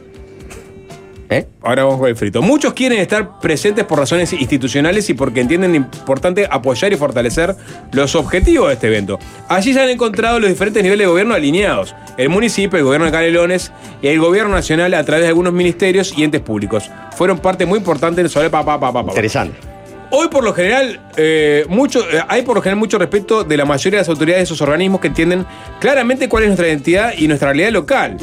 [1.33, 1.47] ¿Eh?
[1.63, 2.41] Ahora vamos con el frito.
[2.41, 7.55] Muchos quieren estar presentes por razones institucionales y porque entienden importante apoyar y fortalecer
[7.91, 9.17] los objetivos de este evento.
[9.47, 11.95] Allí se han encontrado los diferentes niveles de gobierno alineados.
[12.17, 16.13] El municipio, el gobierno de Canelones y el gobierno nacional a través de algunos ministerios
[16.15, 16.91] y entes públicos.
[17.17, 19.11] Fueron parte muy importante del sobre pa, pa, pa, pa, pa.
[19.11, 19.72] Interesante.
[20.15, 23.65] Hoy por lo general, eh, mucho, eh, hay por lo general mucho respeto de la
[23.65, 25.43] mayoría de las autoridades de esos organismos que entienden
[25.79, 28.17] claramente cuál es nuestra identidad y nuestra realidad local.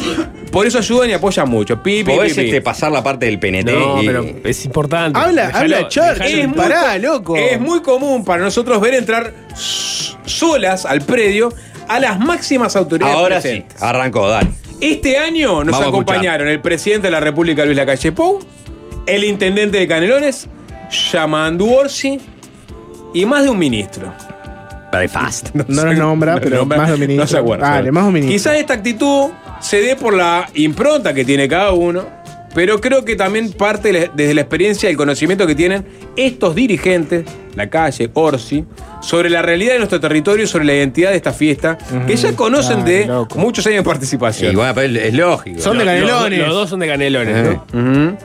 [0.52, 1.82] Por eso ayudan y apoyan mucho.
[1.82, 2.46] Pi, pi, Podés pi, pi.
[2.46, 4.06] este, pasar la parte del PNT No, y.
[4.06, 5.18] pero es importante.
[5.18, 7.36] Habla, Dejalo- habla dejalo en pará, loco.
[7.36, 9.34] Es muy común para nosotros ver entrar
[10.24, 11.52] solas al predio
[11.88, 14.50] a las máximas autoridades Ahora sí, arrancó, dale.
[14.80, 18.38] Este año nos Vamos acompañaron el presidente de la República, Luis Lacalle Pou,
[19.06, 20.48] el intendente de Canelones,
[20.90, 22.20] Yamandu Orsi,
[23.14, 24.12] y más de un ministro.
[24.92, 25.50] Very fast.
[25.54, 27.22] No los nombra, pero nombra, más dominista.
[27.22, 27.70] No se acuerda.
[27.70, 28.32] Dale, más dominista.
[28.32, 29.30] Quizás esta actitud
[29.60, 32.04] se dé por la impronta que tiene cada uno,
[32.54, 35.86] pero creo que también parte desde la experiencia y el conocimiento que tienen
[36.16, 38.64] estos dirigentes, la calle, Orsi,
[39.00, 42.80] sobre la realidad de nuestro territorio sobre la identidad de esta fiesta, que ya conocen
[42.80, 43.38] Dale, de loco.
[43.38, 44.52] muchos años de participación.
[44.52, 45.60] Y bueno, pero es lógico.
[45.60, 46.38] Son de Los- Canelones.
[46.40, 47.80] Los, dos son de canelones, ¿no?
[47.80, 48.16] Ujú.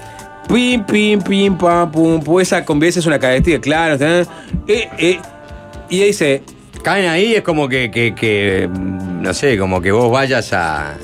[0.48, 2.40] Pim, pim, pim, pam, pum, pum.
[2.40, 3.96] Esa convivencia es una característica, claro.
[4.68, 5.20] Eh, eh,
[5.90, 6.44] y dice,
[6.84, 10.98] Caen ahí, es como que, que, que, mm, no sé, como que vos vayas a.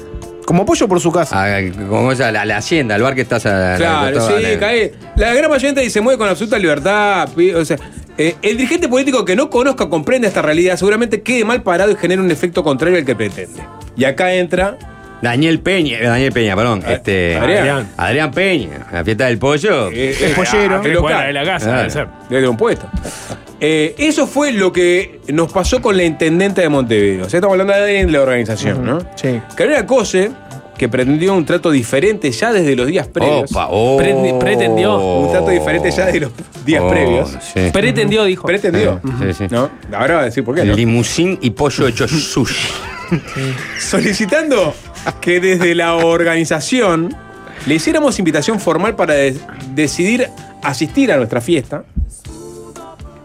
[0.46, 1.44] Como pollo por su casa.
[1.58, 3.76] a como esa, la, la hacienda, al bar que estás a.
[3.78, 4.94] claro, sí, cae.
[5.16, 7.30] La gran mayoría se mueve con absoluta libertad.
[7.36, 7.78] pi- O sea,
[8.18, 11.92] eh, el dirigente político que no conozca o comprenda esta realidad seguramente quede mal parado
[11.92, 13.62] y genere un efecto contrario al que pretende.
[13.96, 14.78] Y acá entra
[15.22, 16.84] Daniel Peña, eh, Daniel Peña, perdón.
[16.88, 17.90] este, Adrián.
[17.98, 19.90] Adrián Peña, la fiesta del pollo.
[19.92, 20.80] eh, El eh, pollero.
[20.82, 21.28] fuera local.
[21.28, 22.08] de la casa, debe ser.
[22.30, 22.88] Desde un puesto.
[23.60, 27.26] Eh, eso fue lo que nos pasó con la intendente de Montevideo.
[27.26, 29.00] O sea, estamos hablando de la organización, ¿no?
[29.16, 29.40] Sí.
[29.56, 30.32] Carolina Cose,
[30.76, 33.52] que pretendió un trato diferente ya desde los días previos.
[33.52, 34.00] Opa, oh.
[34.00, 34.98] Pretendi- pretendió.
[35.00, 36.32] Un trato diferente ya desde los
[36.66, 37.38] días Oh, previos.
[37.54, 37.70] sí.
[37.72, 38.48] Pretendió, dijo.
[38.48, 39.00] Pretendió.
[39.20, 39.46] Sí, sí.
[39.52, 39.70] ¿No?
[39.94, 40.64] Ahora va a decir por qué.
[40.64, 40.74] ¿no?
[40.74, 42.68] Limusín y pollo hecho sushi.
[43.80, 44.74] Solicitando
[45.22, 47.16] que desde la organización
[47.66, 49.40] le hiciéramos invitación formal para de-
[49.74, 50.28] decidir
[50.64, 51.84] asistir a nuestra fiesta.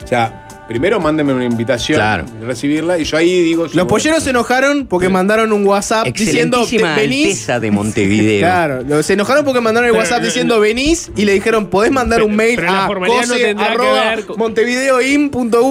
[0.05, 2.25] O sea, primero mándenme una invitación, Claro.
[2.43, 3.67] recibirla, y yo ahí digo.
[3.73, 6.67] Los polleros se enojaron porque mandaron un WhatsApp diciendo
[6.97, 7.47] venís.
[7.47, 8.41] De Montevideo.
[8.41, 12.23] Claro, se enojaron porque mandaron el Pero, WhatsApp diciendo venís y le dijeron podés mandar
[12.23, 14.39] un mail a no cose arroba con-.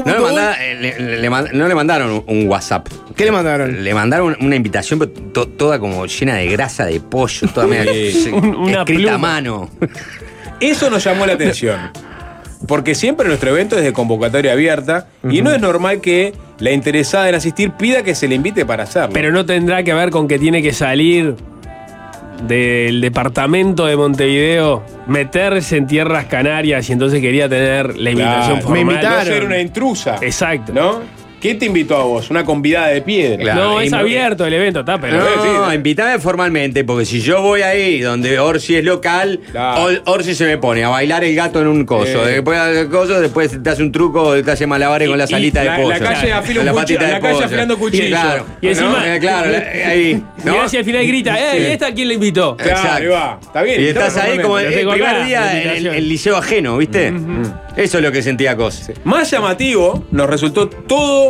[0.05, 2.87] No le, manda- eh, le- le- le mand- no le mandaron un, WhatsApp.
[3.15, 3.83] ¿Qué le mandaron?
[3.83, 7.91] Le mandaron una invitación pero to- toda como llena de grasa de pollo, toda media
[8.33, 9.69] una escrita a mano.
[10.59, 11.91] Eso nos llamó la atención.
[12.67, 17.27] Porque siempre nuestro evento es de convocatoria abierta y no es normal que la interesada
[17.29, 19.11] en asistir pida que se le invite para hacerlo.
[19.13, 21.35] Pero no tendrá que ver con que tiene que salir
[22.47, 28.67] del departamento de Montevideo, meterse en tierras canarias y entonces quería tener la invitación Claro.
[28.67, 29.01] formal.
[29.03, 30.17] No ser una intrusa.
[30.21, 30.73] Exacto.
[30.73, 30.99] ¿No?
[31.41, 32.29] ¿Quién te invitó a vos?
[32.29, 33.37] Una convidada de piedra.
[33.37, 35.17] Claro, no, y es no- abierto el evento, está, pero.
[35.17, 40.45] No, invítame formalmente, porque si yo voy ahí donde Orsi es local, Or- Orsi se
[40.45, 42.27] me pone a bailar el gato en un coso.
[42.27, 42.33] Eh.
[42.33, 45.59] Después hace coso, después te hace un truco, te hace malabares con la Y- salita
[45.61, 45.89] y de la- pollo.
[45.89, 48.07] la calle afila un la cuchillo- la calle afilando cuchillo.
[48.07, 48.45] Claro.
[48.61, 49.05] Y encima- ¿no?
[49.05, 49.57] Eh, claro, la-
[49.89, 50.23] ahí.
[50.43, 50.51] ¿no?
[50.53, 51.51] Mirá si al final grita, ¡eh!
[51.51, 51.57] Sí.
[51.63, 52.57] ¿y esta quién le invitó?
[52.57, 53.39] Claro, ahí va.
[53.41, 53.81] Está bien.
[53.81, 57.13] Y estás ahí como el, el primer día la en el liceo ajeno, ¿viste?
[57.75, 58.89] Eso es lo que sentía Cos.
[59.03, 61.24] Más llamativo nos resultó todo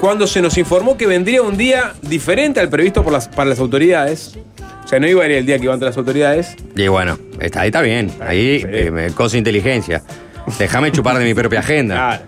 [0.00, 3.58] cuando se nos informó que vendría un día diferente al previsto por las, para las
[3.60, 4.36] autoridades.
[4.84, 6.56] O sea, no iba a ir el día que iban las autoridades.
[6.74, 8.10] Y bueno, está, ahí está bien.
[8.20, 10.02] Ahí, eh, me- cosa inteligencia.
[10.58, 11.94] Déjame chupar de mi propia agenda.
[11.94, 12.22] Claro.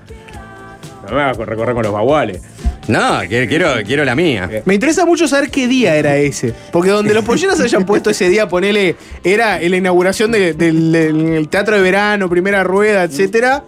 [1.09, 2.41] No me hagas recorrer con los baguales.
[2.87, 4.49] No, quiero, quiero, la mía.
[4.67, 6.55] Me interesa mucho saber qué día era ese.
[6.71, 8.95] Porque donde los polleros hayan puesto ese día, ponele,
[9.25, 13.65] era en la inauguración de- del, del teatro de verano, primera rueda, etcétera.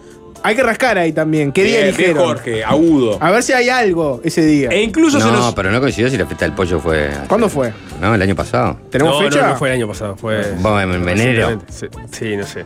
[0.47, 1.51] Hay que rascar ahí también.
[1.51, 2.23] ¿Qué día Bien, bien, eligieron?
[2.25, 3.17] Jorge, agudo.
[3.19, 4.69] A ver si hay algo ese día.
[4.69, 5.53] E incluso se no, nos.
[5.53, 7.11] pero no coincidió si la fiesta del pollo fue.
[7.27, 7.73] ¿Cuándo fue?
[7.99, 8.79] No, el año pasado.
[8.89, 9.41] ¿Tenemos no, fecha?
[9.41, 10.53] No, no fue el año pasado, fue.
[10.59, 11.61] Bueno, en enero.
[11.69, 12.63] Sí, sí, no sé.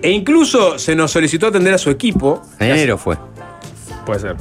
[0.00, 2.40] E incluso se nos solicitó atender a su equipo.
[2.58, 3.18] En enero fue.
[4.06, 4.36] Puede ser.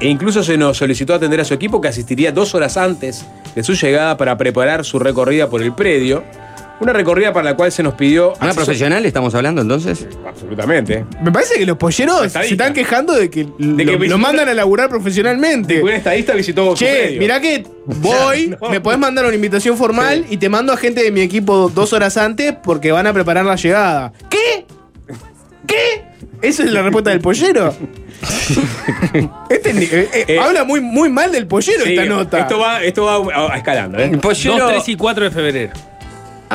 [0.00, 3.62] E incluso se nos solicitó atender a su equipo que asistiría dos horas antes de
[3.62, 6.24] su llegada para preparar su recorrida por el predio.
[6.80, 8.32] Una recorrida para la cual se nos pidió.
[8.40, 10.06] ¿Una acceso- profesional estamos hablando entonces?
[10.26, 11.04] Absolutamente.
[11.22, 12.52] Me parece que los polleros se Estadista.
[12.64, 15.80] están quejando de que, lo, que lo visitó- mandan a laburar profesionalmente.
[15.82, 17.20] Un estadista visitó su Che, predio.
[17.20, 21.12] mirá que voy, me podés mandar una invitación formal y te mando a gente de
[21.12, 24.12] mi equipo dos horas antes porque van a preparar la llegada.
[24.28, 24.66] ¿Qué?
[25.66, 26.04] ¿Qué?
[26.42, 27.74] ¿Esa es la respuesta del pollero?
[29.48, 32.38] Este ni- eh, eh, Eh, habla muy, muy mal del pollero Sí, esta nota.
[32.40, 34.10] Esto va, esto va a- a- escalando, ¿eh?
[34.20, 35.72] 2, 3 y 4 de febrero.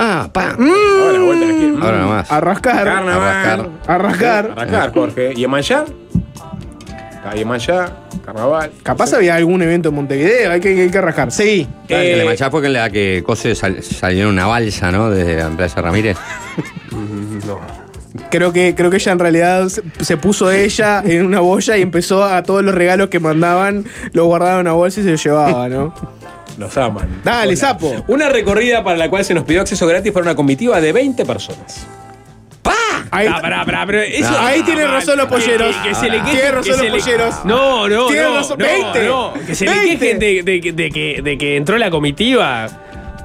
[0.02, 0.52] Ah, pa.
[0.52, 1.86] Ahora, vuelta a la esquina.
[1.86, 2.32] Ahora nomás.
[2.32, 2.86] A rascar.
[2.86, 3.70] Carnaval.
[3.86, 4.52] A rascar.
[4.56, 5.34] Arrancar, Jorge.
[5.36, 5.84] ¿Y en Manchá?
[7.26, 7.92] Ah, Y en Manchá,
[8.26, 8.72] carnaval.
[8.82, 11.32] Capaz había algún evento en Montevideo, hay que, hay que rascar.
[11.32, 11.68] Sí.
[11.86, 15.10] Claro, que Eh, la manchada fue la que Cose sal- salió en una balsa, ¿no?
[15.10, 16.18] Desde la Plaza Ramírez.
[18.32, 22.24] Creo que, creo que ella en realidad se, puso ella en una boya y empezó
[22.24, 25.70] a todos los regalos que mandaban, los guardaba en una bolsa y se los llevaba,
[25.70, 25.94] ¿no?
[26.58, 27.22] Nos aman.
[27.24, 27.56] Dale, Hola.
[27.58, 28.04] sapo.
[28.08, 31.24] Una recorrida para la cual se nos pidió acceso gratis para una comitiva de 20
[31.26, 31.86] personas.
[33.12, 34.30] Ahí, Ah, pará, pará, pero eso.
[34.40, 35.76] ahí Ah, tienen razón los polleros.
[35.78, 36.32] Que, que se le quejen.
[36.36, 37.36] Tienen razón los le- polleros.
[37.46, 38.36] No, no, Tienen no.
[38.36, 38.58] razón.
[38.60, 39.06] no, 20.
[39.08, 39.98] no, Que se le 20.
[39.98, 42.68] quejen de, de, de que, de que entró la comitiva.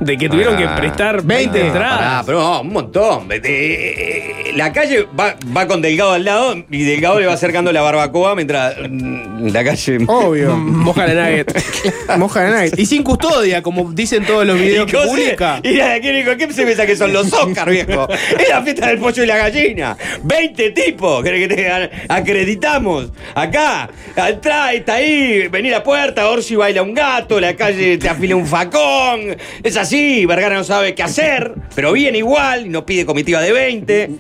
[0.05, 1.59] De que tuvieron que Ah, prestar 20.
[1.59, 2.27] 20 Pará, entradas.
[2.27, 3.29] pero no, un montón.
[3.33, 7.73] Eh, eh, La calle va, va con Delgado al lado y Delgado le va acercando
[7.73, 9.99] la barbacoa mientras mm, la calle.
[10.07, 10.57] Obvio.
[10.57, 11.65] Moja la nugget.
[12.19, 12.79] Moja de night.
[12.79, 15.61] Y sin custodia, como dicen todos los videos que Cose- publica.
[15.63, 16.37] Y ¿qué, dijo?
[16.37, 18.09] ¿Qué se piensa que son los Oscar, viejo?
[18.11, 19.97] Es la fiesta del pollo y la gallina.
[20.23, 21.23] 20 tipos.
[21.25, 21.71] ¿Querés que te
[22.09, 23.11] acreditamos?
[23.35, 28.09] Acá, atrás, está ahí, vení a la puerta, Orsi baila un gato, la calle te
[28.09, 29.37] afila un facón.
[29.63, 29.94] Es así,
[30.27, 34.11] Vergara no sabe qué hacer, pero viene igual y nos pide comitiva de 20.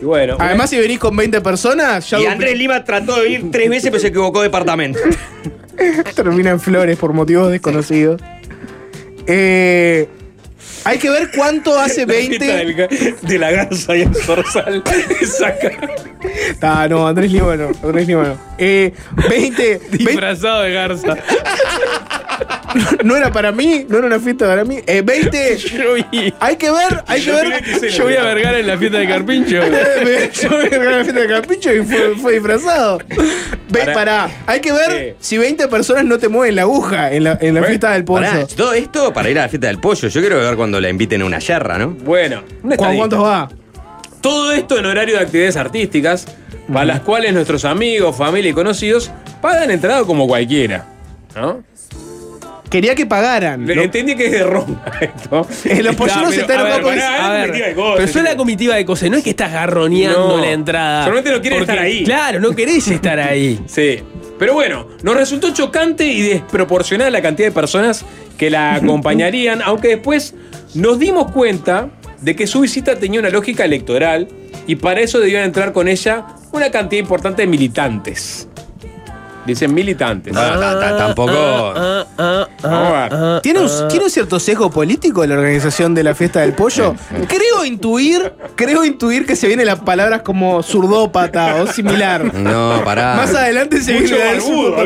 [0.00, 0.36] Y bueno.
[0.38, 3.90] Además, si venís con 20 personas, ya Y Andrés Lima trató de ir tres veces,
[3.90, 4.98] pero se equivocó de departamento.
[6.14, 8.20] termina en flores por motivos desconocidos.
[9.26, 10.08] Eh,
[10.84, 12.46] hay que ver cuánto hace La fiesta 20.
[12.46, 14.82] del ga- de la garza y el zorzal.
[15.38, 15.70] Saca.
[16.62, 17.68] Ah, no, Andrés Lima no.
[17.82, 18.38] Andrés Lima no.
[18.58, 18.92] Eh,
[19.28, 21.16] 20, 20 Disfrazado de garza.
[23.04, 24.78] no era para mí, no era una fiesta para mí.
[24.86, 25.56] Eh, 20.
[25.58, 26.32] Yo vi.
[26.40, 27.62] Hay que ver, hay que Yo ver.
[27.80, 29.50] que Yo voy a Vergara en la fiesta de Carpincho.
[29.50, 32.98] Yo me a la fiesta de Capricho y fue, fue disfrazado.
[33.70, 33.92] Ve, Pará.
[33.94, 35.34] pará, hay que ver Sí.
[35.34, 38.24] si 20 personas no te mueven la aguja en la, en la fiesta del pollo.
[38.26, 40.08] Pará, todo esto para ir a la fiesta del pollo.
[40.08, 41.90] Yo quiero ver cuando la inviten a una yerra, ¿no?
[41.90, 42.96] Bueno, una ¿Cu- estadística.
[42.96, 43.48] ¿Cuántos va?
[44.20, 46.26] Todo esto en horario de actividades artísticas,
[46.72, 49.10] para las cuales nuestros amigos, familia y conocidos
[49.40, 50.86] pagan entrada como cualquiera.
[51.36, 51.62] ¿No?
[52.68, 53.66] Quería que pagaran.
[53.66, 55.46] Le- Lo- Entendí que es de Roma esto.
[55.82, 57.44] Los polleros se Está, están cosas,
[57.96, 60.36] pero son la comitiva de cosas, no es que estás garroneando No.
[60.36, 61.04] la entrada.
[61.04, 62.04] Solamente no quieren estar ahí.
[62.04, 63.58] Claro, no querés estar ahí.
[63.66, 64.00] Sí.
[64.38, 68.04] Pero bueno, nos resultó chocante y desproporcionada la cantidad de personas
[68.38, 70.34] que la acompañarían, aunque después
[70.74, 71.90] nos dimos cuenta
[72.22, 74.28] de que su visita tenía una lógica electoral
[74.66, 78.48] y para eso debían entrar con ella una cantidad importante de militantes.
[79.48, 80.32] Dicen militantes.
[80.34, 81.32] No, ta- ta- tampoco.
[81.34, 83.68] Ah, ah, ah, ¿Tiene un.
[83.88, 86.94] ¿Tiene un cierto sesgo político la organización de la fiesta del pollo?
[87.26, 92.34] Creo intuir, creo intuir que se vienen las palabras como zurdópata o similar.
[92.34, 93.14] No, pará.
[93.16, 94.76] Más adelante se Mucho viene barbudo.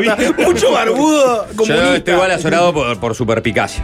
[0.45, 1.95] Mucho barbudo Yo comunista.
[1.97, 3.83] estoy igual azorado por, por su perpicacia.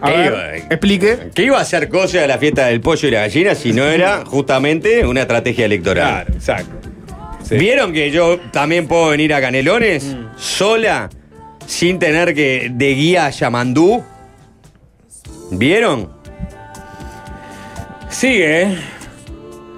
[0.00, 1.30] A ¿Qué ver, iba- explique.
[1.34, 3.84] ¿Qué iba a hacer cosa de la fiesta del pollo y la gallina si no
[3.84, 6.24] era justamente una estrategia electoral?
[6.24, 6.88] Claro, exacto.
[7.52, 7.58] Sí.
[7.58, 11.10] ¿Vieron que yo también puedo venir a Canelones sola,
[11.66, 14.02] sin tener que de guía a Yamandú?
[15.50, 16.10] ¿Vieron?
[18.08, 18.78] Sigue, ¿eh?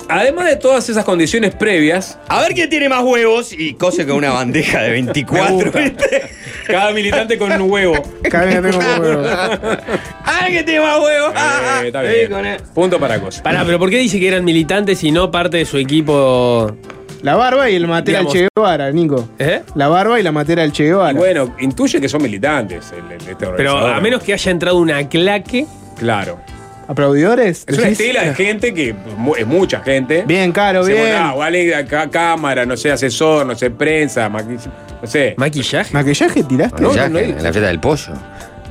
[0.09, 4.17] Además de todas esas condiciones previas, A ver quién tiene más huevos y cose con
[4.17, 5.73] una bandeja de 24.
[5.73, 6.23] ¿viste?
[6.67, 8.03] cada militante con un huevo.
[8.31, 9.25] Cada vez que tengo huevo.
[9.25, 11.35] A ver quién tiene más huevos.
[11.35, 12.75] Eh, está sí, con.
[12.75, 13.43] Punto para cosa.
[13.43, 16.77] Pará, pero ¿por qué dice que eran militantes y no parte de su equipo?
[17.25, 19.29] La barba y el matera del Digamos- Che Guevara, Nico.
[19.39, 19.63] ¿Eh?
[19.77, 21.19] La barba y la matera del Che Y Guevara.
[21.19, 23.95] bueno, intuye que son militantes el, el- este Pero organizador.
[23.95, 25.65] a menos que haya entrado una claque.
[25.99, 26.39] Claro.
[26.87, 27.65] ¿Aplaudidores?
[27.67, 28.01] Es una ¿Decís?
[28.01, 30.25] estela de gente que mu- es mucha gente.
[30.27, 31.17] Bien, caro, Se bien.
[31.17, 34.59] ah, vale, acá, cámara, no sé, asesor, no sé, prensa, maqui-
[35.01, 35.33] no sé.
[35.39, 35.95] ¿Maquillaje?
[35.95, 36.83] ¿Maquillaje tiraste?
[36.83, 38.13] No, Ya, no, no, en la fiesta del pollo.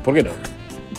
[0.03, 0.29] ¿Por qué no?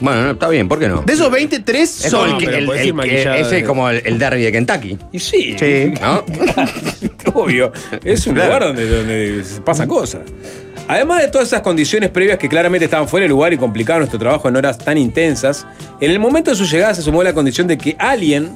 [0.00, 1.02] Bueno, no, está bien, ¿por qué no?
[1.02, 2.32] De esos 23 Es como son.
[2.34, 4.42] el, que- pero el- podés el- ir el- maquillado ese es como el, el derby
[4.42, 4.98] de Kentucky.
[5.12, 5.94] Y sí, Sí.
[6.02, 6.24] ¿No?
[7.34, 7.72] obvio.
[8.04, 8.48] Es un Claro.
[8.48, 10.22] lugar donde, donde pasan cosas.
[10.86, 14.18] Además de todas esas condiciones previas que claramente estaban fuera de lugar y complicaban nuestro
[14.18, 15.66] trabajo en horas tan intensas,
[16.00, 18.50] en el momento de su llegada se sumó la condición de que alguien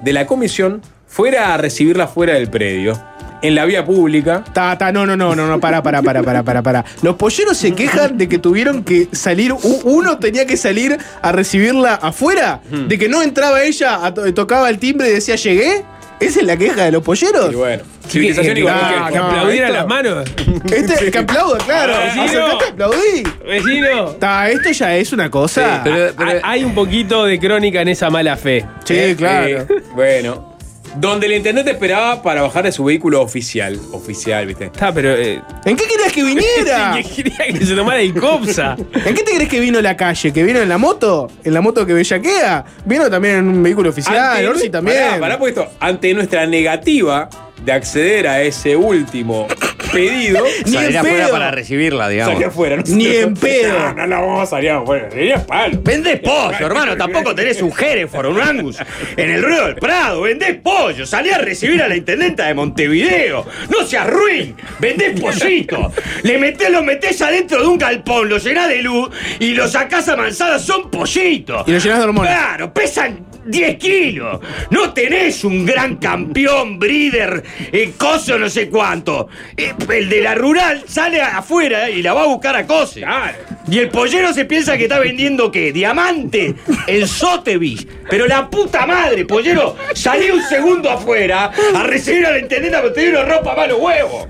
[0.00, 2.98] de la comisión fuera a recibirla fuera del predio,
[3.42, 4.42] en la vía pública.
[4.54, 6.84] Ta, ta, no, no, no, no, no, para, para, para, para, para, para.
[7.02, 9.52] Los polleros se quejan de que tuvieron que salir,
[9.84, 14.00] uno tenía que salir a recibirla afuera, de que no entraba ella,
[14.34, 15.84] tocaba el timbre y decía llegué.
[16.20, 17.52] ¿Esa es la queja de los polleros?
[17.52, 20.28] Y bueno, civilización que, igual ah, que- no, esto- las manos.
[20.72, 21.94] Este, que aplaudo, claro.
[21.96, 22.22] Ah, vecino.
[22.24, 23.28] Acercate a aplaudir.
[23.46, 24.04] Vecino.
[24.18, 25.80] Ta, esto ya es una cosa.
[25.84, 28.64] pero- Hay- Hay un poquito de crónica en esa mala fe.
[28.84, 29.46] sí, Eh, claro.
[29.48, 30.54] eh, bueno.
[30.96, 33.76] Donde el intendente esperaba para bajar de su vehículo oficial.
[33.90, 34.66] Oficial, ¿viste?
[34.66, 35.10] Está, pero.
[35.10, 36.92] eh, ¿En qué querías que viniera?
[37.02, 38.76] que quería que se tomara el copsa.
[39.04, 40.32] ¿En qué te crees que vino la calle?
[40.32, 41.28] ¿Que vino en la moto?
[41.42, 42.64] ¿En la moto que bellaquea?
[42.84, 44.98] Vino también en un vehículo oficial, Ante- Orsi también.
[45.04, 47.28] Pará, pará, porque esto, ante nuestra negativa
[47.64, 49.46] de acceder a ese último
[49.92, 51.30] pedido, Ni Salir en afuera pedo.
[51.30, 52.34] para recibirla, digamos.
[52.34, 52.76] salir afuera.
[52.76, 53.20] No Ni sé.
[53.20, 53.78] en pedo.
[53.78, 55.08] No, no, no, vamos a salir afuera.
[55.10, 55.78] Sería palo.
[55.82, 56.96] Vendés pollo, hermano.
[56.96, 58.78] Tampoco tenés un Hereford, un Angus
[59.16, 60.22] en el ruedo del Prado.
[60.22, 61.06] Vendés pollo.
[61.06, 63.46] Salí a recibir a la intendenta de Montevideo.
[63.70, 64.56] No seas ruin.
[64.80, 65.92] Vendés pollito.
[66.24, 70.08] Le metés, lo metés adentro de un galpón, lo llenás de luz y lo sacás
[70.08, 70.58] a manzana.
[70.58, 71.68] Son pollitos.
[71.68, 72.32] Y lo llenás de hormonas.
[72.34, 74.40] Claro, pesan 10 kilos.
[74.70, 77.42] No tenés un gran campeón, breeder,
[77.72, 79.28] eh, coso no sé cuánto.
[79.56, 83.00] Eh, el de la rural sale afuera y la va a buscar a cose.
[83.00, 83.36] Claro.
[83.70, 85.72] Y el pollero se piensa que está vendiendo qué?
[85.72, 86.54] Diamante
[86.86, 87.86] en Sotheby's.
[88.10, 92.94] Pero la puta madre, pollero, salí un segundo afuera a recibir a la intendenta porque
[92.96, 94.26] te dieron ropa a los huevos.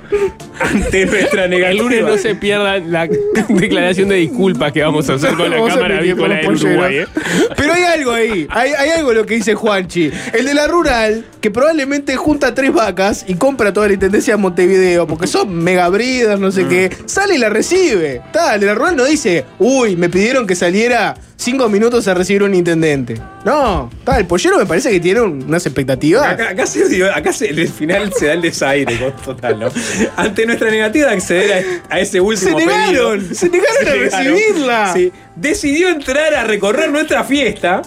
[0.60, 1.82] Ante nuestra El negativa.
[1.82, 3.08] lunes no se pierdan la
[3.48, 6.72] declaración de disculpas que vamos a hacer con la Vamos Cámara emitir con los del
[6.72, 6.96] Uruguay.
[6.98, 7.06] ¿eh?
[7.56, 10.10] Pero hay algo ahí, hay, hay algo lo que dice Juanchi.
[10.32, 14.38] El de la rural, que probablemente junta tres vacas y compra toda la intendencia de
[14.38, 18.22] Montevideo, porque son mega breeders, no sé qué, sale y la recibe.
[18.32, 22.14] Tal, el de la rural no dice, uy, me pidieron que saliera cinco minutos a
[22.14, 23.20] recibir un intendente.
[23.44, 26.26] No, tal, el pollero me parece que tiene un- unas expectativas.
[26.32, 29.68] Acá, acá se, acá se- en el final se da el desaire con- total, ¿no?
[30.16, 33.92] Ante nuestra negativa de acceder a, a ese último Se negaron, pedido, se negaron a
[33.92, 34.92] recibirla.
[34.94, 37.82] Sí, decidió entrar a recorrer nuestra fiesta.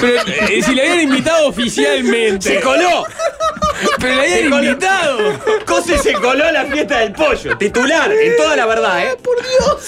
[0.00, 0.14] Pero
[0.48, 2.54] eh, si le habían invitado oficialmente.
[2.56, 3.04] ¡Se coló!
[3.98, 4.64] Pero le habían coló.
[4.64, 5.18] invitado.
[5.66, 7.56] Cose se coló a la fiesta del pollo.
[7.58, 9.16] Titular, en toda la verdad, ¿eh?
[9.22, 9.82] Por Dios.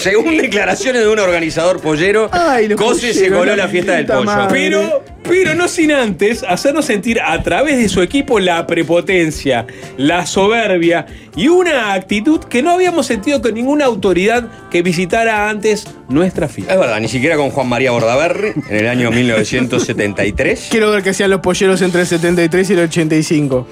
[0.00, 4.24] Según declaraciones de un organizador pollero, Ay, Cose se coló a la fiesta del pollo.
[4.24, 4.48] madre.
[4.50, 9.66] Pero, pero no sin antes hacernos sentir a través de su equipo la prepotencia,
[9.98, 11.06] la soberbia
[11.36, 16.72] y una actitud que no habíamos sentido con ninguna autoridad que visitara antes nuestra fiesta.
[16.74, 20.68] Es verdad, ni siquiera con Juan María Bordaberry en el año 1973.
[20.70, 23.66] Quiero ver qué hacían los polleros entre el 73 y el 85.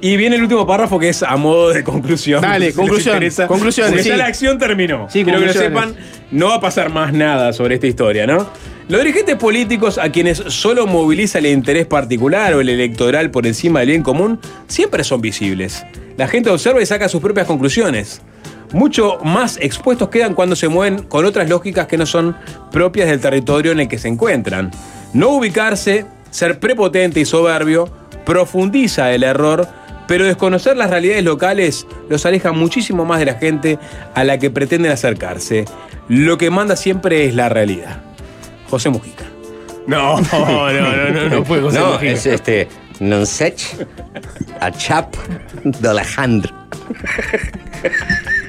[0.00, 2.42] Y viene el último párrafo que es a modo de conclusión.
[2.42, 4.08] Dale, Si conclusión, ya sí.
[4.10, 5.08] la acción terminó.
[5.08, 5.94] Sí, Quiero que lo sepan,
[6.32, 8.48] no va a pasar más nada sobre esta historia, ¿no?
[8.88, 13.80] Los dirigentes políticos a quienes solo moviliza el interés particular o el electoral por encima
[13.80, 15.84] del bien común, siempre son visibles.
[16.16, 18.22] La gente observa y saca sus propias conclusiones.
[18.72, 22.36] Mucho más expuestos quedan cuando se mueven con otras lógicas que no son
[22.70, 24.70] propias del territorio en el que se encuentran.
[25.12, 27.88] No ubicarse, ser prepotente y soberbio,
[28.24, 29.68] profundiza el error,
[30.08, 33.78] pero desconocer las realidades locales los aleja muchísimo más de la gente
[34.14, 35.64] a la que pretenden acercarse.
[36.08, 38.00] Lo que manda siempre es la realidad.
[38.70, 39.24] José Mujica.
[39.86, 42.12] No, no, no, no, no fue José No, Mujica.
[42.12, 42.68] es este.
[43.00, 43.58] Non sech
[44.60, 45.16] a chap
[45.64, 46.54] de Alejandro.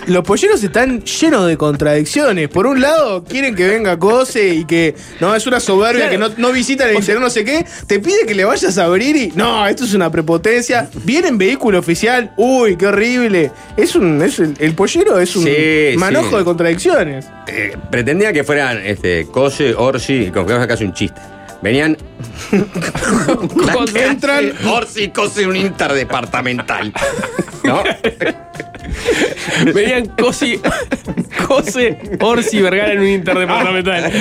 [0.08, 2.50] Los polleros están llenos de contradicciones.
[2.50, 6.30] Por un lado, quieren que venga Cose y que no es una soberbia que no,
[6.38, 7.66] no visitan el interior, no sé qué.
[7.88, 10.90] Te pide que le vayas a abrir y no, esto es una prepotencia.
[11.04, 12.32] Viene en vehículo oficial.
[12.38, 13.52] Uy, qué horrible.
[13.78, 16.36] Es un, es el, el pollero es un Sí, manojo sí.
[16.38, 17.26] de contradicciones.
[17.48, 21.20] Eh, pretendía que fueran este, Cose, Orsi, como que casi un chiste.
[21.64, 21.98] Venían.
[23.96, 24.52] Entran.
[24.68, 26.94] Orsi, Cose, un interdepartamental.
[27.64, 27.82] ¿No?
[29.74, 30.60] Venían Cosi,
[31.48, 34.12] Cose, Orsi y Vergara en un interdepartamental.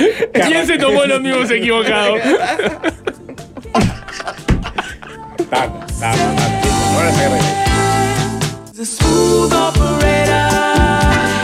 [0.47, 2.21] ¿Quién se tomó los mismos equivocados?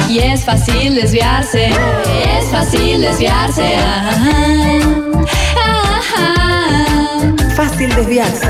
[0.10, 3.76] Y es fácil desviarse, es fácil desviarse.
[7.60, 8.48] Fácil desviarse.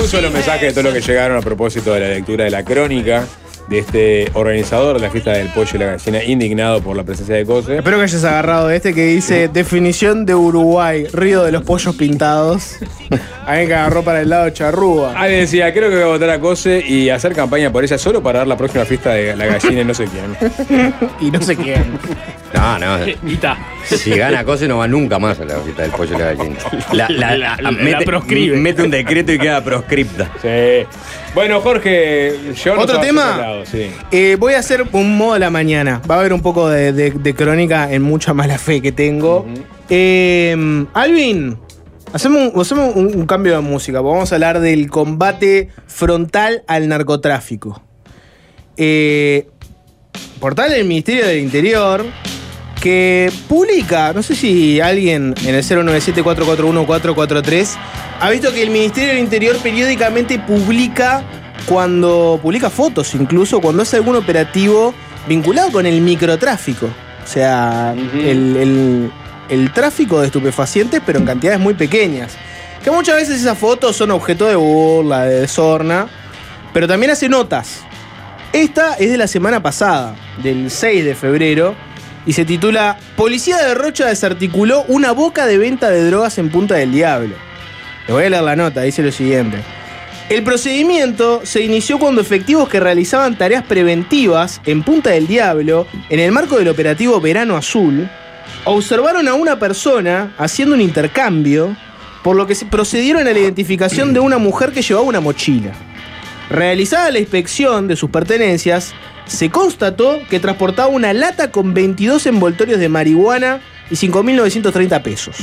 [0.00, 2.64] Un solo mensaje de todo lo que llegaron a propósito de la lectura de la
[2.64, 3.24] crónica
[3.68, 7.34] de este organizador de la fiesta del pollo y la gallina, indignado por la presencia
[7.34, 7.78] de Cose.
[7.78, 12.76] Espero que hayas agarrado este que dice definición de Uruguay, río de los pollos pintados.
[13.44, 15.12] Alguien que agarró para el lado charrúa.
[15.16, 18.22] Alguien decía, creo que voy a votar a Cose y hacer campaña por ella solo
[18.22, 20.94] para dar la próxima fiesta de la gallina y no sé quién.
[21.20, 21.98] y no sé quién.
[22.56, 22.98] No, no.
[23.84, 26.56] Si gana Cose no va nunca más a la visita del pollo y la gallina.
[26.92, 28.56] La, la- La- la mete, proscribe.
[28.56, 30.30] Mete un decreto y queda proscripta.
[30.42, 30.86] Sí.
[31.34, 32.32] Bueno, Jorge,
[32.64, 33.36] llévanos ¿Otro a tema?
[33.36, 33.90] lado, sí.
[34.10, 36.02] Eh, voy a hacer un modo a la mañana.
[36.10, 39.46] Va a haber un poco de, de- de crónica en mucha mala fe que tengo.
[39.88, 41.56] Eh, Alvin,
[42.12, 44.00] hacemos, un, hacemos un- un cambio de música.
[44.00, 47.82] Vamos a hablar del combate frontal al narcotráfico.
[48.76, 49.46] Eh,
[50.40, 52.04] portal del Ministerio del Interior
[52.80, 57.68] que publica, no sé si alguien en el 097-441-443
[58.20, 61.22] ha visto que el Ministerio del Interior periódicamente publica
[61.66, 64.94] cuando publica fotos incluso cuando hace algún operativo
[65.28, 66.86] vinculado con el microtráfico.
[66.86, 69.10] O sea, el, el-
[69.48, 72.32] el tráfico de estupefacientes, pero en cantidades muy pequeñas.
[72.82, 76.08] Que muchas veces esas fotos son objeto de burla, de sorna,
[76.72, 77.82] pero también hace notas.
[78.52, 81.76] Esta es de la semana pasada, del 6 de febrero,
[82.26, 86.74] y se titula Policía de Rocha desarticuló una boca de venta de drogas en Punta
[86.74, 87.36] del Diablo.
[88.06, 89.58] Le voy a leer la nota, dice lo siguiente.
[90.28, 96.18] El procedimiento se inició cuando efectivos que realizaban tareas preventivas en Punta del Diablo, en
[96.18, 98.08] el marco del operativo Verano Azul,
[98.64, 101.76] observaron a una persona haciendo un intercambio,
[102.24, 105.70] por lo que procedieron a la identificación de una mujer que llevaba una mochila.
[106.50, 108.94] Realizada la inspección de sus pertenencias,
[109.26, 115.36] se constató que transportaba una lata con 22 envoltorios de marihuana y 5.930 pesos.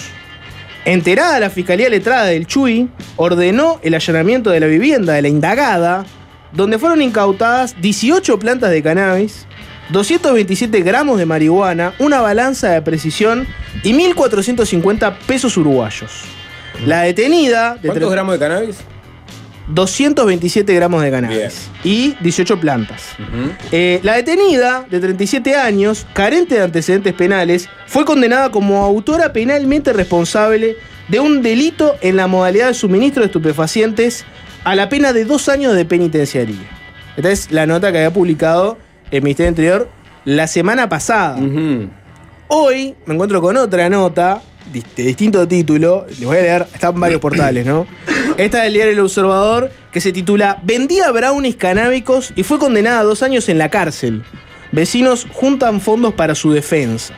[0.85, 6.05] Enterada la Fiscalía Letrada del Chuy, ordenó el allanamiento de la vivienda de la indagada,
[6.51, 9.47] donde fueron incautadas 18 plantas de cannabis,
[9.91, 13.47] 227 gramos de marihuana, una balanza de precisión
[13.83, 16.11] y 1.450 pesos uruguayos.
[16.85, 17.75] La detenida...
[17.75, 18.77] de ¿Cuántos gramos de cannabis?
[19.67, 23.15] 227 gramos de cannabis y 18 plantas.
[23.71, 29.93] Eh, la detenida, de 37 años, carente de antecedentes penales, fue condenada como autora penalmente
[29.93, 30.77] responsable
[31.07, 34.25] de un delito en la modalidad de suministro de estupefacientes
[34.63, 36.69] a la pena de dos años de penitenciaría.
[37.15, 38.77] Esta es la nota que había publicado
[39.11, 39.89] el Ministerio Interior
[40.25, 41.37] la semana pasada.
[42.47, 44.41] Hoy me encuentro con otra nota
[44.73, 46.05] de distinto título.
[46.09, 47.85] Les voy a leer, están varios portales, ¿no?
[48.37, 52.99] Esta es del diario El Observador, que se titula Vendía brownies canábicos y fue condenada
[52.99, 54.23] a dos años en la cárcel.
[54.71, 57.13] Vecinos juntan fondos para su defensa.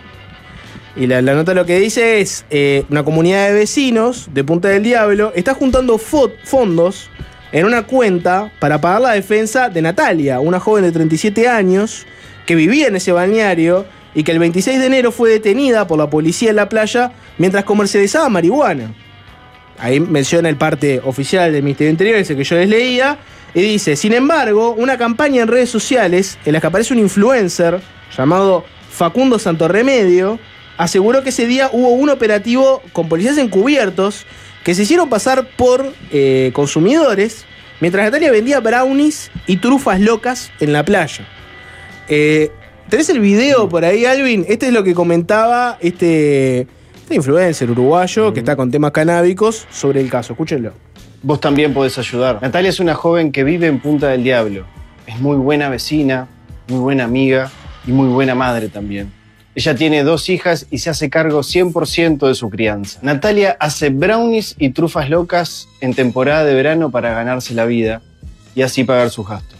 [0.97, 4.83] Y la, nota lo que dice es, eh, una comunidad de vecinos de Punta del
[4.83, 7.09] Diablo está juntando fo- fondos
[7.51, 12.05] en una cuenta para pagar la defensa de Natalia, una joven de 37 años
[12.45, 16.09] que vivía en ese balneario y que el 26 de enero fue detenida por la
[16.09, 18.93] policía en la playa mientras comercializaba marihuana.
[19.77, 23.19] Ahí menciona el parte oficial del Ministerio Interior, ese que yo les leía,
[23.53, 27.81] y dice, sin embargo, una campaña en redes sociales en la que aparece un influencer
[28.17, 30.39] llamado Facundo Santorremedio,
[30.77, 34.25] aseguró que ese día hubo un operativo con policías encubiertos
[34.63, 37.45] que se hicieron pasar por eh, consumidores
[37.81, 41.27] mientras Natalia vendía brownies y trufas locas en la playa.
[42.07, 42.51] Eh,
[42.89, 44.45] ¿Tenés el video por ahí, Alvin?
[44.47, 50.01] Este es lo que comentaba este, este influencer uruguayo que está con temas canábicos sobre
[50.01, 50.33] el caso.
[50.33, 50.71] Escúchenlo.
[51.23, 52.39] vos también podés ayudar.
[52.43, 54.65] Natalia es una joven que vive en Punta del Diablo.
[55.07, 56.27] Es muy buena vecina,
[56.67, 57.49] muy buena amiga
[57.87, 59.11] y muy buena madre también.
[59.55, 62.99] Ella tiene dos hijas y se hace cargo 100% de su crianza.
[63.01, 68.03] Natalia hace brownies y trufas locas en temporada de verano para ganarse la vida
[68.53, 69.54] y así pagar sus gastos.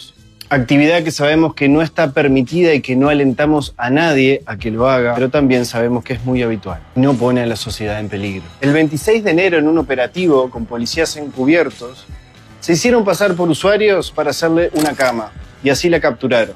[0.56, 4.72] Actividad que sabemos que no está permitida y que no alentamos a nadie a que
[4.72, 6.80] lo haga, pero también sabemos que es muy habitual.
[6.96, 8.44] No pone a la sociedad en peligro.
[8.62, 12.06] El 26 de enero, en un operativo con policías encubiertos,
[12.62, 16.56] se hicieron pasar por usuarios para hacerle una cama y así la capturaron.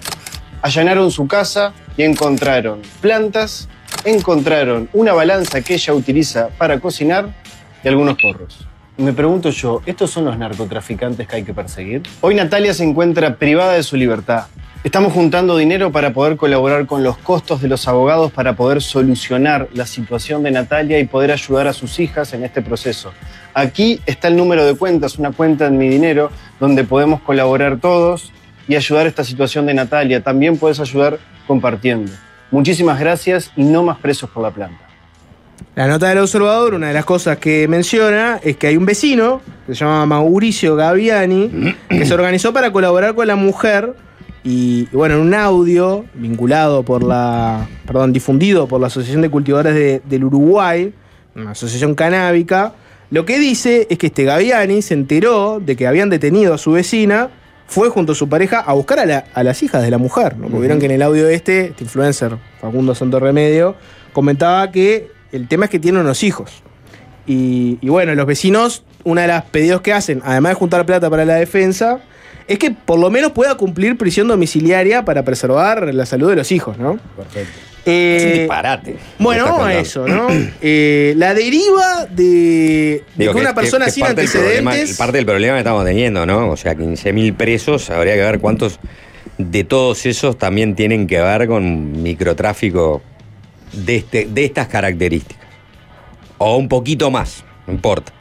[0.62, 3.68] Allanaron su casa y encontraron plantas,
[4.06, 7.36] encontraron una balanza que ella utiliza para cocinar
[7.84, 8.69] y algunos porros.
[9.00, 12.04] Me pregunto yo, ¿estos son los narcotraficantes que hay que perseguir?
[12.20, 14.48] Hoy Natalia se encuentra privada de su libertad.
[14.84, 19.70] Estamos juntando dinero para poder colaborar con los costos de los abogados para poder solucionar
[19.72, 23.14] la situación de Natalia y poder ayudar a sus hijas en este proceso.
[23.54, 28.34] Aquí está el número de cuentas, una cuenta en mi dinero, donde podemos colaborar todos
[28.68, 30.22] y ayudar a esta situación de Natalia.
[30.22, 32.12] También puedes ayudar compartiendo.
[32.52, 34.89] Muchísimas gracias y no más presos por la planta.
[35.76, 39.42] La nota del observador, una de las cosas que menciona es que hay un vecino,
[39.66, 43.94] que se llama Mauricio Gaviani, que se organizó para colaborar con la mujer
[44.44, 49.30] y, y bueno, en un audio vinculado por la, perdón, difundido por la Asociación de
[49.30, 50.94] Cultivadores de- del Uruguay,
[51.36, 52.74] una asociación canábica,
[53.12, 56.72] lo que dice es que este Gaviani se enteró de que habían detenido a su
[56.72, 57.30] vecina,
[57.68, 60.36] fue junto a su pareja a buscar a, la- a las hijas de la mujer.
[60.38, 60.44] ¿no?
[60.44, 63.76] Porque vieron que en el audio este, este influencer, Facundo Santo Remedio,
[64.14, 66.52] comentaba que el tema es que tiene unos hijos.
[67.28, 71.10] Y, y bueno, los vecinos, una de las pedidos que hacen, además de juntar plata
[71.10, 72.00] para la defensa,
[72.48, 76.52] es que por lo menos pueda cumplir prisión domiciliaria para preservar la salud de los
[76.52, 76.98] hijos, ¿no?
[77.16, 77.52] Perfecto.
[77.86, 78.96] Eh, Es un disparate.
[79.20, 80.28] Bueno, eso, ¿no?
[80.62, 84.98] Eh, la deriva de, que una persona que sin parte del problema- antecedentes.
[84.98, 86.50] parte del problema que estamos teniendo, ¿no?
[86.50, 88.80] O sea, 15.000 presos, habría que ver cuántos
[89.38, 93.02] de todos esos también tienen que ver con microtráfico
[93.74, 95.48] de, este, de estas características.
[96.38, 98.14] O un poquito más, no importa.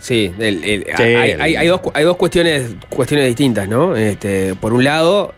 [0.00, 3.96] Sí, el- el- Sí, hay, hay- hay dos, hay dos cuestiones, cuestiones distintas, ¿no?
[3.96, 5.34] Este, por un lado,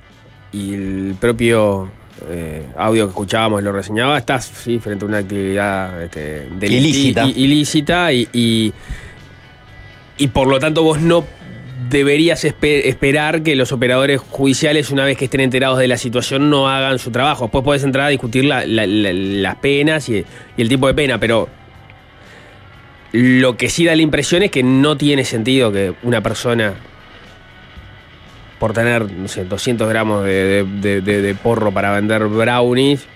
[0.53, 1.91] y el propio
[2.29, 7.25] eh, audio que escuchábamos lo reseñaba, estás sí, frente a una actividad este, Ilícita.
[7.27, 8.73] ilícita y, y,
[10.19, 11.25] y por lo tanto vos no
[11.89, 16.51] deberías espe- esperar que los operadores judiciales, una vez que estén enterados de la situación,
[16.51, 17.45] no hagan su trabajo.
[17.45, 20.25] Después podés entrar a discutir la- la- la- las penas y,
[20.57, 21.49] el tipo de pena, pero
[23.13, 26.75] lo que sí da la impresión es que no tiene sentido que una persona,
[28.59, 33.07] por tener, no sé, 200 gramos de- de porro para vender brownies,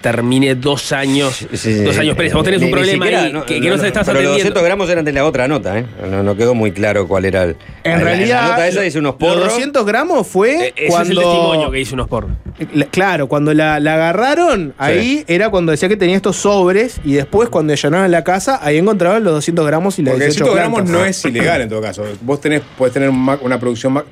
[0.00, 2.36] termine dos años, dos años presa.
[2.36, 4.32] Vos tenés un Ni- ni problema siquiera, ahí que, que no, se estás pero los
[4.32, 4.32] atendiendo.
[4.60, 5.86] 200 gramos eran de la otra nota, ¿eh?
[6.08, 7.56] No, no quedó muy claro cuál era el.
[7.82, 9.36] En la- realidad, La nota esa dice unos porros.
[9.38, 11.12] Los 200 gramos fue Eh, Ese cuando.
[11.20, 12.30] es el testimonio que hizo unos porros.
[12.72, 17.14] La- Claro, cuando la, la agarraron, ahí era cuando decía que tenía estos sobres y
[17.14, 20.56] después cuando allanaron la casa, ahí encontraban los 200 gramos y las Porque 18 200
[20.56, 21.00] gramos plantas.
[21.00, 22.04] no es ilegal en todo caso.
[22.22, 24.04] Vos tenés, podés tener una producción ma-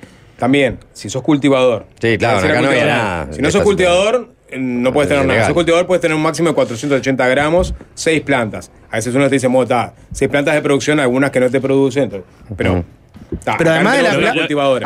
[0.44, 1.86] También, si sos cultivador.
[1.98, 2.86] Sí, claro, acá no había cultivador.
[2.86, 5.40] nada Si no sos cultivador, eh, no puedes tener nada.
[5.40, 8.70] Si sos cultivador, puedes tener un máximo de 480 gramos, 6 plantas.
[8.90, 12.22] A veces uno te dice, mota, 6 plantas de producción, algunas que no te producen.
[12.54, 12.84] pero.
[13.36, 14.10] Ta, Pero además, de la,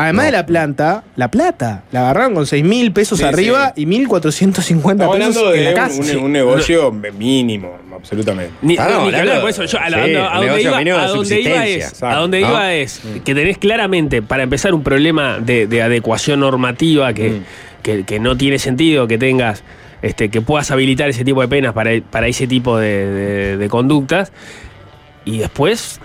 [0.03, 3.87] además de la planta, la plata, la agarraron con 6 mil pesos Sí, arriba y
[3.87, 6.19] 1450 Estamos pesos hablando en la de casa.
[6.19, 8.53] un, negocio mínimo, absolutamente.
[8.63, 10.63] Ni, Ah, no, ni que hablando- hablar, por eso yo a, la- sí, a donde
[10.63, 11.87] iba, mínimo de a donde iba subsistencia.
[11.87, 12.49] es, a donde ¿no?
[12.49, 17.43] iba es que tenés claramente, para empezar, un problema de, de adecuación normativa que, Mm.
[17.83, 19.63] que, que no tiene sentido que tengas,
[20.03, 23.69] este, que puedas habilitar ese tipo de penas para, para ese tipo de, de- de
[23.69, 24.33] conductas.
[25.25, 26.01] Y después,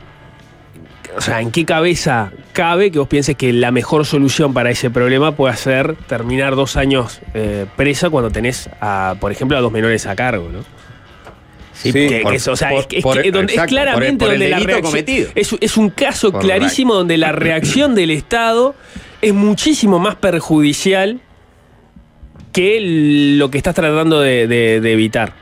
[1.18, 4.90] o sea, ¿en qué cabeza cabe que vos pienses que la mejor solución para ese
[4.90, 9.72] problema pueda ser terminar dos años eh, presa cuando tenés, a, por ejemplo, a dos
[9.72, 10.60] menores a cargo, ¿no?
[11.74, 13.76] Sí, que, por- es, o sea, por- es, que- es por- que donde- es exacto,
[13.76, 14.82] por el- claramente donde la reacción.
[14.82, 15.30] cometido.
[15.36, 18.76] Es, es un caso clarísimo donde la reacción del Estado
[19.22, 21.20] es muchísimo más perjudicial
[22.52, 22.80] que
[23.38, 25.34] lo que estás tratando de, de- de evitar.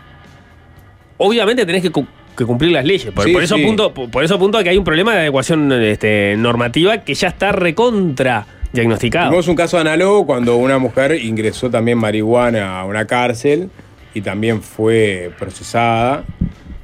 [1.17, 1.91] Obviamente tenés que,
[2.35, 3.11] que cumplir las leyes.
[3.11, 3.63] Por, Sí, por eso sí.
[3.63, 7.13] apunto, por por eso apunto a que hay un problema de adecuación este, normativa que
[7.13, 9.27] ya está recontra diagnosticado.
[9.27, 13.69] Tuvimos un caso análogo cuando una mujer ingresó también marihuana a una cárcel
[14.13, 16.23] y también fue procesada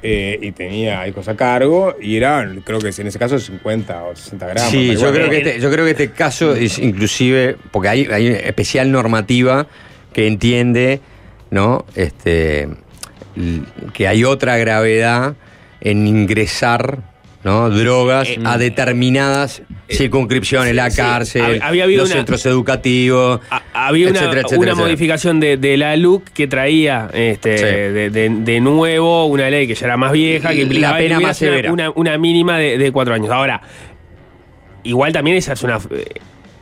[0.04, 4.16] eh, y tenía hijos a cargo y eran, creo que en ese caso, 50 o
[4.16, 4.72] 60 gramos.
[4.72, 8.28] Sí, yo creo, que este, yo creo que este caso es inclusive, porque hay, hay
[8.28, 9.68] una especial normativa
[10.14, 11.02] que entiende,
[11.52, 11.86] ¿no?
[11.96, 12.68] Este,
[13.94, 15.36] que hay otra gravedad
[15.82, 17.00] en ingresar
[17.44, 17.70] ¿no?
[17.70, 23.40] Drogas Eh, a determinadas circunscripciones, la cárcel, hab- había habido los una- centros educativos.
[23.74, 24.76] Había una, etcétera, una etcétera.
[24.76, 27.64] modificación de, de la LUC que traía este, Sí.
[27.64, 31.18] de, de- de nuevo una ley que ya era más vieja, que La implicaba pena
[31.20, 31.72] que más severa.
[31.72, 33.30] Una, una mínima de, de cuatro años.
[33.30, 33.62] Ahora,
[34.84, 35.80] igual también esa es una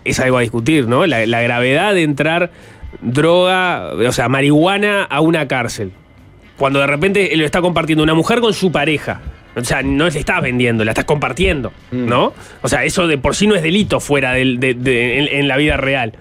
[0.03, 1.07] es algo a discutir, ¿no?
[1.07, 2.51] La, la gravedad de entrar
[3.01, 5.93] droga, o sea, marihuana a una cárcel.
[6.57, 9.21] Cuando de repente lo está compartiendo una mujer con su pareja.
[9.57, 12.33] O sea, no le estás vendiendo, la estás compartiendo, ¿no?
[12.61, 15.47] O sea, eso de por sí no es delito fuera del- de, de- en, en
[15.47, 16.11] la vida real.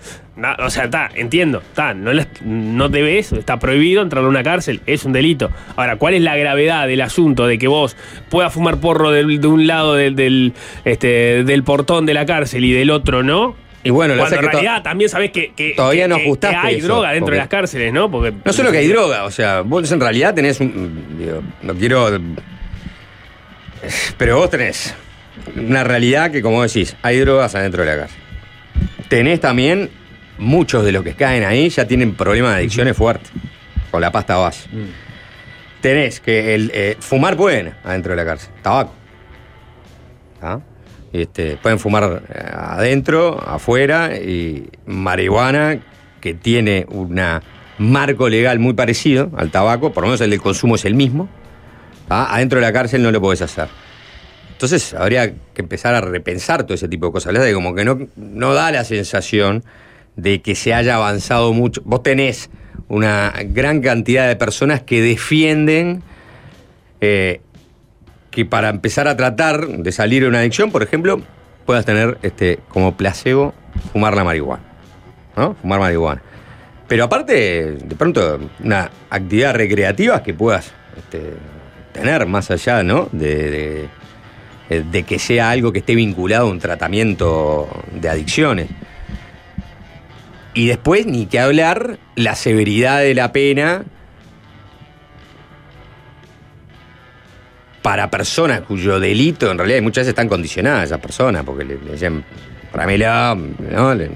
[0.65, 4.81] O sea, está, entiendo, está, no, le- no debes, está prohibido entrar a una cárcel,
[4.87, 5.51] es un delito.
[5.75, 7.97] Ahora, ¿cuál es la gravedad del asunto de que vos
[8.31, 10.53] puedas fumar porro del- de, un lado del, del,
[10.85, 13.57] este, del portón de la cárcel y del otro no?
[13.87, 16.87] Y bueno, Cuando en realidad también sabés que, que- Todavía que- no que hay eso,
[16.87, 18.11] droga dentro de las cárceles, ¿no?
[18.11, 21.19] Porque No solo que hay droga, o sea, vos en realidad tenés un.
[21.19, 22.19] digo, no quiero.
[24.17, 24.95] Pero vos tenés
[25.57, 28.21] una realidad que, como decís, hay drogas adentro de la cárcel.
[29.09, 29.91] Tenés también
[30.39, 33.31] muchos de los que caen ahí ya tienen problemas de adicciones fuertes,
[33.91, 34.67] con la pasta base.
[35.83, 38.95] Tenés que el, eh, fumar pueden adentro de la cárcel, tabaco.
[40.41, 40.61] ¿Ah?
[41.15, 45.79] Este, pueden fumar eh, adentro, afuera, y marihuana,
[46.21, 47.21] que tiene un
[47.79, 51.29] marco legal muy parecido al tabaco, por lo menos el del consumo es el mismo.
[52.09, 53.69] Adentro de la cárcel no lo podés hacer.
[54.51, 57.33] Entonces habría que empezar a repensar todo ese tipo de cosas.
[57.33, 57.53] ¿verdad?
[57.55, 59.63] Como que no, no da la sensación
[60.17, 61.81] de que se haya avanzado mucho.
[61.85, 62.51] Vos tenés
[62.89, 66.03] una gran cantidad de personas que defienden
[67.01, 67.41] eh,
[68.35, 71.23] que para empezar a tratar de salir de una adicción, por ejemplo,
[71.65, 73.55] puedas tener este, como placebo
[73.93, 74.65] fumar la marihuana.
[75.37, 75.55] ¿No?
[75.55, 76.21] Fumar marihuana.
[76.89, 81.35] Pero aparte, de pronto, una actividad recreativa que puedas este,
[81.93, 83.09] tener más allá, ¿no?
[83.13, 83.89] De,
[84.69, 88.69] eh, de que sea algo que esté vinculado a un tratamiento de adicciones.
[90.55, 93.85] Y después, ni que hablar, la severidad de la pena
[97.85, 101.77] para personas cuyo delito, en realidad, muchas veces están condicionadas a esas personas, porque le,
[101.85, 102.25] le dicen,
[102.73, 103.37] páramela,
[103.71, 103.95] ¿no?
[103.95, 104.09] Le-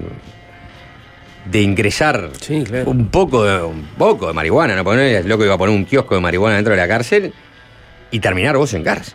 [1.45, 2.29] de ingresar
[2.87, 4.83] un poco de, un poco de marihuana, ¿no?
[4.83, 6.87] Porque no es loco que iba a poner un kiosco de marihuana dentro de la
[6.87, 7.31] cárcel
[8.09, 9.13] y terminar vos en cárcel.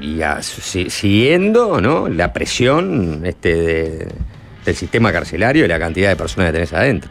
[0.00, 2.08] Y a- si- siguiendo, ¿no?
[2.08, 4.08] La presión este, de-
[4.64, 7.10] del sistema carcelario y la cantidad de personas que tenés adentro.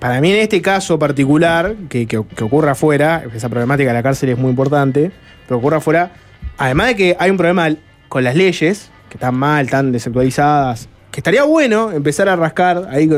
[0.00, 4.02] Para mí en este caso particular, que, que- que ocurra afuera, esa problemática de la
[4.02, 5.12] cárcel es muy importante,
[5.46, 6.12] pero ocurra afuera,
[6.58, 7.68] además de que hay un problema
[8.08, 13.08] con las leyes, que están mal, están desactualizadas, que estaría bueno empezar a rascar, ahí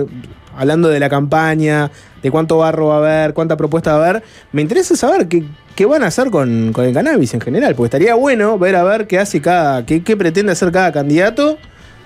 [0.57, 1.91] hablando de la campaña,
[2.23, 4.23] de cuánto barro va a haber, cuánta propuesta va a haber,
[4.53, 5.45] me interesa saber qué,
[5.75, 8.83] qué van a hacer con, con el cannabis en general, porque estaría bueno ver a
[8.83, 11.59] ver qué hace cada, qué, qué pretende hacer cada candidato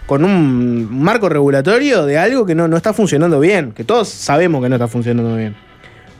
[0.07, 4.63] con un marco regulatorio de algo que no, no está funcionando bien, que todos sabemos
[4.63, 5.55] que no está funcionando bien.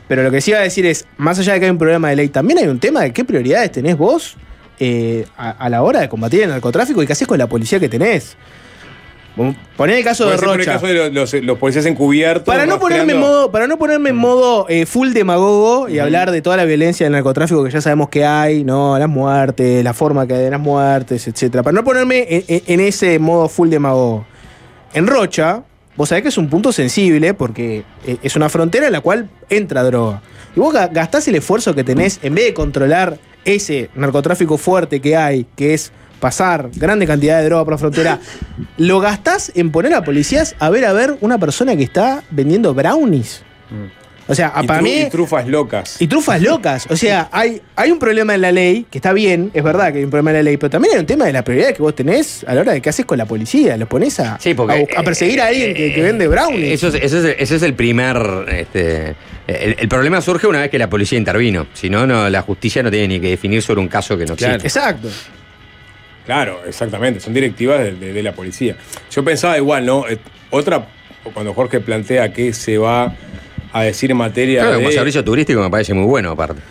[0.07, 2.09] Pero lo que sí iba a decir es, más allá de que hay un problema
[2.09, 4.35] de ley, también hay un tema de qué prioridades tenés vos
[4.79, 7.79] eh, a, a la hora de combatir el narcotráfico y qué haces con la policía
[7.79, 8.35] que tenés.
[9.75, 10.73] Poné el caso de ser por el Rocha.
[10.73, 12.43] caso de los, los- los policías encubiertos.
[12.45, 16.29] Para no ponerme en modo, para no ponerme en modo eh, full demagogo y hablar
[16.29, 19.95] de toda la violencia del narcotráfico que ya sabemos que hay, no, las muertes, la
[19.95, 21.63] forma que hay de las muertes, etcétera.
[21.63, 24.23] Para no ponerme en- en ese modo full demagogo.
[24.93, 25.63] En Rocha,
[25.95, 29.29] vos sabés que es un punto sensible porque eh, es una frontera en la cual
[29.49, 30.21] entra droga.
[30.55, 34.99] Y vos ga- gastás el esfuerzo que tenés en vez de controlar ese narcotráfico fuerte
[35.01, 38.19] que hay, que es pasar grande cantidad de droga por la frontera,
[38.77, 42.73] lo gastás en poner a policías a ver a ver una persona que está vendiendo
[42.73, 43.43] brownies.
[44.27, 45.01] O sea, Y para tru- mí.
[45.01, 46.01] y trufas locas.
[46.01, 46.87] Y trufas locas.
[46.89, 49.97] O sea, hay, hay un problema en la ley, que está bien, es verdad que
[49.97, 51.81] hay un problema en la ley, pero también hay un tema de la prioridad que
[51.81, 53.75] vos tenés a la hora de qué haces con la policía.
[53.75, 56.71] Los pones a, Sí, porque, a, a perseguir a alguien que, que vende brownies.
[56.71, 58.17] Eso es, eso es- ese es el primer.
[58.49, 59.15] este,
[59.47, 61.67] el, el problema surge una vez que la policía intervino.
[61.73, 64.35] Si no, no, la justicia no tiene ni que definir sobre un caso que no
[64.37, 64.55] Claro.
[64.55, 64.79] existe.
[64.79, 65.09] Exacto.
[66.25, 67.19] Claro, exactamente.
[67.19, 68.77] Son directivas de, de- de la policía.
[69.11, 70.07] Yo pensaba igual, ¿no?
[70.07, 70.17] Eh,
[70.51, 70.85] Otra,
[71.33, 73.13] cuando Jorge plantea que se va
[73.73, 76.61] a decir en materia Claro, como de servicio turístico me parece muy bueno, aparte.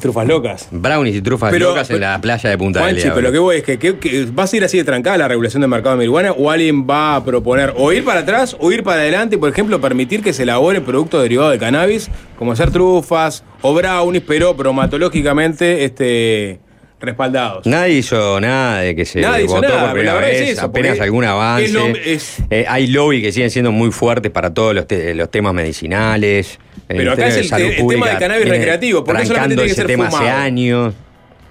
[0.00, 0.68] trufas locas.
[0.70, 3.14] Brownies y trufas Pero- locas en la playa de Punta del Juanchi, Diablo.
[3.16, 5.28] pero lo que voy es que, que- que va a seguir así de trancada la
[5.28, 8.70] regulación del mercado de marihuana o alguien va a proponer o ir para atrás o
[8.72, 12.52] ir para adelante y, por ejemplo, permitir que se elabore productos derivados de cannabis, como
[12.52, 16.60] hacer trufas o brownies, pero bromatológicamente este,
[17.02, 17.66] respaldados.
[17.66, 21.24] Nadie hizo nada de que se Nadie votó nada, por primera es eso, apenas algún
[21.24, 21.64] avance.
[21.66, 25.14] es lo- es- Eh, hay lobby que siguen siendo muy fuertes para todos los, te-
[25.14, 26.58] los temas medicinales.
[26.88, 29.86] El Pero acá es el- tema del cannabis recreativo, ¿por qué solamente tiene que ser
[29.86, 30.94] tema hace años.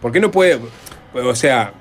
[0.01, 0.59] ¿Por qué no puede.?
[1.13, 1.73] O sea,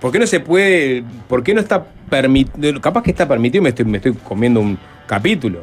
[0.00, 3.70] ¿Por qué no se puede, por qué no está permitido, capaz que está permitido, me
[3.70, 4.78] estoy, me estoy comiendo un
[5.08, 5.62] capítulo.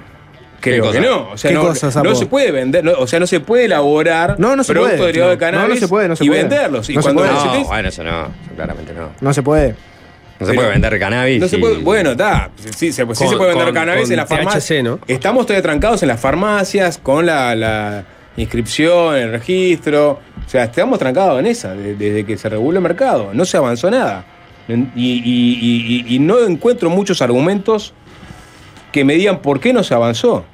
[0.59, 1.29] Creo que no.
[1.31, 1.55] O sea, ¿Qué
[2.03, 4.97] no, se puede vender, no, o sea, no se puede elaborar No, no se productos
[4.97, 5.07] puede.
[5.07, 6.41] derivados de cannabis no se puede, no se y puede.
[6.43, 6.89] venderlos.
[6.89, 7.29] Y No se puede.
[7.31, 9.09] necesites- bueno, eso no, claramente no.
[9.21, 9.75] No se puede.
[10.39, 11.39] No se puede vender cannabis.
[11.39, 12.49] No se y- puede, bueno, está.
[12.55, 14.83] Sí, sí se, sí Con- se puede vender con- cannabis con en las farmacias.
[14.83, 14.99] ¿no?
[15.07, 18.03] Estamos todavía trancados en las farmacias con la, la
[18.35, 20.19] inscripción, el registro.
[20.45, 23.29] O sea, estamos trancados en esa de- desde que se reguló el mercado.
[23.33, 24.25] No se avanzó nada.
[24.67, 27.93] Y, y- y- y- y no encuentro muchos argumentos
[28.95, 30.45] que me digan por qué no se avanzó.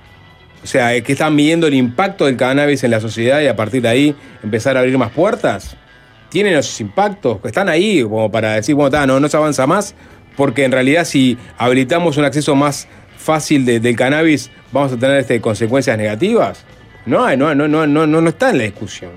[0.64, 3.84] O sea, que están midiendo el impacto del cannabis en la sociedad y a partir
[3.84, 5.78] de ahí empezar a abrir más puertas.
[6.30, 9.94] Tienen esos impactos, están ahí como para decir, bueno, no, no se avanza más,
[10.36, 15.18] porque en realidad si habilitamos un acceso más fácil de- del cannabis, vamos a tener
[15.20, 16.66] este, consecuencias negativas.
[17.06, 19.12] No, no, no, no, no, no, no está en la discusión.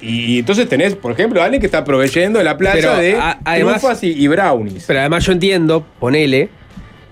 [0.00, 3.38] Y, entonces tenés, por ejemplo, alguien que está proveyendo en la playa Pero, de a-
[3.44, 4.84] además- y, y brownies.
[4.88, 6.48] Pero además yo entiendo, ponele,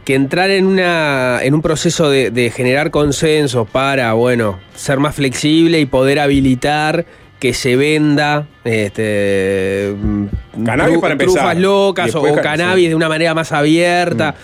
[0.05, 5.15] que entrar en, una, en un proceso de, de generar consensos para, bueno, ser más
[5.15, 7.07] flexible y poder habilitar
[7.41, 10.27] que se venda este, mm,
[10.65, 11.35] Cannabis para empezar.
[11.35, 12.89] trufas locas o, después o ca- cannabis sí.
[12.91, 14.35] de una manera más abierta.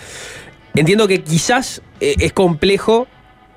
[0.74, 3.06] Entiendo que quizás eh, es complejo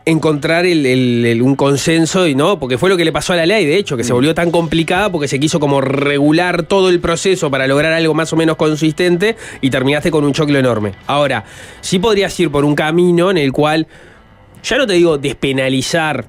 [0.06, 3.38] encontrar el- el- el- un consenso y no, porque fue lo que le pasó a
[3.38, 6.90] la ley, de hecho, que se volvió tan complicada porque se quiso como regular todo
[6.90, 10.92] el proceso para lograr algo más o menos consistente y terminaste con un choclo enorme.
[11.08, 11.46] Ahora,
[11.82, 13.88] sí podrías ir por un camino en el cual,
[14.64, 16.26] ya no te digo despenalizar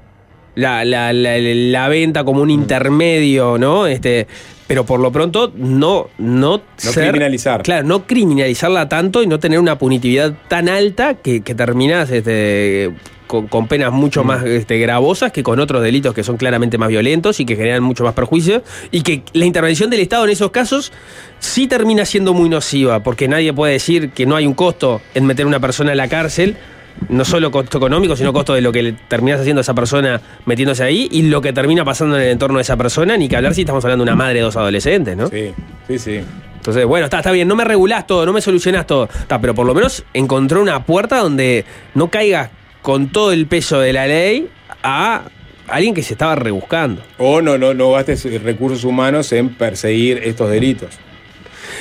[0.55, 3.89] la, la- la- la venta como un intermedio, ¿no?
[3.89, 4.29] Este,
[4.69, 7.63] pero por lo pronto no, no, No criminalizar.
[7.63, 12.93] Claro, no criminalizarla tanto y no tener una punitividad tan alta que, que terminas este,
[13.27, 16.89] con, con penas mucho más este, gravosas que con otros delitos que son claramente más
[16.89, 18.63] violentos y que generan mucho más perjuicios.
[18.91, 20.93] Y que la intervención del Estado en esos casos
[21.39, 25.27] sí termina siendo muy nociva, porque nadie puede decir que no hay un costo en
[25.27, 26.57] meter a una persona en la cárcel.
[27.09, 30.21] No solo costo económico, sino costo de lo que le terminas haciendo a esa persona
[30.47, 33.37] metiéndose ahí y lo que termina pasando en el entorno de esa persona, ni que
[33.37, 35.27] hablar si estamos hablando de una madre de dos adolescentes, ¿no?
[35.27, 35.53] Sí,
[35.89, 36.21] sí, sí.
[36.65, 39.05] Entonces, bueno, está, está bien, no me regulás todo, no me solucionás todo.
[39.05, 42.53] Está, pero por lo menos encontró una puerta donde no caiga
[42.85, 44.47] con todo el peso de la ley
[44.82, 45.23] a
[45.69, 47.01] alguien que se estaba rebuscando.
[47.16, 50.90] O no, no, no gastes recursos humanos en perseguir estos delitos.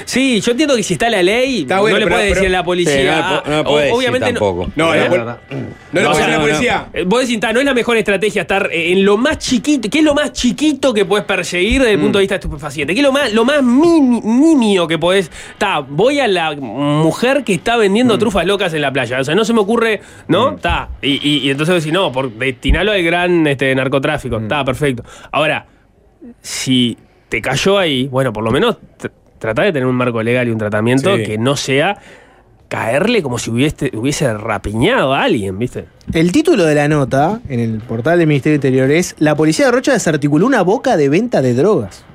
[0.05, 2.43] Sí, yo entiendo que si está la ley, Está bueno, no le pero- puede decir
[2.43, 2.93] pero- a la policía.
[2.93, 4.71] Sí, no le po- ah, no le puede decir obviamente tampoco.
[4.75, 6.87] No, la pol- no le puede decir a la policía.
[6.93, 9.89] Eh, Vos decís, "Ta, no es la mejor estrategia estar eh, en lo más chiquito.
[9.89, 12.93] ¿Qué es lo más chiquito que puedes perseguir desde el punto de vista estupefaciente?
[12.93, 15.29] ¿Qué es lo más, lo más mini- nimio que podés?
[15.57, 19.19] Ta, voy a la mujer que está vendiendo trufas locas en la playa.
[19.19, 20.55] O sea, no se me ocurre, ¿no?
[20.55, 20.89] Ta.
[21.01, 24.37] Y, y- y entonces decís, no, por destinarlo al gran este, narcotráfico.
[24.37, 25.03] Está, perfecto.
[25.31, 25.65] Ahora,
[26.41, 26.97] si
[27.29, 28.77] te cayó ahí, bueno, por lo menos
[29.43, 31.23] trata de tener un marco legal y un tratamiento Sí.
[31.23, 31.97] que no sea
[32.69, 35.85] caerle como si hubiese, hubiese rapiñado a alguien, ¿viste?
[36.13, 39.73] El título de la nota en el portal del Ministerio Interior es La policía de
[39.73, 42.05] Rocha desarticuló una boca de venta de drogas.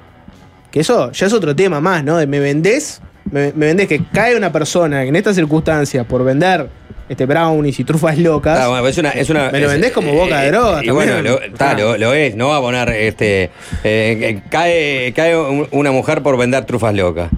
[0.71, 2.17] Que eso ya es otro tema más, ¿no?
[2.17, 6.71] De me vendés, me, me vendés que cae una persona en estas circunstancias por vender
[7.09, 8.59] este brownies y trufas locas.
[8.61, 10.85] Ah, bueno, es una, es una- me lo es- vendés como boca de eh, drogas.
[10.85, 11.35] Y bueno, también.
[11.35, 13.45] lo, está, lo, lo es, no va a poner este.
[13.45, 13.51] eh,
[13.85, 17.31] eh, cae, cae un- una mujer por vender trufas locas.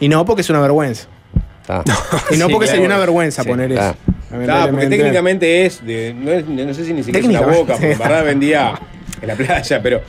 [0.00, 1.06] Y no porque es una vergüenza.
[2.30, 2.66] Y no Sí, porque claro.
[2.66, 3.90] sería una vergüenza Sí, poner claro.
[3.90, 4.52] eso.
[4.52, 7.74] Ah, porque técnicamente es, de- no, es- no sé si ni siquiera es una boca,
[7.74, 8.80] porque en verdad vendía
[9.20, 10.00] en la playa, pero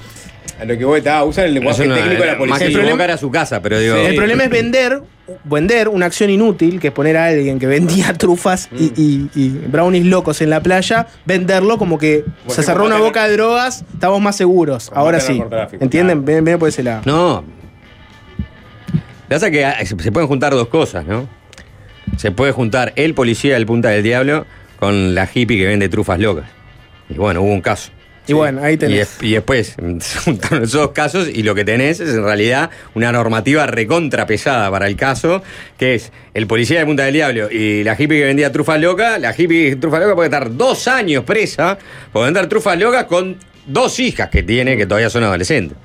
[0.60, 2.92] a lo que voy está, usan el lenguaje técnico de la más que policía.
[2.92, 3.96] boca era su casa, pero digo.
[3.96, 5.02] El problema es vender,
[5.46, 9.50] vender una acción inútil, que es poner a alguien que vendía trufas y, y- y
[9.50, 14.20] brownies locos en la playa, venderlo como que se cerró una boca de drogas, estamos
[14.22, 14.92] más seguros.
[14.94, 15.42] Ahora sí.
[15.80, 16.26] ¿Entienden?
[16.26, 17.02] Ven, ven por ese lado.
[17.06, 17.44] No.
[19.30, 21.28] Lo que pasa es que se se pueden juntar dos cosas, ¿no?
[22.18, 24.46] Se puede juntar el policía del Punta del Diablo
[24.80, 26.46] con la hippie que vende trufas locas.
[27.10, 27.92] Y bueno, hubo un caso.
[28.30, 29.00] Y bueno, ahí Y, tenés.
[29.18, 29.76] es- y después
[30.24, 34.70] juntaron esos dos casos y lo que tenés es en realidad una normativa recontra pesada
[34.72, 35.42] para el caso,
[35.78, 39.20] que es el policía de Punta del Diablo y la hippie que vendía trufas locas.
[39.20, 41.78] La hippie trufas locas puede estar dos años presa
[42.14, 45.78] por vender trufas locas con dos hijas que tiene que todavía son adolescentes.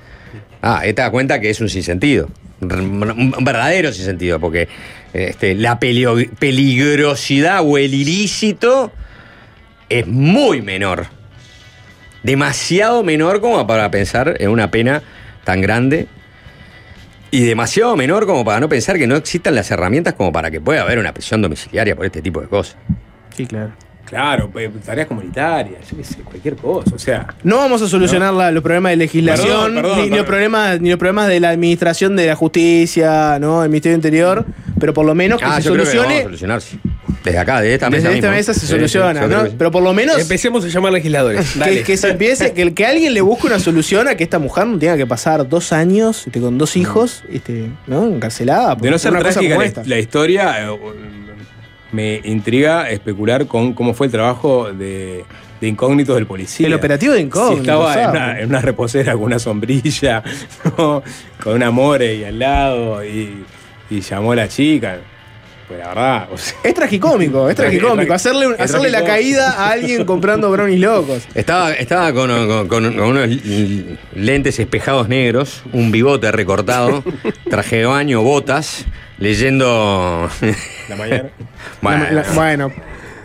[0.61, 2.29] Ah, te das cuenta que es un sinsentido.
[2.61, 4.67] Un verdadero sinsentido, porque
[5.13, 8.91] este, la peligrosidad o el ilícito
[9.89, 11.05] es muy menor.
[12.25, 15.03] Demasiado menor como para pensar en una pena
[15.43, 16.07] tan grande.
[17.29, 20.59] Y demasiado menor como para no pensar que no existan las herramientas como para que
[20.59, 22.77] pueda haber una prisión domiciliaria por este tipo de cosas.
[23.29, 23.73] Sí, claro.
[24.05, 24.51] Claro,
[24.85, 26.93] tareas comunitarias, yo qué sé, cualquier cosa.
[26.95, 30.25] O sea, No vamos a solucionar la- los problemas de legislación, Perdón, perdón, ni, los
[30.25, 33.63] problemas, ni los problemas de la administración de la justicia, ¿no?
[33.63, 34.45] El Ministerio del Interior,
[34.79, 36.79] pero por lo menos que Ah, se yo creo que lo vamos a solucione.
[37.23, 38.37] Desde acá, desde esta mesa Desde esta mismo.
[38.37, 39.43] mesa se soluciona, sí, ¿no?
[39.57, 41.53] Pero por lo menos Empecemos a llamar legisladores.
[41.53, 41.81] que, Dale.
[41.83, 44.77] que se empiece, que, que alguien le busque una solución a que esta mujer no
[44.77, 48.05] tenga que pasar dos años este, con dos hijos, este, ¿no?
[48.05, 48.75] Encarcelada.
[48.75, 49.83] de no ser una cosa trágica como esta.
[49.85, 50.77] la historia, eh,
[51.91, 55.25] me intriga especular con cómo fue el trabajo de,
[55.61, 56.67] de incógnitos del policía.
[56.67, 60.23] El operativo de incógnitos, Si estaba en una, en una reposera con una sombrilla,
[60.77, 61.03] ¿no?
[61.41, 63.43] con una more ahí al lado y,
[63.89, 64.99] y llamó a la chica.
[65.67, 68.13] Pues la verdad, o sea, Es tragicómico, es tragicómico.
[68.13, 71.27] Hacerle, es hacerle la caída a alguien comprando brownies locos.
[71.35, 73.27] Estaba, estaba con, con- con- con unos
[74.13, 77.03] lentes espejados negros, un bigote recortado,
[77.49, 78.85] traje de baño, botas,
[79.17, 80.29] leyendo.
[80.89, 81.29] la mañana.
[81.81, 82.71] bueno, la- bueno,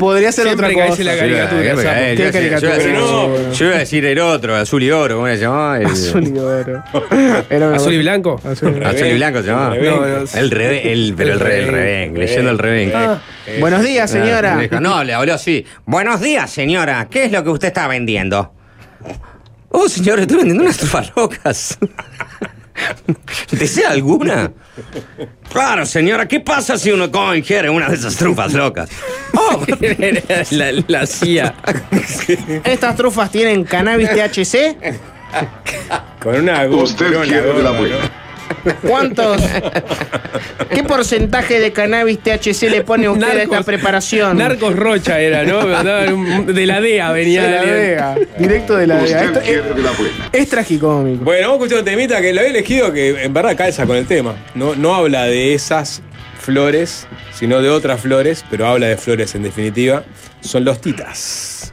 [0.00, 1.04] podría ser Siempre otra cosa.
[1.04, 2.74] la yo iba- caricatura, yo iba- a ¿Qué decir- yo iba a caricatura?
[2.76, 3.52] decir- No.
[3.52, 5.78] Yo iba a decir el otro, azul y oro, ¿cómo se llamaba?
[5.78, 6.82] El- Azul y oro.
[7.50, 8.40] Era ¿Azul y blanco?
[8.44, 8.96] Azul y blanco.
[8.96, 9.76] Azul y blanco se llamaba.
[9.76, 12.92] El No, no, El revés, el, pero el, re- el revés, leyendo el revés.
[12.94, 13.20] Ah,
[13.60, 14.58] Buenos días, señora.
[14.72, 15.64] Ah, No, le habló así.
[15.86, 17.06] Buenos días, señora.
[17.10, 18.52] ¿Qué es lo que usted está vendiendo?
[19.70, 21.78] Oh, señora, estoy vendiendo unas trufas locas.
[23.50, 24.52] ¿Desea alguna?
[25.52, 26.26] Claro, señora.
[26.26, 28.90] ¿Qué pasa si uno come ingiere una de esas trufas locas?
[29.34, 29.64] Oh,
[30.50, 31.54] la, la CIA.
[32.64, 34.76] Estas trufas tienen cannabis THC.
[36.20, 38.19] Con una Usted quiere de la buena.
[38.86, 39.40] ¿Cuántos?
[40.72, 44.38] ¿Qué porcentaje de cannabis THC le pone usted a esta preparación?
[44.38, 45.60] Narcos Rocha era, ¿no?
[46.52, 47.42] De la DEA venía.
[47.44, 47.62] de la.
[47.64, 48.14] DEA.
[48.38, 49.24] Directo de la DEA.
[49.24, 49.62] Esto es,
[50.32, 51.24] es tragicómico.
[51.24, 53.96] Bueno, vamos a escuchar un temita que lo había elegido que en verdad calza con
[53.96, 54.36] el tema.
[54.54, 56.02] No, no habla de esas
[56.40, 60.04] flores, sino de otras flores, pero habla de flores en definitiva.
[60.40, 61.72] Son los titas.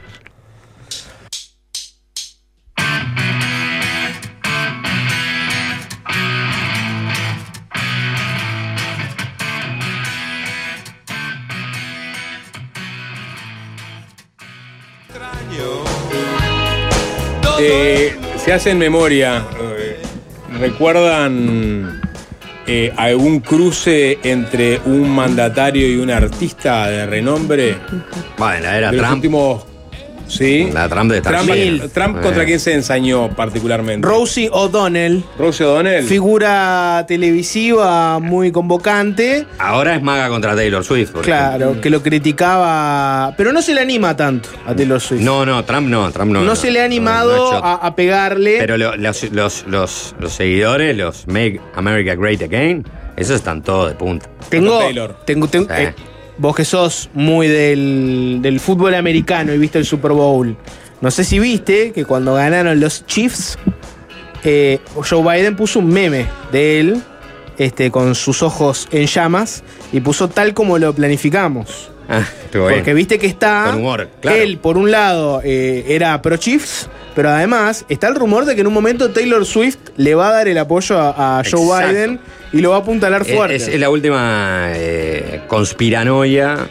[17.60, 19.44] Eh, se hacen memoria.
[19.60, 19.98] eh,
[20.60, 22.02] ¿Recuerdan
[22.66, 27.76] eh, algún cruce entre un mandatario y un artista de renombre?
[28.38, 29.16] Bueno, era de los Trump.
[29.16, 29.66] últimos.
[30.28, 30.70] Sí.
[30.74, 32.22] La Trump de Trump, Estados Trump Eh.
[32.22, 34.08] contra quién se ensañó particularmente.
[34.08, 36.06] Rosie O'Donnell, Rosie O'Donnell.
[36.06, 39.45] figura televisiva muy convocante.
[39.58, 41.12] Ahora es maga contra Taylor Swift.
[41.12, 45.22] por Claro, que lo criticaba, pero no se le anima tanto a Taylor Swift.
[45.22, 46.41] No, no, Trump no, Trump no.
[46.44, 48.58] No, se le ha animado no, a, a pegarle.
[48.60, 52.86] Pero lo- los, los, los, los seguidores, los Make America Great Again,
[53.16, 54.28] esos están todos de punta.
[54.49, 55.16] tengo, Taylor.
[55.26, 55.82] tengo, tengo- Sí.
[55.84, 55.94] eh,
[56.38, 60.55] vos que sos muy del, del fútbol americano y viste el Super Bowl.
[61.01, 63.57] No sé si viste que cuando ganaron los Chiefs,
[64.43, 67.01] eh, Joe Biden puso un meme de él,
[67.57, 71.91] este, con sus ojos en llamas, y puso tal como lo planificamos.
[72.09, 72.23] Ah,
[72.53, 72.65] bien.
[72.69, 73.65] Porque viste que está.
[73.72, 74.38] Con humor, claro.
[74.38, 78.61] Él, por un lado, eh, era pro Chiefs, pero además está el rumor de que
[78.61, 81.85] en un momento Taylor Swift le va a dar el apoyo a, a Joe.
[81.85, 82.19] Biden
[82.53, 83.56] y lo va a apuntalar fuerte.
[83.56, 86.68] Es, es la última eh, conspiranoia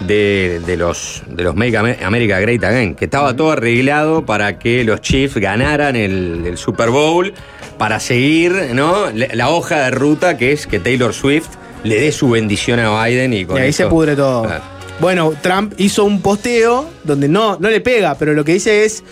[0.00, 4.58] de, de los, de los Make Ame- America Great Again, que estaba todo arreglado para
[4.58, 7.32] que los Chiefs ganaran el, el Super Bowl,
[7.78, 9.10] para seguir ¿no?
[9.14, 11.48] la, la hoja de ruta que es que Taylor Swift
[11.84, 14.42] le dé su bendición a Biden y con y ahí eso- se pudre todo.
[14.44, 14.62] Claro.
[14.98, 19.04] Bueno, Trump hizo un posteo donde no, no le pega, pero lo que dice es.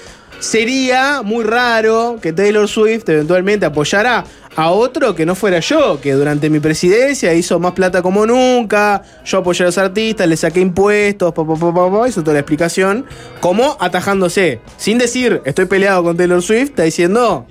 [0.45, 6.13] Sería muy raro que Taylor Swift eventualmente apoyara a otro que no fuera yo, que
[6.13, 10.61] durante mi presidencia hizo más plata como nunca, yo apoyé a los artistas, le saqué
[10.61, 13.07] impuestos, pa, pa, pa, pa, pa, hizo toda la explicación,
[13.41, 17.47] como atajándose, sin decir estoy peleado con Taylor Swift, está diciendo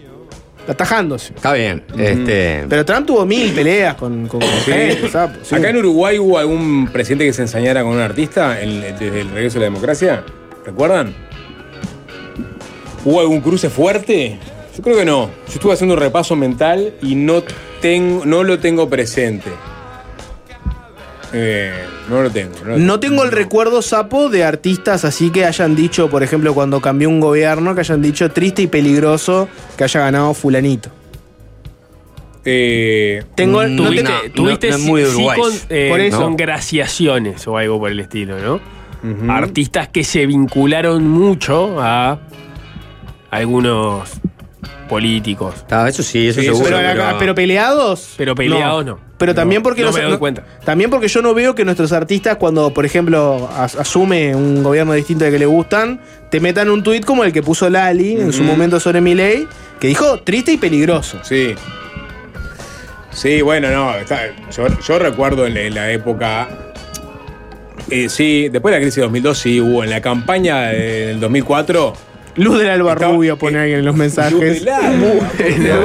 [0.68, 1.34] atajándose.
[1.34, 1.84] Está bien.
[1.98, 5.56] Este, Pero Trump tuvo mil peleas con, con gente, sapo, sí.
[5.56, 9.30] Acá en Uruguay hubo algún presidente que se ensañara con un artista en- desde el
[9.32, 10.24] regreso de la democracia.
[10.64, 11.32] ¿Recuerdan?
[13.05, 14.38] ¿Hubo algún cruce fuerte?
[14.75, 15.27] Yo creo que no.
[15.47, 17.43] Yo estuve haciendo un repaso mental y no,
[17.81, 19.49] tengo, no lo tengo presente.
[21.35, 21.71] Eh,
[22.09, 22.53] no lo tengo.
[22.63, 26.53] No, lo No tengo el recuerdo sapo de artistas así que hayan dicho, por ejemplo,
[26.53, 29.47] cuando cambió un gobierno, que hayan dicho triste y peligroso
[29.77, 30.89] que haya ganado fulanito.
[32.45, 36.21] Eh, Tengo, no Tuviste, te- tuviste no sí- muy sí con, eh, Por eso.
[36.21, 38.59] congraciaciones o algo por el estilo, ¿no?
[39.34, 42.19] Artistas que se vincularon mucho a
[43.34, 44.10] algunos
[44.89, 45.55] políticos.
[45.72, 46.65] Ah, eso sí, eso Sí, seguro.
[46.77, 48.14] Pero, pero- pero peleados.
[48.18, 48.99] Pero peleados no.
[49.18, 50.43] Pero también No, porque no los- me doy cuenta.
[50.65, 54.93] También porque yo no veo que nuestros artistas, cuando, por ejemplo, as- asume un gobierno
[54.93, 58.34] distinto de que le gustan, te metan un tuit como el que puso Lali en
[58.34, 59.47] su momento sobre Milei,
[59.80, 61.19] que dijo triste y peligroso.
[61.23, 61.55] Sí.
[63.11, 63.95] Sí, bueno, no.
[63.95, 66.47] está- yo, yo recuerdo en la, en la época.
[67.89, 69.84] eh, sí, después de la crisis de 2002, sí hubo.
[69.84, 71.93] En la campaña del 2004.
[72.35, 74.34] Luz del Alba Rubio, pone alguien en los mensajes.
[74.34, 75.30] Luz del Alba.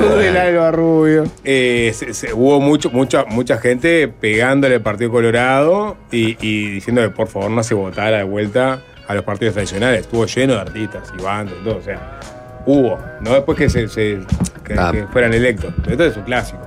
[0.01, 1.25] Luz del Alba Rubio.
[1.45, 7.03] eh, se- se- hubo mucho, mucha, mucha gente pegándole al Partido Colorado y, y diciendo
[7.03, 10.01] que por favor no se votara de vuelta a los partidos tradicionales.
[10.03, 11.77] Estuvo lleno de artistas y bandas y todo.
[11.77, 12.21] O sea,
[12.67, 12.99] hubo.
[13.21, 14.19] No después que, se, se-
[14.65, 14.91] que- Ah.
[14.93, 15.73] que fueran electos.
[15.83, 16.61] Pero esto es un clásico.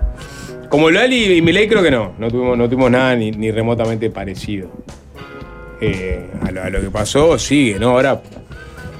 [0.69, 2.13] Como Lali y Milei creo que no.
[2.19, 4.69] No tuvimos, no tuvimos nada ni, ni remotamente parecido.
[5.81, 7.89] Eh, a, lo, a lo que pasó sigue, ¿no?
[7.89, 8.21] Ahora,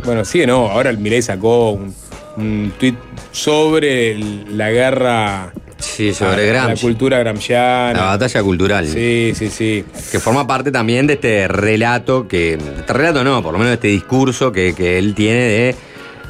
[0.06, 0.70] bueno, sigue, ¿no?
[0.70, 1.94] Ahora el Milei sacó un,
[2.38, 2.96] un tuit
[3.32, 7.94] sobre el- la guerra Sí, sobre a- a la cultura gramsciana.
[7.94, 8.88] La batalla cultural.
[8.88, 9.84] Sí, sí, sí.
[10.12, 12.54] Que forma parte también de este relato, que.
[12.54, 15.76] Este relato no, por lo menos de este discurso que, que él tiene de.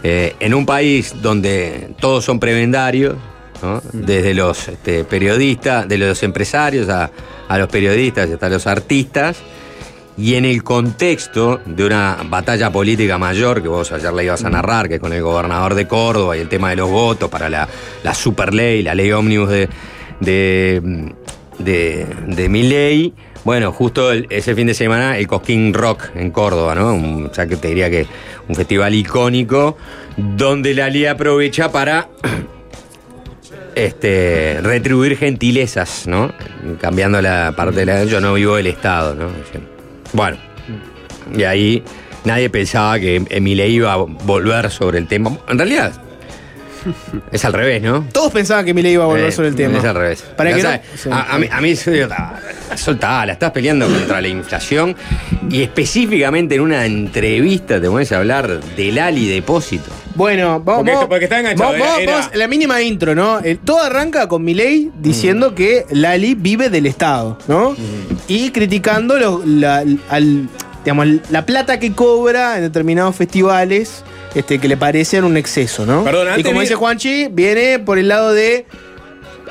[0.03, 3.15] eh, en un país donde todos son prebendarios,
[3.61, 3.81] ¿no?
[3.91, 7.11] desde los este, periodistas, de los empresarios a,
[7.49, 9.38] a los periodistas y hasta los artistas,
[10.18, 14.50] y en el contexto de una batalla política mayor que vos ayer le ibas a
[14.50, 17.50] narrar, que es con el gobernador de Córdoba y el tema de los votos para
[17.50, 17.68] la,
[18.04, 19.70] la superley, la ley ómnibus de,
[20.20, 21.14] de,
[21.60, 23.14] de, de Milei.
[23.44, 26.94] Bueno, justo el- ese fin de semana el Cosquín Rock en Córdoba, ¿no?
[26.94, 28.06] Un, ya que te diría que
[28.48, 29.78] un festival icónico
[30.18, 32.10] donde la ley aprovecha para
[33.76, 36.32] este, retribuir gentilezas, ¿no?
[36.80, 38.04] Cambiando la parte de la...
[38.04, 39.30] Yo no vivo del Estado, ¿no?
[40.14, 40.38] Bueno,
[41.36, 41.84] y ahí
[42.26, 45.38] nadie pensaba que Emile iba a volver sobre el tema.
[45.48, 45.92] En realidad,
[47.32, 48.06] es al revés, ¿no?
[48.12, 49.78] Todos pensaban que Milei iba a volver Eh, sobre el tema.
[49.78, 50.24] Es al revés.
[50.36, 51.10] Para que no- sí.
[51.12, 51.76] a, a mí, a mí
[52.76, 54.96] soltala, estás peleando contra la inflación
[55.50, 59.92] y específicamente en una entrevista te pones a hablar del Ali depósito.
[60.16, 63.40] Bueno, vamos, Porque- vamos- porque está enganchado, vamos- era- vamos- la mínima intro, ¿no?
[63.40, 67.76] El- todo arranca con Milei diciendo que Lali vive del Estado, ¿no?
[68.28, 70.50] Y criticando lo- la, al-
[70.84, 76.04] digamos, la plata que cobra en determinados festivales este, que le parecen un exceso, ¿no?
[76.06, 78.66] Perdón, y como dice Juanchi, viene por el lado de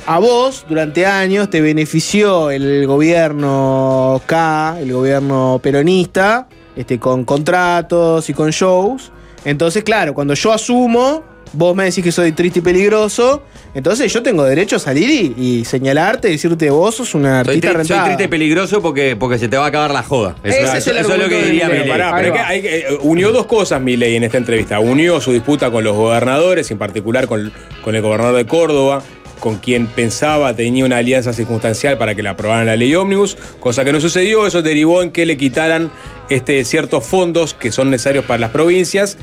[0.06, 8.28] a vos durante años te benefició el gobierno K, el gobierno peronista, este, con contratos
[8.30, 9.12] y con shows.
[9.44, 11.22] Entonces, claro, cuando yo asumo,
[11.52, 13.42] vos me decís que soy triste y peligroso,
[13.74, 17.68] entonces yo tengo derecho a salir y, y señalarte y decirte vos sos una artista
[17.68, 18.04] tri- soy rentada.
[18.04, 20.36] triste y peligroso porque, porque se te va a acabar la joda.
[20.44, 21.88] Eso, Ese es eso- el eso es lo que diría Milei.
[21.88, 24.78] Pará, pero que hay eh, unió dos cosas Milei en esta entrevista.
[24.80, 27.52] Unió su disputa con los gobernadores, en particular con,
[27.82, 29.02] con el gobernador de Córdoba,
[29.40, 33.84] con quien pensaba tenía una alianza circunstancial para que le aprobaran la ley ómnibus, cosa
[33.84, 34.46] que no sucedió.
[34.46, 35.90] Eso derivó en que le quitaran
[36.30, 39.18] este, ciertos fondos que son necesarios para las provincias.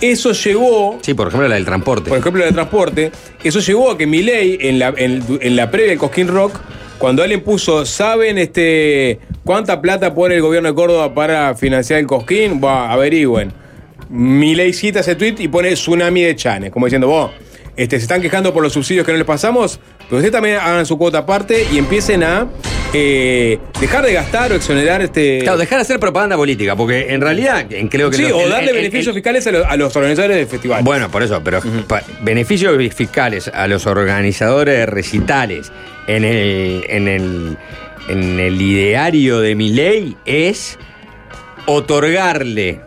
[0.00, 2.08] Eso llevó Sí, por ejemplo, la del transporte.
[2.10, 3.12] por ejemplo, el de transporte,
[3.42, 6.60] eso llevó a que Milei, en la, en, en la previa del Cosquín Rock,
[6.98, 12.06] cuando alguien puso, ¿saben este cuánta plata pone el gobierno de Córdoba para financiar el
[12.06, 12.60] Cosquín?
[12.62, 13.52] Va, averigüen.
[14.08, 17.32] Milei cita ese tweet y pone tsunami de chanes, como diciendo, vos,
[17.76, 20.86] este, se están quejando por los subsidios que no les pasamos, pero ustedes también hagan
[20.86, 22.46] su cuota aparte y empiecen a
[22.94, 25.40] eh, dejar de gastar o exonerar este.
[25.42, 28.16] Claro, dejar de hacer propaganda política, porque en realidad en- creo que...
[28.16, 30.82] sí, o el- darle el- el- beneficios fiscales a los, a los organizadores del festival.
[30.84, 31.60] Bueno, por eso, pero
[32.22, 35.70] beneficios fiscales a los organizadores de recitales
[36.06, 37.56] en el, en el,
[38.08, 40.78] en el ideario de mi ley es
[41.66, 42.80] otorgarle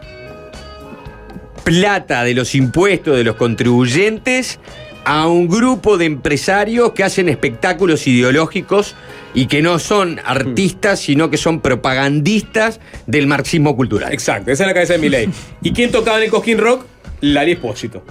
[1.63, 4.59] plata de los impuestos de los contribuyentes
[5.05, 8.95] a un grupo de empresarios que hacen espectáculos ideológicos
[9.33, 14.13] y que no son artistas, sino que son propagandistas del marxismo cultural.
[14.13, 15.29] Exacto, esa es la cabeza de Milei.
[15.61, 16.85] ¿Y quién tocaba en el Cojín Rock?
[17.21, 18.03] Lali Espósito,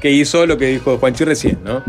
[0.00, 1.82] que hizo lo que dijo Juanchi recién, ¿no?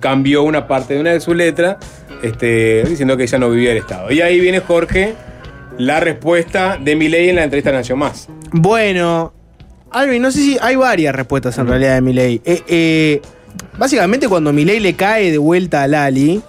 [0.00, 1.76] Cambió una parte de una de sus letras
[2.22, 4.10] este, diciendo que ella no vivía del Estado.
[4.10, 5.14] Y ahí viene Jorge,
[5.78, 8.28] la respuesta de Milei en la entrevista de Nación Más.
[8.52, 9.32] Bueno,
[9.90, 12.40] Alvin, no sé si hay varias respuestas en realidad de Milei.
[12.44, 13.22] Eh, eh,
[13.78, 16.40] básicamente cuando Milei le cae de vuelta a Lali,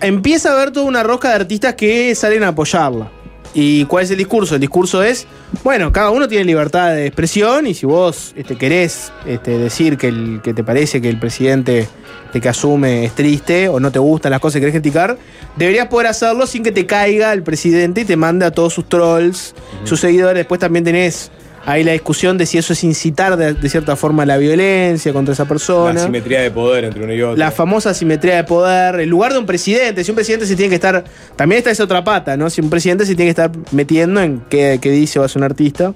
[0.00, 3.10] empieza a haber toda una rosca de artistas que salen a apoyarla.
[3.52, 4.54] ¿Y cuál es el discurso?
[4.54, 5.26] El discurso es,
[5.64, 10.08] bueno, cada uno tiene libertad de expresión y si vos este, querés este, decir que,
[10.08, 11.88] el, que te parece que el presidente
[12.26, 15.16] este, que asume es triste o no te gustan las cosas que querés criticar,
[15.56, 18.88] deberías poder hacerlo sin que te caiga el presidente y te mande a todos sus
[18.90, 19.54] trolls,
[19.84, 20.40] sus seguidores.
[20.40, 21.30] Después también tenés
[21.68, 25.34] Hay la discusión de si eso es incitar de, de cierta forma la violencia contra
[25.34, 25.94] esa persona.
[25.94, 27.36] La simetría de poder entre uno y otro.
[27.36, 30.04] La famosa simetría de poder, el lugar de un presidente.
[30.04, 31.02] Si un presidente se tiene que estar.
[31.34, 32.48] También está esa otra pata, ¿no?
[32.50, 35.44] Si un presidente se tiene que estar metiendo en qué, qué dice o hace un
[35.44, 35.92] artista.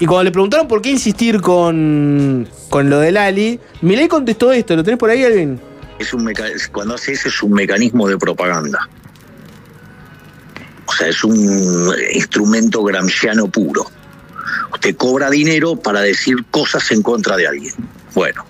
[0.00, 4.74] Y cuando le preguntaron por qué insistir con, con lo del Ali, Milei contestó esto.
[4.74, 5.60] ¿Lo tenés por ahí, Alvin?
[6.00, 8.88] Es un meca- cuando hace eso es un mecanismo de propaganda.
[10.86, 13.86] O sea, es un instrumento gramsciano puro.
[14.72, 17.74] Usted cobra dinero para decir cosas en contra de alguien.
[18.14, 18.44] Bueno,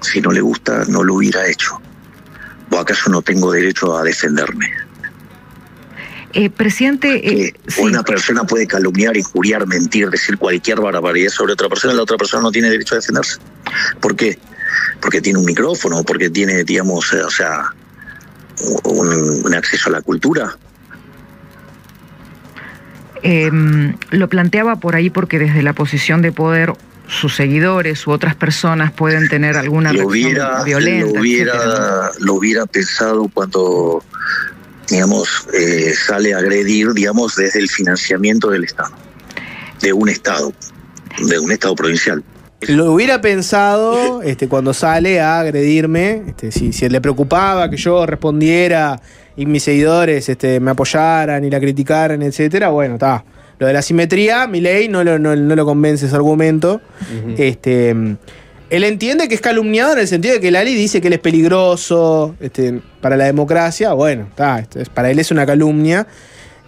[0.00, 1.80] si no le gusta, no lo hubiera hecho.
[2.70, 4.70] ¿O acaso no tengo derecho a defenderme?
[6.34, 11.92] Eh, presidente, eh, Una persona puede calumniar, injuriar, mentir, decir cualquier barbaridad sobre otra persona,
[11.92, 13.36] la otra persona no tiene derecho a defenderse.
[14.00, 14.38] ¿Por qué?
[15.00, 17.74] Porque tiene un micrófono, porque tiene, digamos, eh, o sea,
[18.84, 20.56] un, un acceso a la cultura.
[23.22, 23.50] Eh,
[24.10, 26.72] lo planteaba por ahí porque desde la posición de poder
[27.08, 31.06] sus seguidores u otras personas pueden tener alguna Lo hubiera, violenta.
[31.06, 34.02] lo etcétera, hubiera, lo hubiera pensado cuando,
[34.88, 38.92] digamos, eh, sale a agredir, digamos, desde el financiamiento del Estado,
[39.80, 40.52] de un Estado,
[41.28, 42.24] de un Estado provincial.
[42.68, 48.06] Lo hubiera pensado este, cuando sale a agredirme, este, si, si le preocupaba que yo
[48.06, 49.00] respondiera
[49.36, 53.24] y mis seguidores este, me apoyaran y la criticaran, etcétera, bueno, está.
[53.58, 56.80] Lo de la simetría, mi ley no lo, no, no lo convence ese argumento.
[57.38, 61.12] este, él entiende que es calumniado en el sentido de que Lali dice que él
[61.14, 63.92] es peligroso este, para la democracia.
[63.92, 66.06] Bueno, está, esto es- para él es una calumnia.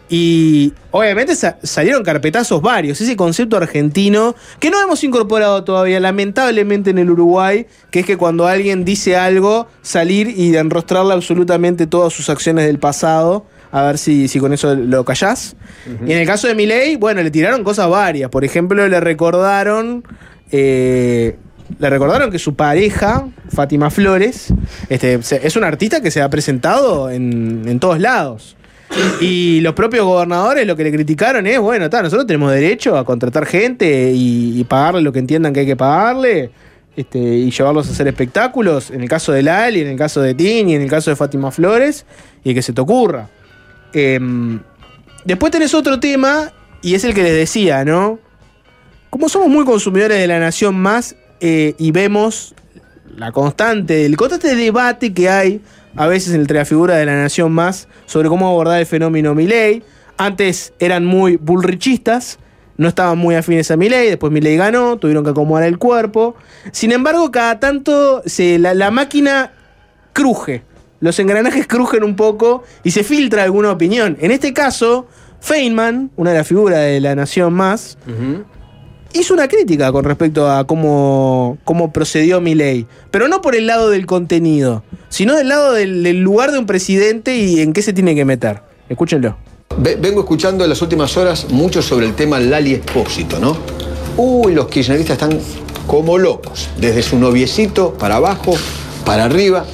[0.09, 3.01] Y obviamente sa- salieron carpetazos varios.
[3.01, 8.17] Ese concepto argentino que no hemos incorporado todavía, lamentablemente en el Uruguay, que es que
[8.19, 13.47] cuando alguien dice algo, salir y enrostrarle absolutamente todas sus acciones del pasado.
[13.73, 15.57] A ver si, si con eso lo callás.
[16.07, 18.31] Y en el caso de Milei, bueno, le tiraron cosas varias.
[18.31, 20.05] Por ejemplo, le recordaron.
[20.53, 21.37] eh,
[21.79, 24.53] le recordaron que su pareja, Fátima Flores,
[24.91, 28.55] este, es una artista que se ha presentado en, en todos lados.
[29.21, 33.05] Y los propios gobernadores lo que le criticaron es, bueno, ta, nosotros tenemos derecho a
[33.05, 36.51] contratar gente y, y pagarle lo que entiendan que hay que pagarle.
[36.97, 40.33] Este, y llevarlos a hacer espectáculos, en el caso de Lali, en el caso de
[40.35, 42.07] Tini, en el caso de Fátima Flores,
[42.45, 43.29] y que se te ocurra.
[43.93, 44.61] Em,
[45.25, 46.53] después tenés otro tema,
[46.83, 48.21] y es el que les decía, ¿no?
[49.11, 52.55] Como somos muy consumidores de la nación más eh, y vemos
[53.17, 55.61] la constante, el constante debate que hay
[55.97, 59.83] a veces entre la figura de la nación más sobre cómo abordar el fenómeno Milei.
[60.17, 62.39] Antes eran muy bullrichistas,
[62.77, 66.37] no estaban muy afines a Milei, después Milei ganó, tuvieron que acomodar el cuerpo.
[66.73, 69.53] Sin embargo, cada tanto la máquina
[70.13, 70.63] cruje,
[71.01, 74.17] los engranajes crujen un poco y se filtra alguna opinión.
[74.21, 75.07] En este caso,
[75.41, 77.99] Feynman, una de las figuras de la nación más,
[79.15, 82.87] hizo una crítica con respecto a cómo, cómo procedió Milei.
[83.11, 87.37] Pero no por el lado del contenido, sino del lado del, lugar de un presidente
[87.37, 88.61] y en qué se tiene que meter.
[88.89, 89.37] Escúchenlo.
[89.79, 93.57] Ve- Vengo escuchando en las últimas horas mucho sobre el tema Lali Espósito, ¿no?
[94.17, 95.39] Uy, los kirchneristas están
[95.87, 98.53] como locos, desde su noviecito para abajo,
[99.05, 99.65] para arriba,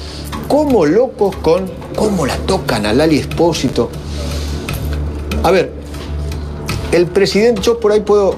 [0.47, 3.89] como locos con cómo la tocan a Lali Espósito.
[5.43, 5.71] A ver,
[6.91, 8.35] el presidente, yo por ahí puedo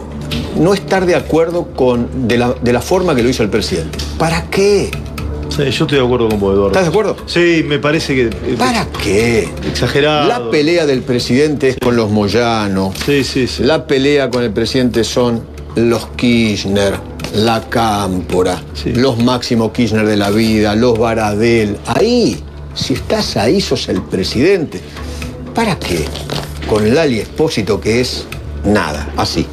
[0.57, 3.97] no estar de acuerdo con de la, de la forma que lo hizo el presidente.
[4.17, 4.91] ¿Para qué?
[5.49, 6.67] Sí, yo estoy de acuerdo con vos, Eduardo.
[6.69, 7.15] ¿Estás de acuerdo?
[7.27, 8.55] Sí, me parece que.
[8.57, 9.49] ¿Para qué?
[9.69, 10.27] Exagerado.
[10.27, 12.91] La pelea del presidente es con los Moyano.
[13.05, 13.63] Sí, sí, sí.
[13.63, 15.43] La pelea con el presidente son
[15.75, 16.95] los Kirchner,
[17.35, 21.77] la Cámpora, los Máximo Kirchner de la vida, los Baradel.
[21.85, 22.43] Ahí,
[22.73, 24.81] si estás ahí, sos el presidente.
[25.53, 26.05] ¿Para qué?
[26.67, 28.25] Con Lali Espósito, que es
[28.65, 29.45] nada, así.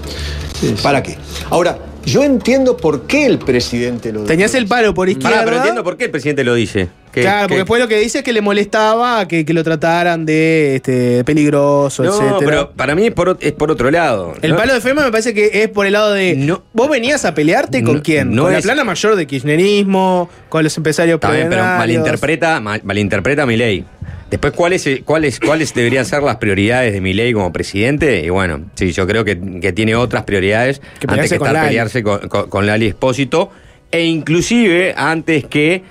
[0.82, 1.16] ¿Para qué?
[1.50, 5.30] Ahora, yo entiendo por qué el presidente lo Tenías el palo por izquierda.
[5.30, 6.88] Pará, pero entiendo por qué el presidente lo dice.
[7.12, 9.64] Que- claro, porque que- después lo que dice es que le molestaba que, que lo
[9.64, 12.36] trataran de este, peligroso, No, etcétera.
[12.38, 14.34] pero para mí es por, ot- es por otro lado.
[14.42, 14.56] El ¿no?
[14.56, 16.56] palo de Feynman me parece que es por el lado de.
[16.72, 18.34] ¿Vos venías a pelearte con No, quién?
[18.34, 22.80] no con la plana mayor de kirchnerismo, con los empresarios Está bien, pero malinterpreta, mal-
[22.84, 23.84] malinterpreta mi ley.
[24.30, 28.22] Después, ¿cuáles, cuáles, ¿cuáles deberían ser las prioridades de mi ley como presidente?
[28.24, 31.66] Y bueno, sí, yo creo que, que tiene otras prioridades Que antes que estar Lali.
[31.68, 33.50] pelearse con, con- con Lali Espósito
[33.90, 35.82] e inclusive antes que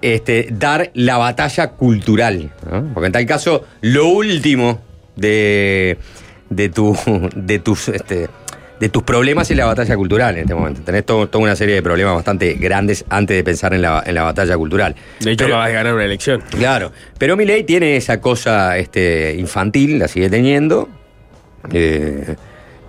[0.00, 2.50] este, dar la batalla cultural.
[2.70, 2.90] ¿no?
[2.92, 4.80] Porque en tal caso, lo último
[5.14, 5.98] de,
[6.50, 6.98] de, tu,
[7.36, 7.88] de tus...
[7.88, 8.28] Este,
[8.82, 10.82] de tus problemas es la batalla cultural en este momento.
[10.82, 14.12] Tenés to- toda una serie de problemas bastante grandes antes de pensar en la, en
[14.16, 14.96] la batalla cultural.
[15.20, 16.42] De hecho, acabas de ganar una elección.
[16.50, 20.88] Claro, pero Milei tiene esa cosa este, infantil, la sigue teniendo.
[21.72, 22.34] eh,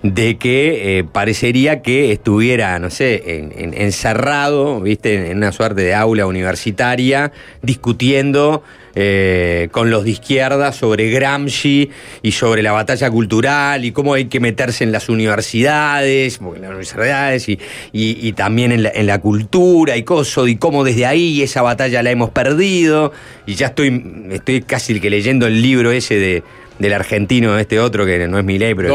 [0.01, 5.81] de que eh, parecería que estuviera, no sé, en- en- encerrado, viste, en una suerte
[5.81, 8.63] de aula universitaria, discutiendo
[8.95, 11.89] eh, con los de izquierda sobre Gramsci
[12.21, 16.69] y sobre la batalla cultural y cómo hay que meterse en las universidades, en las
[16.69, 17.59] universidades y,
[17.91, 22.03] y- también en la, en la cultura y cosas, y cómo desde ahí esa batalla
[22.03, 23.11] la hemos perdido.
[23.45, 26.43] Y ya estoy, estoy casi que leyendo el libro ese de,
[26.79, 28.89] del argentino, este otro que no es mi ley, pero.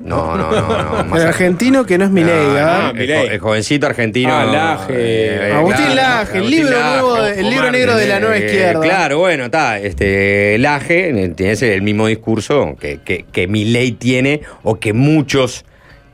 [0.00, 1.04] No, no, no, no.
[1.10, 2.92] más El argentino que no es Milei, no, ¿ah?
[2.94, 4.32] no, el, jo- el jovencito argentino.
[4.34, 4.94] Ah, Laje.
[4.96, 8.44] eh, Agustín Laje, el Agustín libro Laje, nuevo, el libro negro de la nueva eh,
[8.46, 8.80] izquierda.
[8.80, 9.78] Claro, bueno, está.
[9.78, 15.64] Este, Laje tiene ese- el mismo discurso que, que, que Milei tiene o que muchos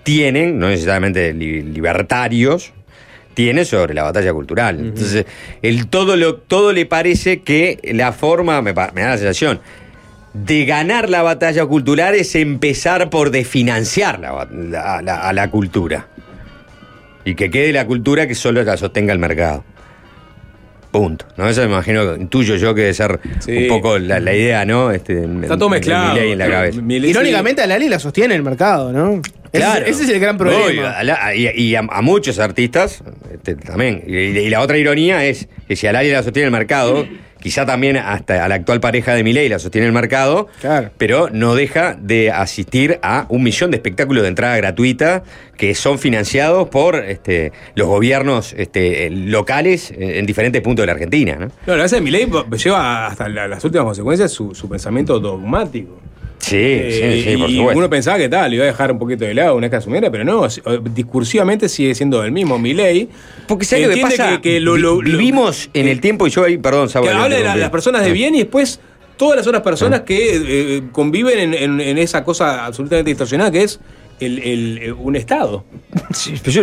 [0.03, 2.73] tienen, no necesariamente li- libertarios,
[3.35, 4.79] tiene sobre la batalla cultural.
[4.81, 5.27] Entonces,
[5.61, 9.61] el todo, lo, todo le parece que la forma, me, me da la sensación,
[10.45, 15.51] de ganar la batalla cultural es empezar por desfinanciar la ba- la- la- a la
[15.51, 16.09] cultura.
[17.25, 19.65] Y que quede la cultura que solo la sostenga el mercado.
[20.93, 21.27] Punto.
[21.37, 21.49] ¿no?
[21.49, 23.57] Eso me imagino, intuyo yo que debe ser Sí.
[23.57, 24.91] un poco la, la idea, ¿no?
[24.93, 26.17] Este, Está todo mezclado.
[26.17, 26.81] en la cabeza.
[26.81, 29.21] Milei- Irónicamente a Lali la sostiene el mercado, ¿no?
[29.53, 29.85] Claro.
[29.85, 30.91] Ese, es el gran No, y problema.
[30.93, 33.03] a, la- y, y a, a muchos artistas
[33.33, 34.05] este, también.
[34.07, 37.07] Y, y la otra ironía es que si a Lali la sostiene el mercado,
[37.47, 40.49] quizá también hasta a la actual pareja de Milei la sostiene el mercado,
[40.99, 45.23] pero no deja de asistir a un millón de espectáculos de entrada gratuita
[45.57, 50.93] que son financiados por este, los gobiernos este, locales en en diferentes puntos de la
[50.95, 51.37] Argentina.
[51.39, 51.47] ¿no?
[51.47, 52.27] No, la verdad es que Milei
[52.65, 56.01] lleva hasta la- las últimas consecuencias su, su pensamiento dogmático.
[56.49, 57.79] Sí, Eh, sí, sí, por y supuesto.
[57.79, 59.77] uno pensaba que tal, le iba a dejar un poquito de lado una vez que
[59.77, 60.61] asumiera, pero no, si-
[60.95, 63.09] discursivamente sigue siendo el mismo Milei.
[63.49, 64.37] Porque ¿sabes lo que pasa?
[64.37, 67.11] Que, que lo- lo- Vi- vivimos en el tiempo, y yo ahí, perdón, Sabo, que
[67.13, 68.13] habla de la- las personas de Ah.
[68.13, 68.81] bien y después
[69.17, 73.63] todas las otras personas que eh, conviven en, en- en esa cosa absolutamente distorsionada que
[73.63, 73.81] es
[74.21, 75.65] el, el- un Estado.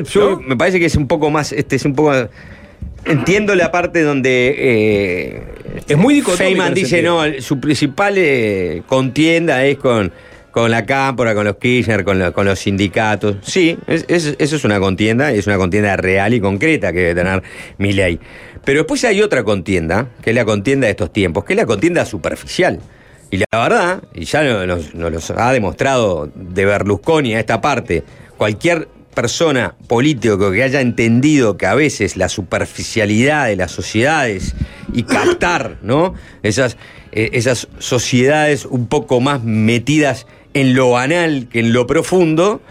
[0.06, 2.14] Yo me parece que es un poco más, este es un poco.
[3.06, 5.44] Entiendo la parte donde eh,
[5.88, 10.12] es muy dicotómico Feynman dice no, su principal eh, contienda es con,
[10.52, 13.38] con la cámpora, con los Kirchner, con, lo- con los sindicatos.
[13.42, 17.16] Sí, es- es- eso es una contienda, es una contienda real y concreta que debe
[17.16, 17.44] tener
[17.78, 18.20] Milei.
[18.64, 21.66] Pero después hay otra contienda, que es la contienda de estos tiempos, que es la
[21.66, 22.80] contienda superficial.
[23.30, 28.04] Y la verdad, y ya nos, nos los ha demostrado de Berlusconi a esta parte,
[28.38, 34.56] cualquier persona político que haya entendido que a veces la superficialidad de las sociedades
[34.94, 36.14] y captar, ¿no?
[36.44, 36.78] Esas,
[37.12, 42.62] eh, esas sociedades un poco más metidas en lo banal que en lo profundo,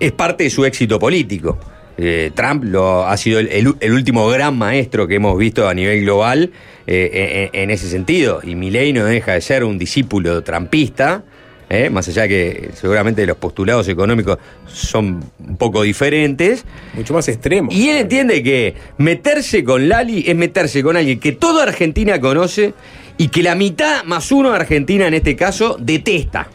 [0.00, 1.58] es parte de su éxito político.
[1.98, 5.74] Eh, Trump lo, ha sido el, el- el último gran maestro que hemos visto a
[5.74, 6.50] nivel global
[6.86, 8.40] eh, en, en ese sentido.
[8.42, 11.24] Y Milei no deja de ser un discípulo trampista,
[11.68, 16.64] eh, más allá que seguramente los postulados económicos son un poco diferentes.
[16.94, 17.70] Mucho más extremo.
[17.72, 22.74] Y él entiende que meterse con Lali es meterse con alguien que toda Argentina conoce
[23.18, 26.48] y que la mitad más uno de Argentina en este caso detesta.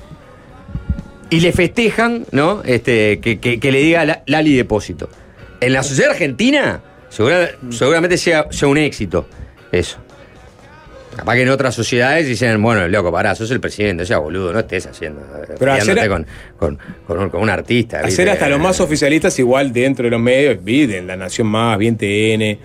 [1.29, 2.61] Y le festejan, ¿no?
[2.65, 5.09] Este, que, que- que le diga la- Lali depósito.
[5.61, 9.27] En la sociedad argentina, segura- seguramente sea, sea un éxito
[9.71, 9.97] eso.
[11.15, 14.59] Capaz que en otras sociedades dicen, bueno, loco, pará, sos el presidente, ya boludo, no
[14.59, 15.21] estés haciendo.
[15.45, 16.27] Pero peleándote hacer- con,
[16.57, 17.97] con, con un, con un artista.
[17.99, 18.29] Hacer ¿viste?
[18.31, 21.97] hasta los más oficialistas igual dentro de los medios, vi, en La Nación Más, bien
[21.97, 22.57] TN.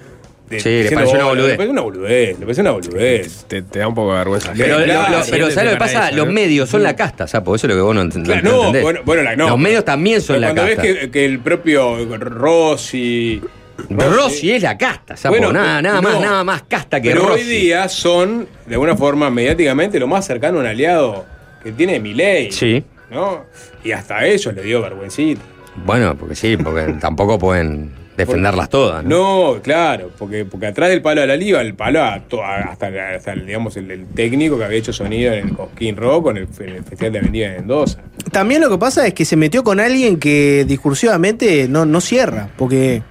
[0.49, 1.51] de- Sí, le pareció una "Oh, boludez".
[1.51, 3.45] Le parece una boludez, le parece una boludez.
[3.49, 4.53] Te, te da un poco de vergüenza.
[4.57, 6.07] Pero, Claro, lo- lo- sí, pero ¿sabes lo que pasa?
[6.09, 6.33] eso, Los ¿no?
[6.33, 7.49] medios son la casta, ¿sabes?
[7.49, 8.83] Eso es lo que vos no, ent- Claro, no no, entendés.
[8.85, 9.49] bueno, bueno, la- no.
[9.49, 10.83] Los medios también son Pero la cuando casta.
[10.93, 13.43] ves que, que el propio Rossi.
[13.91, 15.39] Rossi es la casta, ¿sabes?
[15.41, 16.09] Bueno, nada, nada no.
[16.11, 17.43] más, nada más casta que Pero Rossi.
[17.43, 21.25] hoy día son, de alguna forma, mediáticamente, lo más cercano a un aliado
[21.63, 22.51] que tiene Milei.
[22.53, 22.83] Sí.
[23.11, 23.45] ¿No?
[23.85, 25.41] Y hasta a ellos le dio vergüencita.
[25.85, 29.05] Bueno, porque sí, porque tampoco pueden defenderlas todas.
[29.05, 29.53] ¿no?
[29.55, 32.61] No, claro, porque, porque atrás del palo de la liga, el palo a to- a-
[32.61, 36.31] hasta, hasta el, digamos, el, el técnico que había hecho sonido en el Cosquín Rock,
[36.31, 37.99] en el, en el Festival de Avenida de Mendoza.
[38.33, 42.49] También lo que pasa es que se metió con alguien que discursivamente no, no cierra,
[42.57, 43.03] porque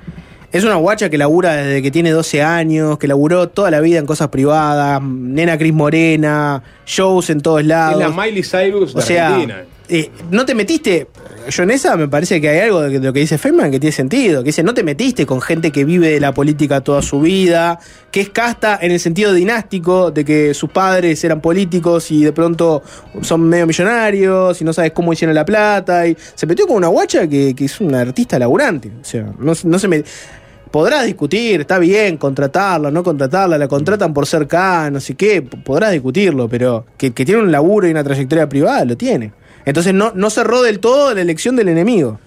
[0.57, 3.99] es una guacha que labura desde que tiene 12 años, que laburó toda la vida
[3.99, 8.01] en cosas privadas, nena Cris Morena, shows en todos lados.
[8.01, 9.63] Es la Miley Cyrus de o sea, Argentina.
[9.89, 11.07] eh, no te metiste.
[11.49, 13.91] Yo en esa me parece que hay algo de lo que dice Feynman que tiene
[13.91, 14.43] sentido.
[14.43, 17.77] Que dice, no te metiste con gente que vive de la política toda su vida,
[18.09, 22.31] que es casta en el sentido dinástico, de que sus padres eran políticos y de
[22.31, 22.81] pronto
[23.21, 26.07] son medio millonarios y no sabes cómo hicieron la plata.
[26.07, 28.89] Y se metió con una guacha que, que es una artista laburante.
[29.01, 30.03] O sea, no, no se me.
[30.75, 35.41] Podrás discutir, está bien, contratarla, no contratarla, la contratan por ser K, no sé qué,
[35.41, 39.31] podrás discutirlo, pero que, que tiene un laburo y una trayectoria privada, lo tiene.
[39.63, 42.19] Entonces no, no cerró del todo la elección del enemigo.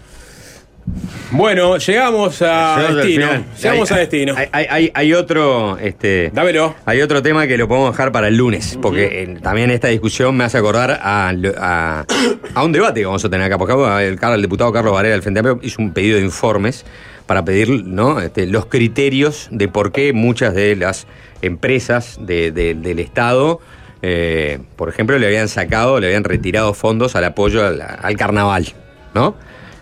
[1.30, 3.26] Bueno, llegamos a Llegamos destino.
[3.62, 4.34] Llegamos Hay- a destino.
[4.34, 5.76] Hay, hay- hay- otro.
[5.76, 6.74] Este, Dámelo.
[6.86, 10.34] Hay otro tema que lo podemos dejar para el lunes, porque eh, también esta discusión
[10.34, 12.06] me hace acordar a, lo- a-
[12.54, 13.58] a un debate que vamos a tener acá.
[13.58, 16.24] Porque acá el, Car- el diputado Carlos Varela del Frente Amplio hizo un pedido de
[16.24, 16.86] informes
[17.28, 18.20] para pedir ¿no?
[18.20, 21.06] Este, los criterios de por qué muchas de las
[21.42, 23.60] empresas de- de- del Estado.
[24.00, 28.66] eh, por ejemplo, le habían sacado, le habían retirado fondos al apoyo al, al carnaval,
[29.12, 29.34] ¿no?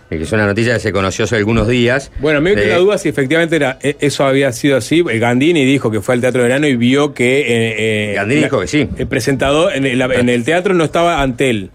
[0.09, 2.11] Eh, Que es una noticia que se conoció hace algunos días.
[2.19, 5.03] Bueno, me de- queda la duda si efectivamente era, eh, eso había sido así.
[5.07, 7.41] Eh, Gandini dijo que fue al Teatro de Verano y vio que.
[7.41, 8.89] eh, eh, Gandini la- dijo que sí.
[8.97, 11.69] El presentador en el, en el teatro no estaba ante él.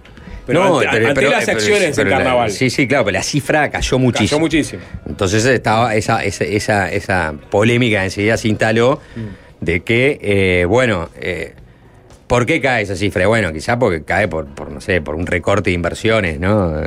[0.46, 2.50] Pero ante, pero- ante pero- las pero- acciones en la- carnaval.
[2.50, 4.28] sí, sí, claro, pero la cifra cayó muchísimo.
[4.28, 4.82] Cayó muchísimo.
[5.08, 9.64] Entonces estaba esa, esa, esa, esa polémica enseguida se instaló Mm.
[9.64, 11.54] de que, eh, bueno, eh,
[12.26, 13.26] ¿por qué cae esa cifra?
[13.28, 16.76] Bueno, quizá porque cae por, por, no sé, por un recorte de inversiones, ¿no?
[16.80, 16.86] Eh,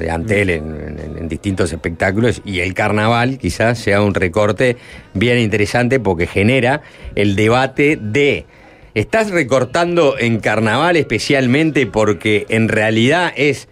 [0.00, 0.64] De Antel en,
[0.98, 4.76] en- en distintos espectáculos y el carnaval quizás sea un recorte
[5.14, 6.80] bien interesante porque genera
[7.14, 8.46] el debate de
[8.96, 13.68] ¿estás recortando en carnaval especialmente porque en realidad es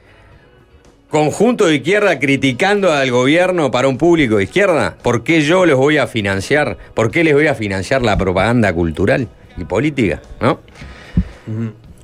[1.09, 4.98] conjunto de izquierda criticando al gobierno para un público de izquierda?
[5.02, 6.76] ¿Por qué yo los voy a financiar?
[6.92, 10.20] ¿Por qué les voy a financiar la propaganda cultural y política?
[10.42, 10.60] ¿No?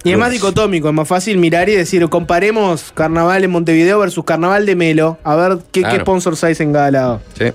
[0.03, 4.25] Y es más dicotómico, es más fácil mirar y decir, comparemos carnaval en Montevideo versus
[4.25, 5.97] carnaval de Melo, a ver qué, Claro.
[5.97, 7.21] qué sponsor hay en cada lado.
[7.39, 7.53] Sí.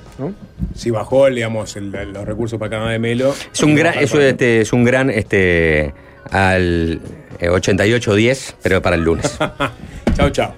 [0.76, 3.34] Si bajó, digamos, el- los recursos para Canadá de Melo.
[3.54, 5.94] Es un gran, eso, este, es un gran este,
[6.32, 7.02] al
[7.40, 9.38] eh, 88-10, pero para el lunes.
[10.16, 10.54] chao, chao.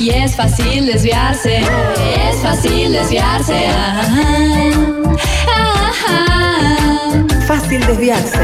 [0.00, 3.66] Y es fácil desviarse, es fácil desviarse.
[3.68, 5.16] ah,
[5.48, 7.24] ah, ah.
[7.46, 8.38] Fácil desviarse.